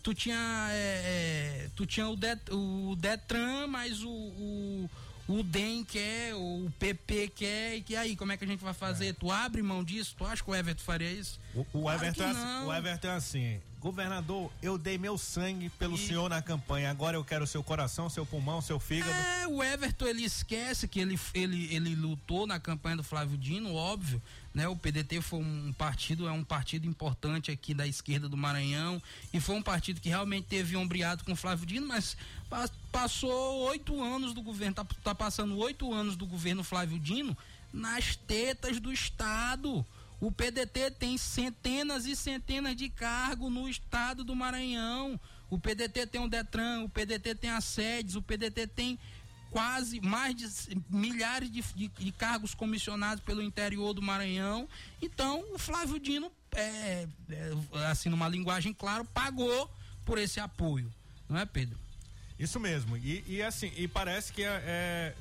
tu 0.02 0.12
tinha, 0.14 0.68
é, 0.70 1.70
tu 1.74 1.86
tinha 1.86 2.08
o, 2.08 2.16
Det, 2.16 2.38
o 2.50 2.94
Detran, 2.96 3.66
mas 3.66 4.02
o, 4.02 4.10
o, 4.10 4.90
o 5.28 5.42
DEM 5.42 5.84
quer, 5.84 6.34
o 6.34 6.70
PP 6.78 7.32
quer, 7.34 7.82
e 7.88 7.96
aí, 7.96 8.16
como 8.16 8.32
é 8.32 8.36
que 8.36 8.44
a 8.44 8.46
gente 8.46 8.62
vai 8.62 8.74
fazer? 8.74 9.08
É. 9.08 9.12
Tu 9.12 9.30
abre 9.30 9.62
mão 9.62 9.84
disso? 9.84 10.14
Tu 10.16 10.24
acha 10.24 10.42
que 10.42 10.50
o 10.50 10.54
Everton 10.54 10.82
faria 10.82 11.10
isso? 11.10 11.38
O, 11.54 11.60
o, 11.60 11.64
claro 11.64 12.04
Everton, 12.04 12.22
é 12.24 12.30
assim, 12.30 12.66
o 12.66 12.74
Everton 12.74 13.08
é 13.08 13.14
assim, 13.14 13.60
governador, 13.82 14.50
eu 14.62 14.78
dei 14.78 14.96
meu 14.96 15.18
sangue 15.18 15.68
pelo 15.70 15.96
e... 15.96 15.98
senhor 15.98 16.30
na 16.30 16.40
campanha, 16.40 16.88
agora 16.88 17.16
eu 17.16 17.24
quero 17.24 17.46
seu 17.46 17.62
coração, 17.64 18.08
seu 18.08 18.24
pulmão, 18.24 18.62
seu 18.62 18.78
fígado. 18.78 19.10
É, 19.10 19.48
o 19.48 19.62
Everton 19.62 20.06
ele 20.06 20.24
esquece 20.24 20.86
que 20.86 21.00
ele, 21.00 21.18
ele, 21.34 21.74
ele 21.74 21.94
lutou 21.96 22.46
na 22.46 22.60
campanha 22.60 22.96
do 22.96 23.02
Flávio 23.02 23.36
Dino, 23.36 23.74
óbvio, 23.74 24.22
né? 24.54 24.68
O 24.68 24.76
PDT 24.76 25.20
foi 25.20 25.40
um 25.40 25.72
partido, 25.76 26.28
é 26.28 26.32
um 26.32 26.44
partido 26.44 26.86
importante 26.86 27.50
aqui 27.50 27.74
da 27.74 27.86
esquerda 27.86 28.28
do 28.28 28.36
Maranhão 28.36 29.02
e 29.34 29.40
foi 29.40 29.56
um 29.56 29.62
partido 29.62 30.00
que 30.00 30.08
realmente 30.08 30.46
teve 30.46 30.76
ombreado 30.76 31.24
com 31.24 31.32
o 31.32 31.36
Flávio 31.36 31.66
Dino, 31.66 31.88
mas 31.88 32.16
passou 32.92 33.68
oito 33.68 34.00
anos 34.00 34.32
do 34.32 34.42
governo, 34.42 34.74
tá, 34.74 34.86
tá 35.02 35.14
passando 35.14 35.58
oito 35.58 35.92
anos 35.92 36.14
do 36.14 36.26
governo 36.26 36.62
Flávio 36.62 37.00
Dino 37.00 37.36
nas 37.72 38.14
tetas 38.14 38.78
do 38.78 38.92
Estado. 38.92 39.84
O 40.22 40.30
PDT 40.30 40.92
tem 40.92 41.18
centenas 41.18 42.06
e 42.06 42.14
centenas 42.14 42.76
de 42.76 42.88
cargos 42.88 43.52
no 43.52 43.68
estado 43.68 44.22
do 44.22 44.36
Maranhão. 44.36 45.18
O 45.50 45.58
PDT 45.58 46.06
tem 46.06 46.20
o 46.20 46.28
Detran, 46.28 46.84
o 46.84 46.88
PDT 46.88 47.34
tem 47.34 47.50
as 47.50 47.64
sedes, 47.64 48.14
o 48.14 48.22
PDT 48.22 48.68
tem 48.68 48.96
quase 49.50 50.00
mais 50.00 50.36
de 50.36 50.46
milhares 50.88 51.50
de, 51.50 51.60
de, 51.74 51.88
de, 51.88 52.12
cargos 52.12 52.54
comissionados 52.54 53.24
pelo 53.24 53.42
interior 53.42 53.92
do 53.92 54.00
Maranhão. 54.00 54.68
Então, 55.02 55.44
o 55.52 55.58
Flávio 55.58 55.98
Dino, 55.98 56.30
é, 56.54 57.08
é, 57.28 57.86
assim, 57.90 58.08
numa 58.08 58.28
linguagem 58.28 58.72
clara, 58.72 59.04
pagou 59.04 59.68
por 60.04 60.18
esse 60.18 60.38
apoio. 60.38 60.88
Não 61.28 61.36
é, 61.36 61.44
Pedro? 61.44 61.76
Isso 62.38 62.60
mesmo. 62.60 62.96
E, 62.96 63.24
e 63.26 63.42
assim, 63.42 63.72
e 63.76 63.88
parece 63.88 64.32
que 64.32 64.44
é, 64.44 64.62
é 64.64 65.14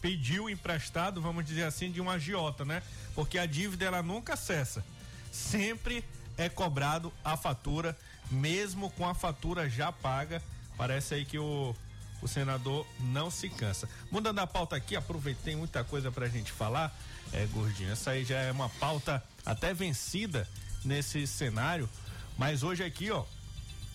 pediu 0.00 0.48
emprestado, 0.48 1.20
vamos 1.20 1.44
dizer 1.44 1.64
assim, 1.64 1.90
de 1.90 2.00
um 2.00 2.10
agiota, 2.10 2.64
né? 2.64 2.82
Porque 3.18 3.36
a 3.36 3.46
dívida 3.46 3.84
ela 3.84 4.00
nunca 4.00 4.36
cessa. 4.36 4.84
Sempre 5.32 6.04
é 6.36 6.48
cobrado 6.48 7.12
a 7.24 7.36
fatura, 7.36 7.98
mesmo 8.30 8.90
com 8.90 9.08
a 9.08 9.12
fatura 9.12 9.68
já 9.68 9.90
paga. 9.90 10.40
Parece 10.76 11.14
aí 11.14 11.24
que 11.24 11.36
o, 11.36 11.74
o 12.22 12.28
senador 12.28 12.86
não 13.00 13.28
se 13.28 13.48
cansa. 13.48 13.88
Mudando 14.08 14.38
a 14.38 14.46
pauta 14.46 14.76
aqui, 14.76 14.94
aproveitei 14.94 15.56
muita 15.56 15.82
coisa 15.82 16.12
pra 16.12 16.28
gente 16.28 16.52
falar, 16.52 16.96
é, 17.32 17.44
gordinho. 17.46 17.90
Essa 17.90 18.12
aí 18.12 18.24
já 18.24 18.38
é 18.38 18.52
uma 18.52 18.68
pauta 18.68 19.20
até 19.44 19.74
vencida 19.74 20.48
nesse 20.84 21.26
cenário. 21.26 21.90
Mas 22.36 22.62
hoje 22.62 22.84
aqui, 22.84 23.10
ó, 23.10 23.24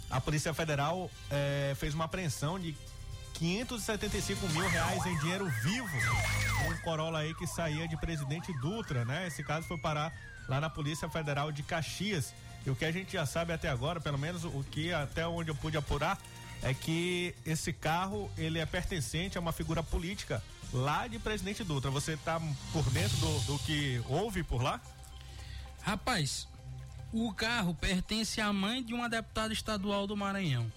a 0.10 0.20
Polícia 0.20 0.54
Federal 0.54 1.10
é, 1.32 1.74
fez 1.80 1.94
uma 1.94 2.04
apreensão 2.04 2.60
de 2.60 2.76
575 3.34 4.48
mil 4.50 4.68
reais 4.70 5.06
em 5.06 5.18
dinheiro 5.20 5.50
vivo. 5.64 5.88
Um 6.70 6.78
Corolla 6.82 7.20
aí 7.20 7.34
que 7.34 7.48
saía 7.48 7.88
de 7.88 7.98
Presidente 7.98 8.54
Dutra, 8.60 9.04
né? 9.04 9.28
Esse 9.28 9.44
caso 9.44 9.68
foi 9.68 9.78
parar 9.78 10.14
lá 10.48 10.62
na 10.62 10.70
Polícia 10.70 11.10
Federal 11.10 11.52
de 11.52 11.64
Caxias. 11.64 12.34
E 12.66 12.70
o 12.70 12.76
que 12.76 12.86
a 12.86 12.92
gente 12.92 13.14
já 13.14 13.26
sabe 13.26 13.52
até 13.52 13.68
agora, 13.70 14.00
pelo 14.00 14.18
menos 14.18 14.46
o 14.46 14.64
que 14.72 14.94
até 14.94 15.28
onde 15.28 15.50
eu 15.50 15.56
pude 15.56 15.76
apurar, 15.76 16.18
é 16.62 16.74
que 16.74 17.36
esse 17.46 17.74
carro 17.74 18.32
ele 18.38 18.60
é 18.60 18.66
pertencente 18.66 19.38
a 19.38 19.42
uma 19.42 19.52
figura 19.52 19.84
política 19.84 20.42
lá 20.72 21.08
de 21.08 21.20
Presidente 21.20 21.64
Dutra. 21.64 21.92
Você 21.92 22.14
está 22.14 22.40
por 22.72 22.90
dentro 22.92 23.18
do, 23.18 23.40
do 23.42 23.60
que 23.60 24.02
houve 24.08 24.44
por 24.44 24.62
lá? 24.62 24.80
Rapaz, 25.82 26.48
o 27.12 27.34
carro 27.34 27.74
pertence 27.74 28.40
à 28.40 28.54
mãe 28.54 28.82
de 28.82 28.94
uma 28.94 29.10
deputada 29.10 29.52
estadual 29.52 30.08
do 30.08 30.16
Maranhão 30.16 30.72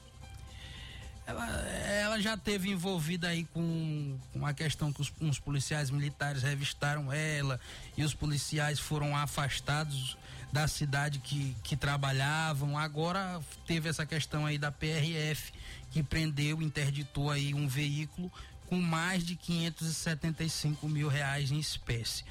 ela, 1.26 1.46
ela 1.46 2.20
já 2.20 2.36
teve 2.36 2.70
envolvida 2.70 3.28
aí 3.28 3.44
com, 3.52 4.16
com 4.32 4.46
a 4.46 4.54
questão 4.54 4.92
que 4.92 5.00
os, 5.00 5.12
uns 5.20 5.40
policiais 5.40 5.90
militares 5.90 6.42
revistaram 6.42 7.12
ela 7.12 7.60
e 7.96 8.04
os 8.04 8.14
policiais 8.14 8.78
foram 8.78 9.16
afastados 9.16 10.16
da 10.52 10.68
cidade 10.68 11.18
que, 11.18 11.56
que 11.64 11.76
trabalhavam. 11.76 12.78
Agora 12.78 13.40
teve 13.66 13.88
essa 13.88 14.06
questão 14.06 14.46
aí 14.46 14.56
da 14.56 14.70
PRF 14.70 15.52
que 15.90 16.02
prendeu, 16.02 16.62
interditou 16.62 17.30
aí 17.30 17.52
um 17.52 17.66
veículo 17.66 18.30
com 18.66 18.76
mais 18.76 19.24
de 19.24 19.34
575 19.34 20.88
mil 20.88 21.08
reais 21.08 21.50
em 21.50 21.58
espécie. 21.58 22.24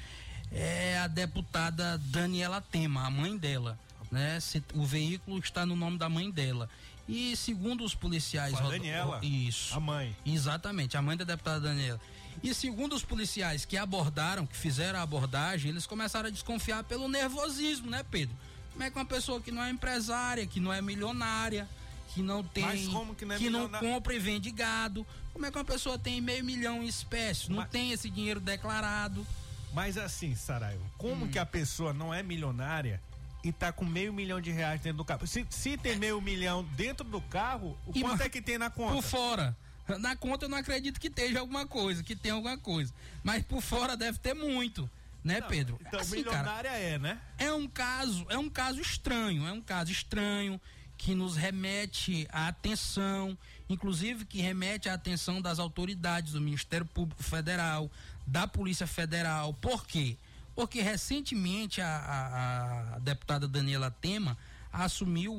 É 0.50 0.98
a 0.98 1.06
deputada 1.06 1.98
Daniela 1.98 2.60
Tema, 2.60 3.06
a 3.06 3.10
mãe 3.10 3.36
dela. 3.36 3.78
Né? 4.10 4.38
O 4.74 4.84
veículo 4.84 5.38
está 5.38 5.66
no 5.66 5.76
nome 5.76 5.98
da 5.98 6.08
mãe 6.08 6.30
dela. 6.30 6.70
E 7.08 7.36
segundo 7.36 7.84
os 7.84 7.94
policiais. 7.94 8.54
A 8.54 8.62
Daniela. 8.62 9.20
Isso. 9.22 9.74
A 9.74 9.80
mãe. 9.80 10.16
Exatamente, 10.24 10.96
a 10.96 11.02
mãe 11.02 11.16
da 11.16 11.24
deputada 11.24 11.60
Daniela. 11.60 12.00
E 12.42 12.52
segundo 12.52 12.94
os 12.94 13.04
policiais 13.04 13.64
que 13.64 13.76
abordaram, 13.76 14.46
que 14.46 14.56
fizeram 14.56 14.98
a 14.98 15.02
abordagem, 15.02 15.70
eles 15.70 15.86
começaram 15.86 16.28
a 16.28 16.30
desconfiar 16.30 16.84
pelo 16.84 17.08
nervosismo, 17.08 17.90
né, 17.90 18.04
Pedro? 18.10 18.36
Como 18.72 18.84
é 18.84 18.90
que 18.90 18.98
uma 18.98 19.06
pessoa 19.06 19.40
que 19.40 19.50
não 19.50 19.62
é 19.62 19.70
empresária, 19.70 20.46
que 20.46 20.60
não 20.60 20.72
é 20.72 20.82
milionária, 20.82 21.66
que 22.12 22.22
não 22.22 22.42
tem. 22.42 22.64
Mas 22.64 22.88
como 22.88 23.14
que 23.14 23.24
não 23.24 23.34
é 23.34 23.38
Que 23.38 23.50
não 23.50 23.68
compra 23.68 24.14
e 24.14 24.18
vende 24.18 24.50
gado. 24.50 25.06
Como 25.32 25.46
é 25.46 25.50
que 25.50 25.58
uma 25.58 25.64
pessoa 25.64 25.98
tem 25.98 26.20
meio 26.20 26.44
milhão 26.44 26.82
em 26.82 26.86
espécie, 26.86 27.50
não 27.50 27.58
Mas... 27.58 27.70
tem 27.70 27.92
esse 27.92 28.10
dinheiro 28.10 28.40
declarado? 28.40 29.26
Mas 29.72 29.98
assim, 29.98 30.34
Saraiva, 30.34 30.82
como 30.96 31.26
hum. 31.26 31.28
que 31.28 31.38
a 31.38 31.44
pessoa 31.44 31.92
não 31.92 32.12
é 32.12 32.22
milionária 32.22 33.02
e 33.46 33.52
tá 33.52 33.72
com 33.72 33.84
meio 33.84 34.12
milhão 34.12 34.40
de 34.40 34.50
reais 34.50 34.80
dentro 34.80 34.98
do 34.98 35.04
carro. 35.04 35.24
Se, 35.26 35.46
se 35.48 35.76
tem 35.76 35.96
meio 35.96 36.20
milhão 36.20 36.64
dentro 36.76 37.06
do 37.06 37.20
carro, 37.20 37.78
o 37.86 37.96
e 37.96 38.00
quanto 38.00 38.22
é 38.22 38.28
que 38.28 38.42
tem 38.42 38.58
na 38.58 38.70
conta? 38.70 38.94
Por 38.94 39.02
fora. 39.02 39.56
Na 40.00 40.16
conta 40.16 40.46
eu 40.46 40.48
não 40.48 40.58
acredito 40.58 40.98
que 40.98 41.06
esteja 41.06 41.38
alguma 41.38 41.64
coisa, 41.64 42.02
que 42.02 42.16
tenha 42.16 42.34
alguma 42.34 42.58
coisa. 42.58 42.92
Mas 43.22 43.44
por 43.44 43.62
fora 43.62 43.96
deve 43.96 44.18
ter 44.18 44.34
muito. 44.34 44.90
Né, 45.22 45.40
não, 45.40 45.48
Pedro? 45.48 45.78
Então, 45.80 46.00
assim, 46.00 46.16
milionária 46.16 46.70
cara, 46.70 46.82
é, 46.82 46.98
né? 46.98 47.20
É 47.38 47.52
um 47.52 47.68
caso, 47.68 48.26
é 48.28 48.38
um 48.38 48.48
caso 48.48 48.80
estranho, 48.80 49.46
é 49.46 49.52
um 49.52 49.60
caso 49.60 49.90
estranho 49.90 50.60
que 50.96 51.14
nos 51.14 51.36
remete 51.36 52.26
à 52.30 52.48
atenção, 52.48 53.36
inclusive 53.68 54.24
que 54.24 54.40
remete 54.40 54.88
à 54.88 54.94
atenção 54.94 55.40
das 55.40 55.58
autoridades 55.58 56.32
do 56.32 56.40
Ministério 56.40 56.86
Público 56.86 57.22
Federal, 57.22 57.90
da 58.26 58.46
Polícia 58.46 58.86
Federal. 58.86 59.52
Por 59.54 59.86
quê? 59.86 60.16
Porque 60.56 60.80
recentemente 60.80 61.82
a, 61.82 61.86
a, 61.86 62.94
a 62.96 62.98
deputada 62.98 63.46
Daniela 63.46 63.90
Tema 63.90 64.38
assumiu 64.72 65.36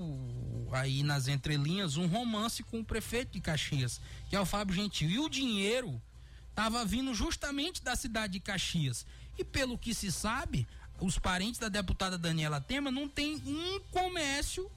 aí 0.71 1.01
nas 1.01 1.27
entrelinhas 1.27 1.97
um 1.97 2.05
romance 2.05 2.61
com 2.61 2.81
o 2.81 2.85
prefeito 2.85 3.31
de 3.31 3.41
Caxias, 3.41 3.99
que 4.29 4.35
é 4.35 4.39
o 4.39 4.45
Fábio 4.45 4.75
Gentil. 4.75 5.09
E 5.09 5.17
o 5.17 5.27
dinheiro 5.27 5.99
estava 6.51 6.85
vindo 6.85 7.15
justamente 7.15 7.83
da 7.83 7.95
cidade 7.95 8.33
de 8.33 8.39
Caxias. 8.39 9.07
E 9.39 9.43
pelo 9.43 9.75
que 9.75 9.91
se 9.91 10.11
sabe, 10.11 10.67
os 11.01 11.17
parentes 11.17 11.59
da 11.59 11.67
deputada 11.67 12.15
Daniela 12.15 12.61
Tema 12.61 12.91
não 12.91 13.09
tem 13.09 13.41
um 13.43 13.79
comércio 13.89 14.69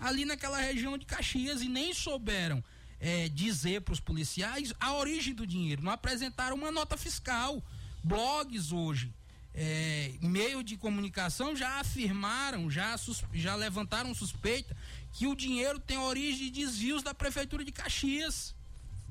ali 0.00 0.24
naquela 0.24 0.58
região 0.58 0.96
de 0.96 1.04
Caxias 1.04 1.60
e 1.60 1.68
nem 1.68 1.92
souberam 1.92 2.64
é, 2.98 3.28
dizer 3.28 3.82
para 3.82 3.92
os 3.92 4.00
policiais 4.00 4.72
a 4.80 4.94
origem 4.94 5.34
do 5.34 5.46
dinheiro. 5.46 5.82
Não 5.82 5.92
apresentaram 5.92 6.56
uma 6.56 6.72
nota 6.72 6.96
fiscal. 6.96 7.62
Blogs 8.02 8.72
hoje 8.72 9.12
é, 9.54 10.12
meio 10.20 10.62
de 10.62 10.76
comunicação 10.76 11.54
já 11.54 11.80
afirmaram, 11.80 12.70
já, 12.70 12.94
já 13.32 13.54
levantaram 13.54 14.14
suspeita 14.14 14.76
que 15.12 15.26
o 15.26 15.34
dinheiro 15.34 15.78
tem 15.78 15.98
origem 15.98 16.50
de 16.50 16.62
desvios 16.62 17.02
da 17.02 17.12
prefeitura 17.12 17.64
de 17.64 17.72
Caxias. 17.72 18.54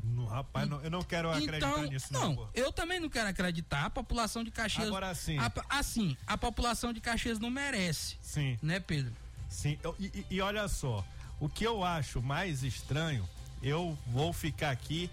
No, 0.04 0.26
rapaz, 0.26 0.66
e, 0.66 0.70
não, 0.70 0.82
eu 0.82 0.90
não 0.90 1.04
quero 1.04 1.30
acreditar 1.30 1.58
então, 1.58 1.84
nisso, 1.84 2.12
não. 2.12 2.34
Não, 2.34 2.50
eu 2.56 2.72
também 2.72 3.00
não 3.00 3.08
quero 3.08 3.30
acreditar. 3.30 3.86
A 3.86 3.90
população 3.90 4.44
de 4.44 4.50
Caxias. 4.50 4.88
Agora 4.88 5.14
sim. 5.14 5.38
Assim, 5.70 6.18
a 6.26 6.36
população 6.36 6.92
de 6.92 7.00
Caxias 7.00 7.38
não 7.38 7.52
merece. 7.52 8.18
Sim. 8.20 8.58
Né, 8.64 8.80
Pedro? 8.80 9.14
Sim. 9.48 9.78
E, 10.00 10.26
e 10.32 10.42
olha 10.42 10.68
só, 10.68 11.06
o 11.40 11.48
que 11.48 11.64
eu 11.64 11.84
acho 11.84 12.20
mais 12.20 12.64
estranho, 12.64 13.30
eu 13.62 13.96
vou 14.08 14.34
ficar 14.34 14.72
aqui 14.72 15.08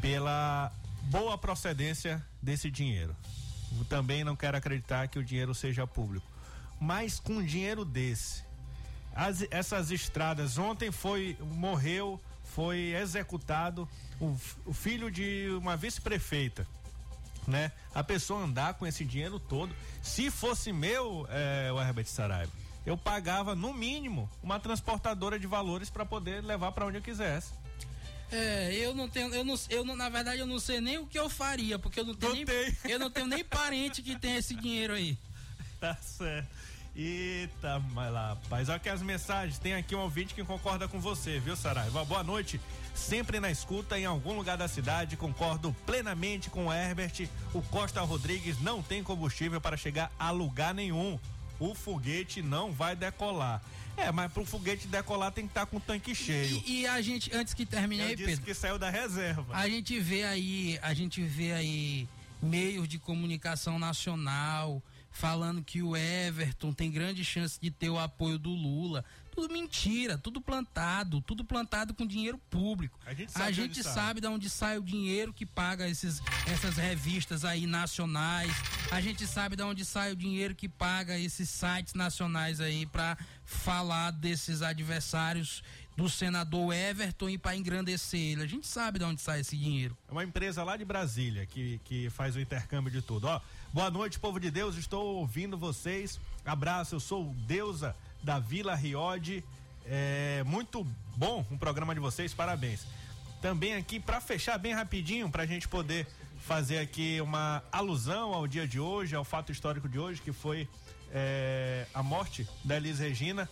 pela 0.00 0.70
boa 1.02 1.36
procedência 1.36 2.24
desse 2.40 2.70
dinheiro 2.70 3.16
também 3.82 4.22
não 4.22 4.36
quero 4.36 4.56
acreditar 4.56 5.08
que 5.08 5.18
o 5.18 5.24
dinheiro 5.24 5.54
seja 5.54 5.86
público. 5.86 6.26
Mas 6.78 7.18
com 7.18 7.42
dinheiro 7.42 7.84
desse, 7.84 8.44
as, 9.14 9.46
essas 9.50 9.90
estradas, 9.90 10.58
ontem 10.58 10.90
foi, 10.90 11.36
morreu, 11.40 12.20
foi 12.42 12.94
executado 12.94 13.88
o, 14.20 14.36
o 14.66 14.74
filho 14.74 15.10
de 15.10 15.48
uma 15.58 15.76
vice-prefeita. 15.76 16.66
né? 17.46 17.72
A 17.94 18.02
pessoa 18.02 18.42
andar 18.42 18.74
com 18.74 18.86
esse 18.86 19.04
dinheiro 19.04 19.38
todo. 19.38 19.74
Se 20.02 20.30
fosse 20.30 20.72
meu, 20.72 21.26
é, 21.30 21.72
o 21.72 21.80
Herbert 21.80 22.06
Saraiva, 22.06 22.52
eu 22.84 22.96
pagava 22.98 23.54
no 23.54 23.72
mínimo 23.72 24.28
uma 24.42 24.60
transportadora 24.60 25.38
de 25.38 25.46
valores 25.46 25.88
para 25.90 26.04
poder 26.04 26.42
levar 26.42 26.72
para 26.72 26.86
onde 26.86 26.98
eu 26.98 27.02
quisesse. 27.02 27.52
É, 28.34 28.74
eu 28.74 28.92
não 28.92 29.08
tenho, 29.08 29.32
eu 29.32 29.44
não, 29.44 29.54
eu 29.70 29.84
não, 29.84 29.94
na 29.94 30.08
verdade 30.08 30.40
eu 30.40 30.46
não 30.46 30.58
sei 30.58 30.80
nem 30.80 30.98
o 30.98 31.06
que 31.06 31.16
eu 31.16 31.30
faria, 31.30 31.78
porque 31.78 32.00
eu 32.00 32.04
não 32.04 32.14
tenho 32.14 32.32
nem, 32.32 32.44
eu 32.84 32.98
não 32.98 33.08
tenho 33.08 33.28
nem 33.28 33.44
parente 33.44 34.02
que 34.02 34.18
tem 34.18 34.34
esse 34.34 34.56
dinheiro 34.56 34.92
aí. 34.92 35.16
Tá 35.78 35.94
certo. 35.94 36.48
Eita, 36.96 37.78
mas 37.92 38.12
lá, 38.12 38.30
rapaz. 38.30 38.68
Olha 38.68 38.76
aqui 38.76 38.88
as 38.88 39.02
mensagens. 39.02 39.58
Tem 39.58 39.74
aqui 39.74 39.94
um 39.94 40.00
ouvinte 40.00 40.34
que 40.34 40.42
concorda 40.42 40.88
com 40.88 40.98
você, 40.98 41.38
viu, 41.38 41.54
Saraiva? 41.54 42.04
Boa 42.04 42.24
noite. 42.24 42.60
Sempre 42.92 43.38
na 43.38 43.52
escuta 43.52 43.98
em 43.98 44.04
algum 44.04 44.32
lugar 44.32 44.56
da 44.56 44.66
cidade. 44.66 45.16
Concordo 45.16 45.74
plenamente 45.86 46.50
com 46.50 46.66
o 46.66 46.72
Herbert. 46.72 47.28
O 47.52 47.62
Costa 47.62 48.00
Rodrigues 48.00 48.60
não 48.60 48.82
tem 48.82 49.02
combustível 49.02 49.60
para 49.60 49.76
chegar 49.76 50.10
a 50.18 50.30
lugar 50.32 50.74
nenhum. 50.74 51.18
O 51.60 51.72
foguete 51.72 52.42
não 52.42 52.72
vai 52.72 52.96
decolar. 52.96 53.60
É, 53.96 54.10
mas 54.10 54.32
pro 54.32 54.44
foguete 54.44 54.86
decolar 54.86 55.32
tem 55.32 55.46
que 55.46 55.50
estar 55.50 55.60
tá 55.60 55.66
com 55.66 55.76
o 55.76 55.80
tanque 55.80 56.14
cheio. 56.14 56.62
E, 56.66 56.80
e, 56.80 56.86
a 56.86 57.00
gente, 57.00 57.34
antes 57.34 57.54
que 57.54 57.64
termine 57.64 58.02
Eu 58.02 58.08
aí, 58.08 58.16
disse 58.16 58.30
Pedro. 58.30 58.44
que 58.44 58.54
saiu 58.54 58.78
da 58.78 58.90
reserva. 58.90 59.54
A 59.54 59.68
gente 59.68 59.98
vê 60.00 60.24
aí, 60.24 60.78
a 60.82 60.92
gente 60.92 61.22
vê 61.22 61.52
aí 61.52 62.08
meios 62.42 62.88
de 62.88 62.98
comunicação 62.98 63.78
nacional 63.78 64.82
falando 65.14 65.62
que 65.62 65.80
o 65.80 65.96
Everton 65.96 66.72
tem 66.72 66.90
grande 66.90 67.24
chance 67.24 67.58
de 67.60 67.70
ter 67.70 67.88
o 67.88 67.98
apoio 67.98 68.36
do 68.36 68.50
Lula. 68.50 69.04
Tudo 69.30 69.52
mentira, 69.52 70.18
tudo 70.18 70.40
plantado, 70.40 71.20
tudo 71.20 71.44
plantado 71.44 71.94
com 71.94 72.04
dinheiro 72.04 72.36
público. 72.50 72.98
A 73.06 73.14
gente 73.14 73.30
sabe, 73.30 73.44
a 73.44 73.52
gente 73.52 73.82
sabe 73.82 74.20
de 74.20 74.26
onde 74.26 74.50
sai 74.50 74.76
o 74.78 74.82
dinheiro 74.82 75.32
que 75.32 75.46
paga 75.46 75.88
esses, 75.88 76.20
essas 76.46 76.76
revistas 76.76 77.44
aí 77.44 77.64
nacionais. 77.66 78.52
A 78.90 79.00
gente 79.00 79.26
sabe 79.26 79.54
de 79.54 79.62
onde 79.62 79.84
sai 79.84 80.12
o 80.12 80.16
dinheiro 80.16 80.54
que 80.54 80.68
paga 80.68 81.16
esses 81.16 81.48
sites 81.48 81.94
nacionais 81.94 82.60
aí 82.60 82.84
para 82.84 83.16
falar 83.44 84.10
desses 84.10 84.62
adversários 84.62 85.62
do 85.96 86.08
senador 86.08 86.74
Everton 86.74 87.28
e 87.28 87.38
para 87.38 87.56
engrandecer 87.56 88.18
ele. 88.18 88.42
A 88.42 88.46
gente 88.46 88.66
sabe 88.66 88.98
de 88.98 89.04
onde 89.04 89.20
sai 89.20 89.40
esse 89.40 89.56
dinheiro. 89.56 89.96
É 90.08 90.12
uma 90.12 90.24
empresa 90.24 90.64
lá 90.64 90.76
de 90.76 90.84
Brasília 90.84 91.46
que, 91.46 91.80
que 91.84 92.10
faz 92.10 92.34
o 92.34 92.40
intercâmbio 92.40 92.90
de 92.90 93.00
tudo. 93.00 93.28
Ó, 93.28 93.40
boa 93.72 93.90
noite, 93.90 94.18
povo 94.18 94.40
de 94.40 94.50
Deus. 94.50 94.76
Estou 94.76 95.16
ouvindo 95.16 95.56
vocês. 95.56 96.18
Abraço, 96.44 96.96
eu 96.96 97.00
sou 97.00 97.32
Deusa 97.46 97.94
da 98.22 98.38
Vila 98.38 98.74
Riode. 98.74 99.44
É 99.86 100.42
muito 100.44 100.84
bom 101.16 101.46
o 101.50 101.58
programa 101.58 101.94
de 101.94 102.00
vocês, 102.00 102.34
parabéns. 102.34 102.86
Também 103.40 103.74
aqui 103.74 104.00
para 104.00 104.20
fechar 104.20 104.58
bem 104.58 104.72
rapidinho, 104.72 105.30
para 105.30 105.42
a 105.42 105.46
gente 105.46 105.68
poder 105.68 106.06
fazer 106.38 106.78
aqui 106.78 107.20
uma 107.20 107.62
alusão 107.70 108.34
ao 108.34 108.46
dia 108.46 108.66
de 108.66 108.80
hoje, 108.80 109.14
ao 109.14 109.24
fato 109.24 109.52
histórico 109.52 109.88
de 109.88 109.98
hoje, 109.98 110.20
que 110.20 110.32
foi 110.32 110.68
é, 111.14 111.86
a 111.94 112.02
morte 112.02 112.46
da 112.64 112.76
Elis 112.76 112.98
Regina. 112.98 113.48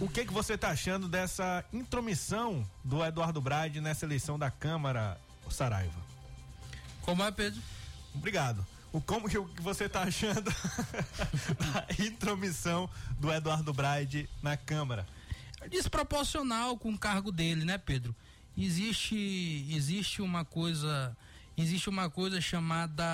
O 0.00 0.08
que 0.08 0.24
que 0.24 0.32
você 0.32 0.54
está 0.54 0.70
achando 0.70 1.08
dessa 1.08 1.64
intromissão 1.72 2.68
do 2.82 3.04
Eduardo 3.04 3.40
Brade 3.40 3.80
nessa 3.80 4.04
eleição 4.04 4.38
da 4.38 4.50
Câmara, 4.50 5.20
Saraiva? 5.48 6.00
Como 7.02 7.22
é, 7.22 7.30
Pedro? 7.30 7.62
Obrigado. 8.14 8.66
O 8.92 9.00
como 9.00 9.28
que 9.28 9.62
você 9.62 9.84
está 9.84 10.02
achando 10.02 10.42
da 11.60 12.04
intromissão 12.04 12.90
do 13.20 13.32
Eduardo 13.32 13.72
Braide 13.72 14.28
na 14.42 14.56
Câmara? 14.56 15.06
Desproporcional 15.70 16.76
com 16.76 16.90
o 16.90 16.98
cargo 16.98 17.30
dele, 17.30 17.64
né, 17.64 17.78
Pedro? 17.78 18.14
Existe 18.58 19.66
existe 19.70 20.20
uma 20.20 20.44
coisa 20.44 21.16
existe 21.56 21.88
uma 21.88 22.10
coisa 22.10 22.40
chamada 22.40 23.04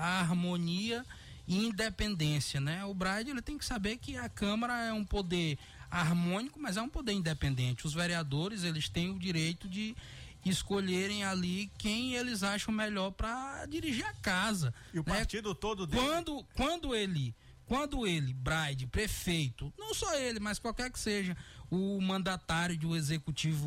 harmonia 0.00 1.04
e 1.48 1.66
independência, 1.66 2.60
né? 2.60 2.84
O 2.84 2.92
Braide 2.92 3.30
ele 3.30 3.40
tem 3.40 3.56
que 3.56 3.64
saber 3.64 3.96
que 3.96 4.18
a 4.18 4.28
Câmara 4.28 4.84
é 4.84 4.92
um 4.92 5.02
poder 5.04 5.58
harmônico, 5.90 6.60
mas 6.60 6.76
é 6.76 6.82
um 6.82 6.90
poder 6.90 7.12
independente. 7.12 7.86
Os 7.86 7.94
vereadores, 7.94 8.64
eles 8.64 8.90
têm 8.90 9.08
o 9.10 9.18
direito 9.18 9.66
de 9.66 9.96
escolherem 10.44 11.24
ali 11.24 11.70
quem 11.78 12.14
eles 12.14 12.42
acham 12.42 12.72
melhor 12.72 13.12
para 13.12 13.64
dirigir 13.64 14.04
a 14.04 14.12
casa. 14.12 14.74
E 14.92 15.00
o 15.00 15.04
né? 15.06 15.14
partido 15.16 15.54
todo 15.54 15.86
dele. 15.86 16.02
Quando, 16.02 16.46
quando 16.54 16.94
ele, 16.94 17.34
quando 17.64 18.06
ele, 18.06 18.34
Braide, 18.34 18.86
prefeito, 18.86 19.72
não 19.78 19.94
só 19.94 20.14
ele, 20.16 20.38
mas 20.38 20.58
qualquer 20.58 20.90
que 20.90 20.98
seja, 20.98 21.34
o 21.70 21.98
mandatário 21.98 22.76
um 22.86 22.94
executivo 22.94 23.66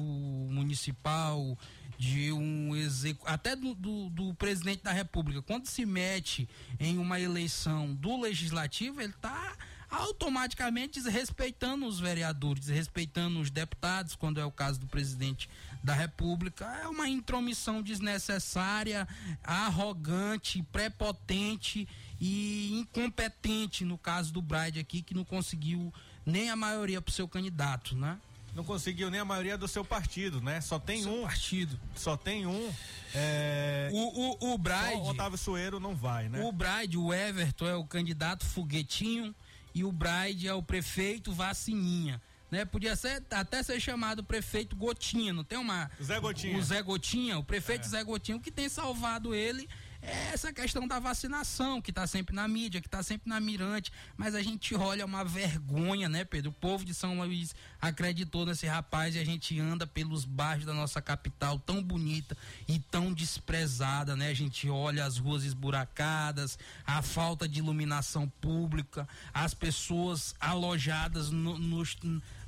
municipal, 0.52 1.58
de 2.02 2.32
um 2.32 2.76
execu... 2.76 3.24
até 3.28 3.56
do, 3.56 3.76
do, 3.76 4.10
do, 4.10 4.34
presidente 4.34 4.82
da 4.82 4.92
república, 4.92 5.40
quando 5.44 5.68
se 5.68 5.86
mete 5.86 6.50
em 6.80 6.98
uma 6.98 7.20
eleição 7.20 7.94
do 7.94 8.20
legislativo, 8.20 9.00
ele 9.00 9.14
está 9.14 9.56
automaticamente 9.88 11.00
desrespeitando 11.00 11.86
os 11.86 12.00
vereadores, 12.00 12.66
desrespeitando 12.66 13.40
os 13.40 13.52
deputados, 13.52 14.16
quando 14.16 14.40
é 14.40 14.46
o 14.46 14.52
caso 14.52 14.80
do 14.80 14.88
presidente 14.88 15.48
da 15.84 15.94
República. 15.94 16.66
É 16.82 16.88
uma 16.88 17.08
intromissão 17.08 17.84
desnecessária, 17.84 19.08
arrogante, 19.44 20.64
prepotente 20.72 21.88
e 22.20 22.80
incompetente 22.80 23.86
no 23.86 23.98
caso 23.98 24.34
do 24.34 24.42
Bride 24.42 24.80
aqui, 24.80 25.04
que 25.04 25.14
não 25.14 25.24
conseguiu 25.24 25.94
nem 26.26 26.50
a 26.50 26.56
maioria 26.56 27.00
para 27.00 27.12
o 27.12 27.14
seu 27.14 27.28
candidato, 27.28 27.96
né? 27.96 28.18
Não 28.54 28.64
conseguiu 28.64 29.10
nem 29.10 29.20
a 29.20 29.26
maioria 29.26 29.58
do 29.58 29.68
seu 29.68 29.84
partido, 29.84 30.42
né? 30.42 30.60
Só 30.60 30.78
tem 30.78 31.04
seu 31.04 31.14
um. 31.14 31.22
partido. 31.24 31.80
Só 31.96 32.18
tem 32.18 32.46
um. 32.46 32.74
É... 33.16 33.90
O, 33.94 34.50
o, 34.50 34.54
o 34.54 34.58
Bride. 34.58 34.96
O 34.96 35.08
Otávio 35.08 35.38
Sueiro 35.38 35.80
não 35.80 35.96
vai, 35.96 36.28
né? 36.28 36.44
O 36.44 36.52
Bride, 36.52 36.98
o 36.98 37.14
Everton 37.14 37.68
é 37.68 37.76
o 37.76 37.86
candidato 37.86 38.46
foguetinho 38.46 39.34
e 39.74 39.84
o 39.84 39.92
Bride 39.92 40.48
é 40.48 40.54
o 40.54 40.62
prefeito 40.62 41.32
vacininha. 41.32 42.22
Né? 42.52 42.66
Podia 42.66 42.98
ser, 42.98 43.24
até 43.32 43.64
ser 43.64 43.80
chamado 43.80 44.22
prefeito 44.22 44.76
Gotinha, 44.76 45.32
não 45.32 45.44
tem 45.44 45.58
uma. 45.58 45.90
Zé 46.04 46.20
Gotinha. 46.20 46.58
O 46.58 46.62
Zé 46.62 46.82
Gotinha, 46.82 47.40
o 47.40 47.44
prefeito 47.44 47.86
é. 47.86 47.90
Zé 47.90 48.04
Gotinha, 48.04 48.36
o 48.36 48.42
que 48.42 48.52
tem 48.52 48.68
salvado 48.68 49.34
ele 49.34 49.70
essa 50.02 50.52
questão 50.52 50.88
da 50.88 51.00
vacinação, 51.00 51.80
que 51.80 51.92
está 51.92 52.08
sempre 52.08 52.36
na 52.36 52.48
mídia, 52.48 52.82
que 52.82 52.88
está 52.88 53.04
sempre 53.04 53.30
na 53.30 53.40
mirante, 53.40 53.92
mas 54.18 54.34
a 54.34 54.42
gente 54.42 54.74
olha 54.74 55.06
uma 55.06 55.24
vergonha, 55.24 56.10
né, 56.10 56.26
Pedro? 56.26 56.50
O 56.50 56.54
povo 56.54 56.84
de 56.84 56.94
São 56.94 57.20
Luís 57.20 57.54
acreditou 57.80 58.46
nesse 58.46 58.66
rapaz 58.66 59.16
e 59.16 59.20
a 59.20 59.26
gente 59.26 59.60
anda 59.60 59.86
pelos 59.86 60.26
bairros 60.26 60.66
da 60.66 60.74
nossa 60.74 61.02
capital 61.02 61.60
tão 61.60 61.84
bonita 61.84 62.36
e 62.68 62.80
tão 62.80 63.14
desprezada, 63.14 64.16
né? 64.16 64.30
A 64.30 64.34
gente 64.34 64.68
olha 64.70 65.06
as 65.06 65.18
ruas 65.18 65.44
esburacadas, 65.44 66.58
a 66.86 67.02
falta 67.04 67.48
de 67.48 67.60
iluminação 67.60 68.28
pública, 68.42 69.08
as 69.32 69.54
pessoas 69.54 70.34
alojadas 70.40 71.30
no, 71.30 71.60
nos, 71.60 71.96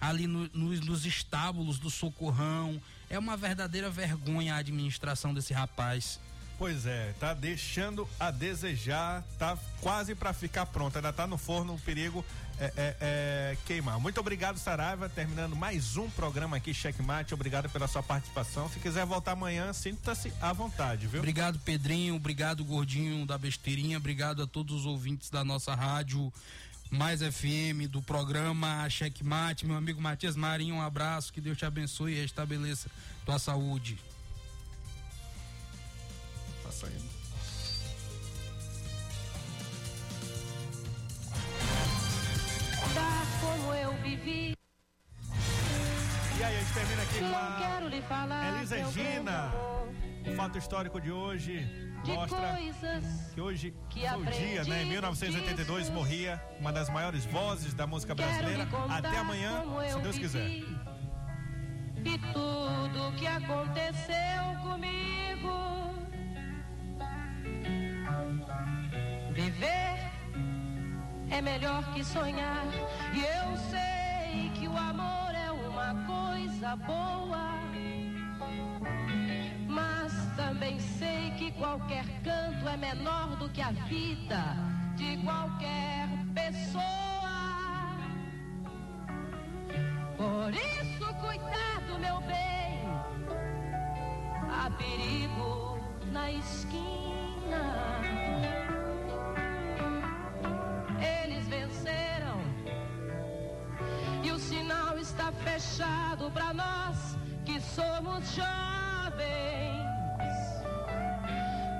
ali 0.01 0.25
no, 0.25 0.49
nos, 0.53 0.79
nos 0.79 1.05
estábulos 1.05 1.77
do 1.77 1.91
socorrão. 1.91 2.81
É 3.09 3.19
uma 3.19 3.37
verdadeira 3.37 3.91
vergonha 3.91 4.55
a 4.55 4.57
administração 4.57 5.35
desse 5.35 5.53
rapaz. 5.53 6.19
Pois 6.57 6.85
é, 6.85 7.13
tá 7.19 7.33
deixando 7.33 8.07
a 8.19 8.29
desejar, 8.31 9.23
tá 9.39 9.57
quase 9.81 10.15
para 10.15 10.31
ficar 10.33 10.65
pronto, 10.67 10.95
ainda 10.95 11.11
tá 11.11 11.25
no 11.25 11.37
forno, 11.37 11.73
o 11.73 11.79
perigo 11.79 12.23
é, 12.59 12.65
é, 12.65 12.95
é, 13.01 13.57
queimar. 13.65 13.99
Muito 13.99 14.19
obrigado, 14.19 14.57
Saraiva, 14.57 15.09
terminando 15.09 15.55
mais 15.55 15.97
um 15.97 16.09
programa 16.11 16.57
aqui, 16.57 16.73
Checkmate, 16.73 17.33
obrigado 17.33 17.69
pela 17.69 17.87
sua 17.87 18.03
participação. 18.03 18.69
Se 18.69 18.79
quiser 18.79 19.05
voltar 19.05 19.31
amanhã, 19.31 19.73
sinta-se 19.73 20.31
à 20.39 20.53
vontade, 20.53 21.07
viu? 21.07 21.19
Obrigado, 21.19 21.59
Pedrinho, 21.59 22.15
obrigado, 22.15 22.63
Gordinho 22.63 23.25
da 23.25 23.37
Besteirinha, 23.37 23.97
obrigado 23.97 24.43
a 24.43 24.47
todos 24.47 24.81
os 24.81 24.85
ouvintes 24.85 25.29
da 25.29 25.43
nossa 25.43 25.73
rádio 25.73 26.31
mais 26.91 27.21
FM, 27.21 27.89
do 27.89 28.03
programa 28.03 28.87
Checkmate, 28.87 29.65
meu 29.65 29.75
amigo 29.75 29.99
Matias 29.99 30.35
Marinho, 30.35 30.75
um 30.75 30.81
abraço, 30.81 31.33
que 31.33 31.41
Deus 31.41 31.57
te 31.57 31.65
abençoe 31.65 32.13
e 32.13 32.21
restabeleça 32.21 32.87
tua 33.25 33.39
saúde. 33.39 33.97
Tá 36.73 36.87
saindo. 36.87 37.13
como 43.41 43.73
eu 43.73 43.93
vivi. 44.01 44.55
E 46.39 46.43
aí, 46.43 46.55
a 46.55 46.59
gente 46.59 46.73
termina 46.73 47.01
aqui 47.03 47.19
com 47.19 47.25
Não 47.25 47.57
quero 47.59 47.87
lhe 47.89 48.01
falar. 48.01 48.57
Elis 48.57 48.69
meu 48.71 48.85
Regina. 48.85 49.51
O 50.25 50.35
fato 50.35 50.57
histórico 50.57 51.01
de 51.01 51.11
hoje 51.11 51.67
mostra 52.05 52.57
que 53.33 53.41
hoje 53.41 53.73
que 53.89 53.99
o 53.99 54.25
dia, 54.25 54.63
né? 54.63 54.83
Em 54.83 54.85
aprendi 54.85 54.89
1982 54.91 55.81
disso. 55.81 55.93
morria 55.93 56.41
uma 56.59 56.71
das 56.71 56.89
maiores 56.89 57.25
vozes 57.25 57.73
da 57.73 57.85
música 57.85 58.15
brasileira. 58.15 58.67
Até 58.89 59.17
amanhã, 59.17 59.63
se 59.89 59.91
eu 59.91 60.01
Deus 60.01 60.17
quiser. 60.17 60.47
E 60.49 62.17
tudo 62.33 63.15
que 63.17 63.27
aconteceu 63.27 64.61
comigo. 64.61 65.82
Viver 69.33 69.97
é 71.31 71.41
melhor 71.41 71.83
que 71.93 72.03
sonhar. 72.05 72.67
E 73.13 73.21
eu 73.21 73.57
sei 73.71 74.51
que 74.53 74.67
o 74.67 74.77
amor 74.77 75.33
é 75.33 75.51
uma 75.51 75.95
coisa 76.05 76.75
boa. 76.75 77.53
Mas 79.67 80.13
também 80.35 80.79
sei 80.79 81.31
que 81.31 81.51
qualquer 81.53 82.05
canto 82.23 82.69
é 82.69 82.77
menor 82.77 83.35
do 83.37 83.49
que 83.49 83.61
a 83.61 83.71
vida 83.71 84.55
de 84.95 85.17
qualquer 85.23 86.07
pessoa. 86.35 86.83
Por 90.15 90.53
isso, 90.53 91.05
cuidado, 91.15 91.99
meu 91.99 92.21
bem, 92.21 92.87
há 94.47 94.69
perigo 94.77 95.79
na 96.11 96.31
esquina. 96.31 97.93
Está 105.03 105.33
fechado 105.33 106.31
para 106.31 106.53
nós 106.53 107.17
que 107.43 107.59
somos 107.59 108.23
jovens. 108.33 109.83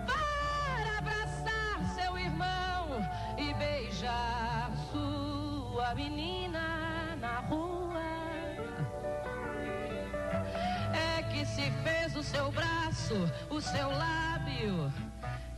Para 0.06 0.98
abraçar 0.98 1.96
seu 1.96 2.18
irmão 2.18 2.86
e 3.38 3.54
beijar 3.54 4.70
sua 4.92 5.96
menina 5.96 7.16
na 7.22 7.40
rua. 7.48 8.04
É 10.94 11.24
que 11.32 11.46
se 11.46 11.72
fez 11.82 12.18
o 12.18 12.24
seu 12.24 12.52
braço, 12.52 13.16
o 13.50 13.62
seu 13.62 13.90
lábio 13.90 14.92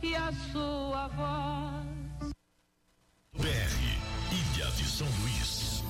e 0.00 0.14
a 0.14 0.30
sua 0.52 1.08
voz. 1.08 2.30
BR, 3.34 3.76
Ilha 4.30 4.70
de 4.70 4.84
São 4.84 5.08
Luís, 5.20 5.82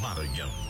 Maranhão. 0.00 0.69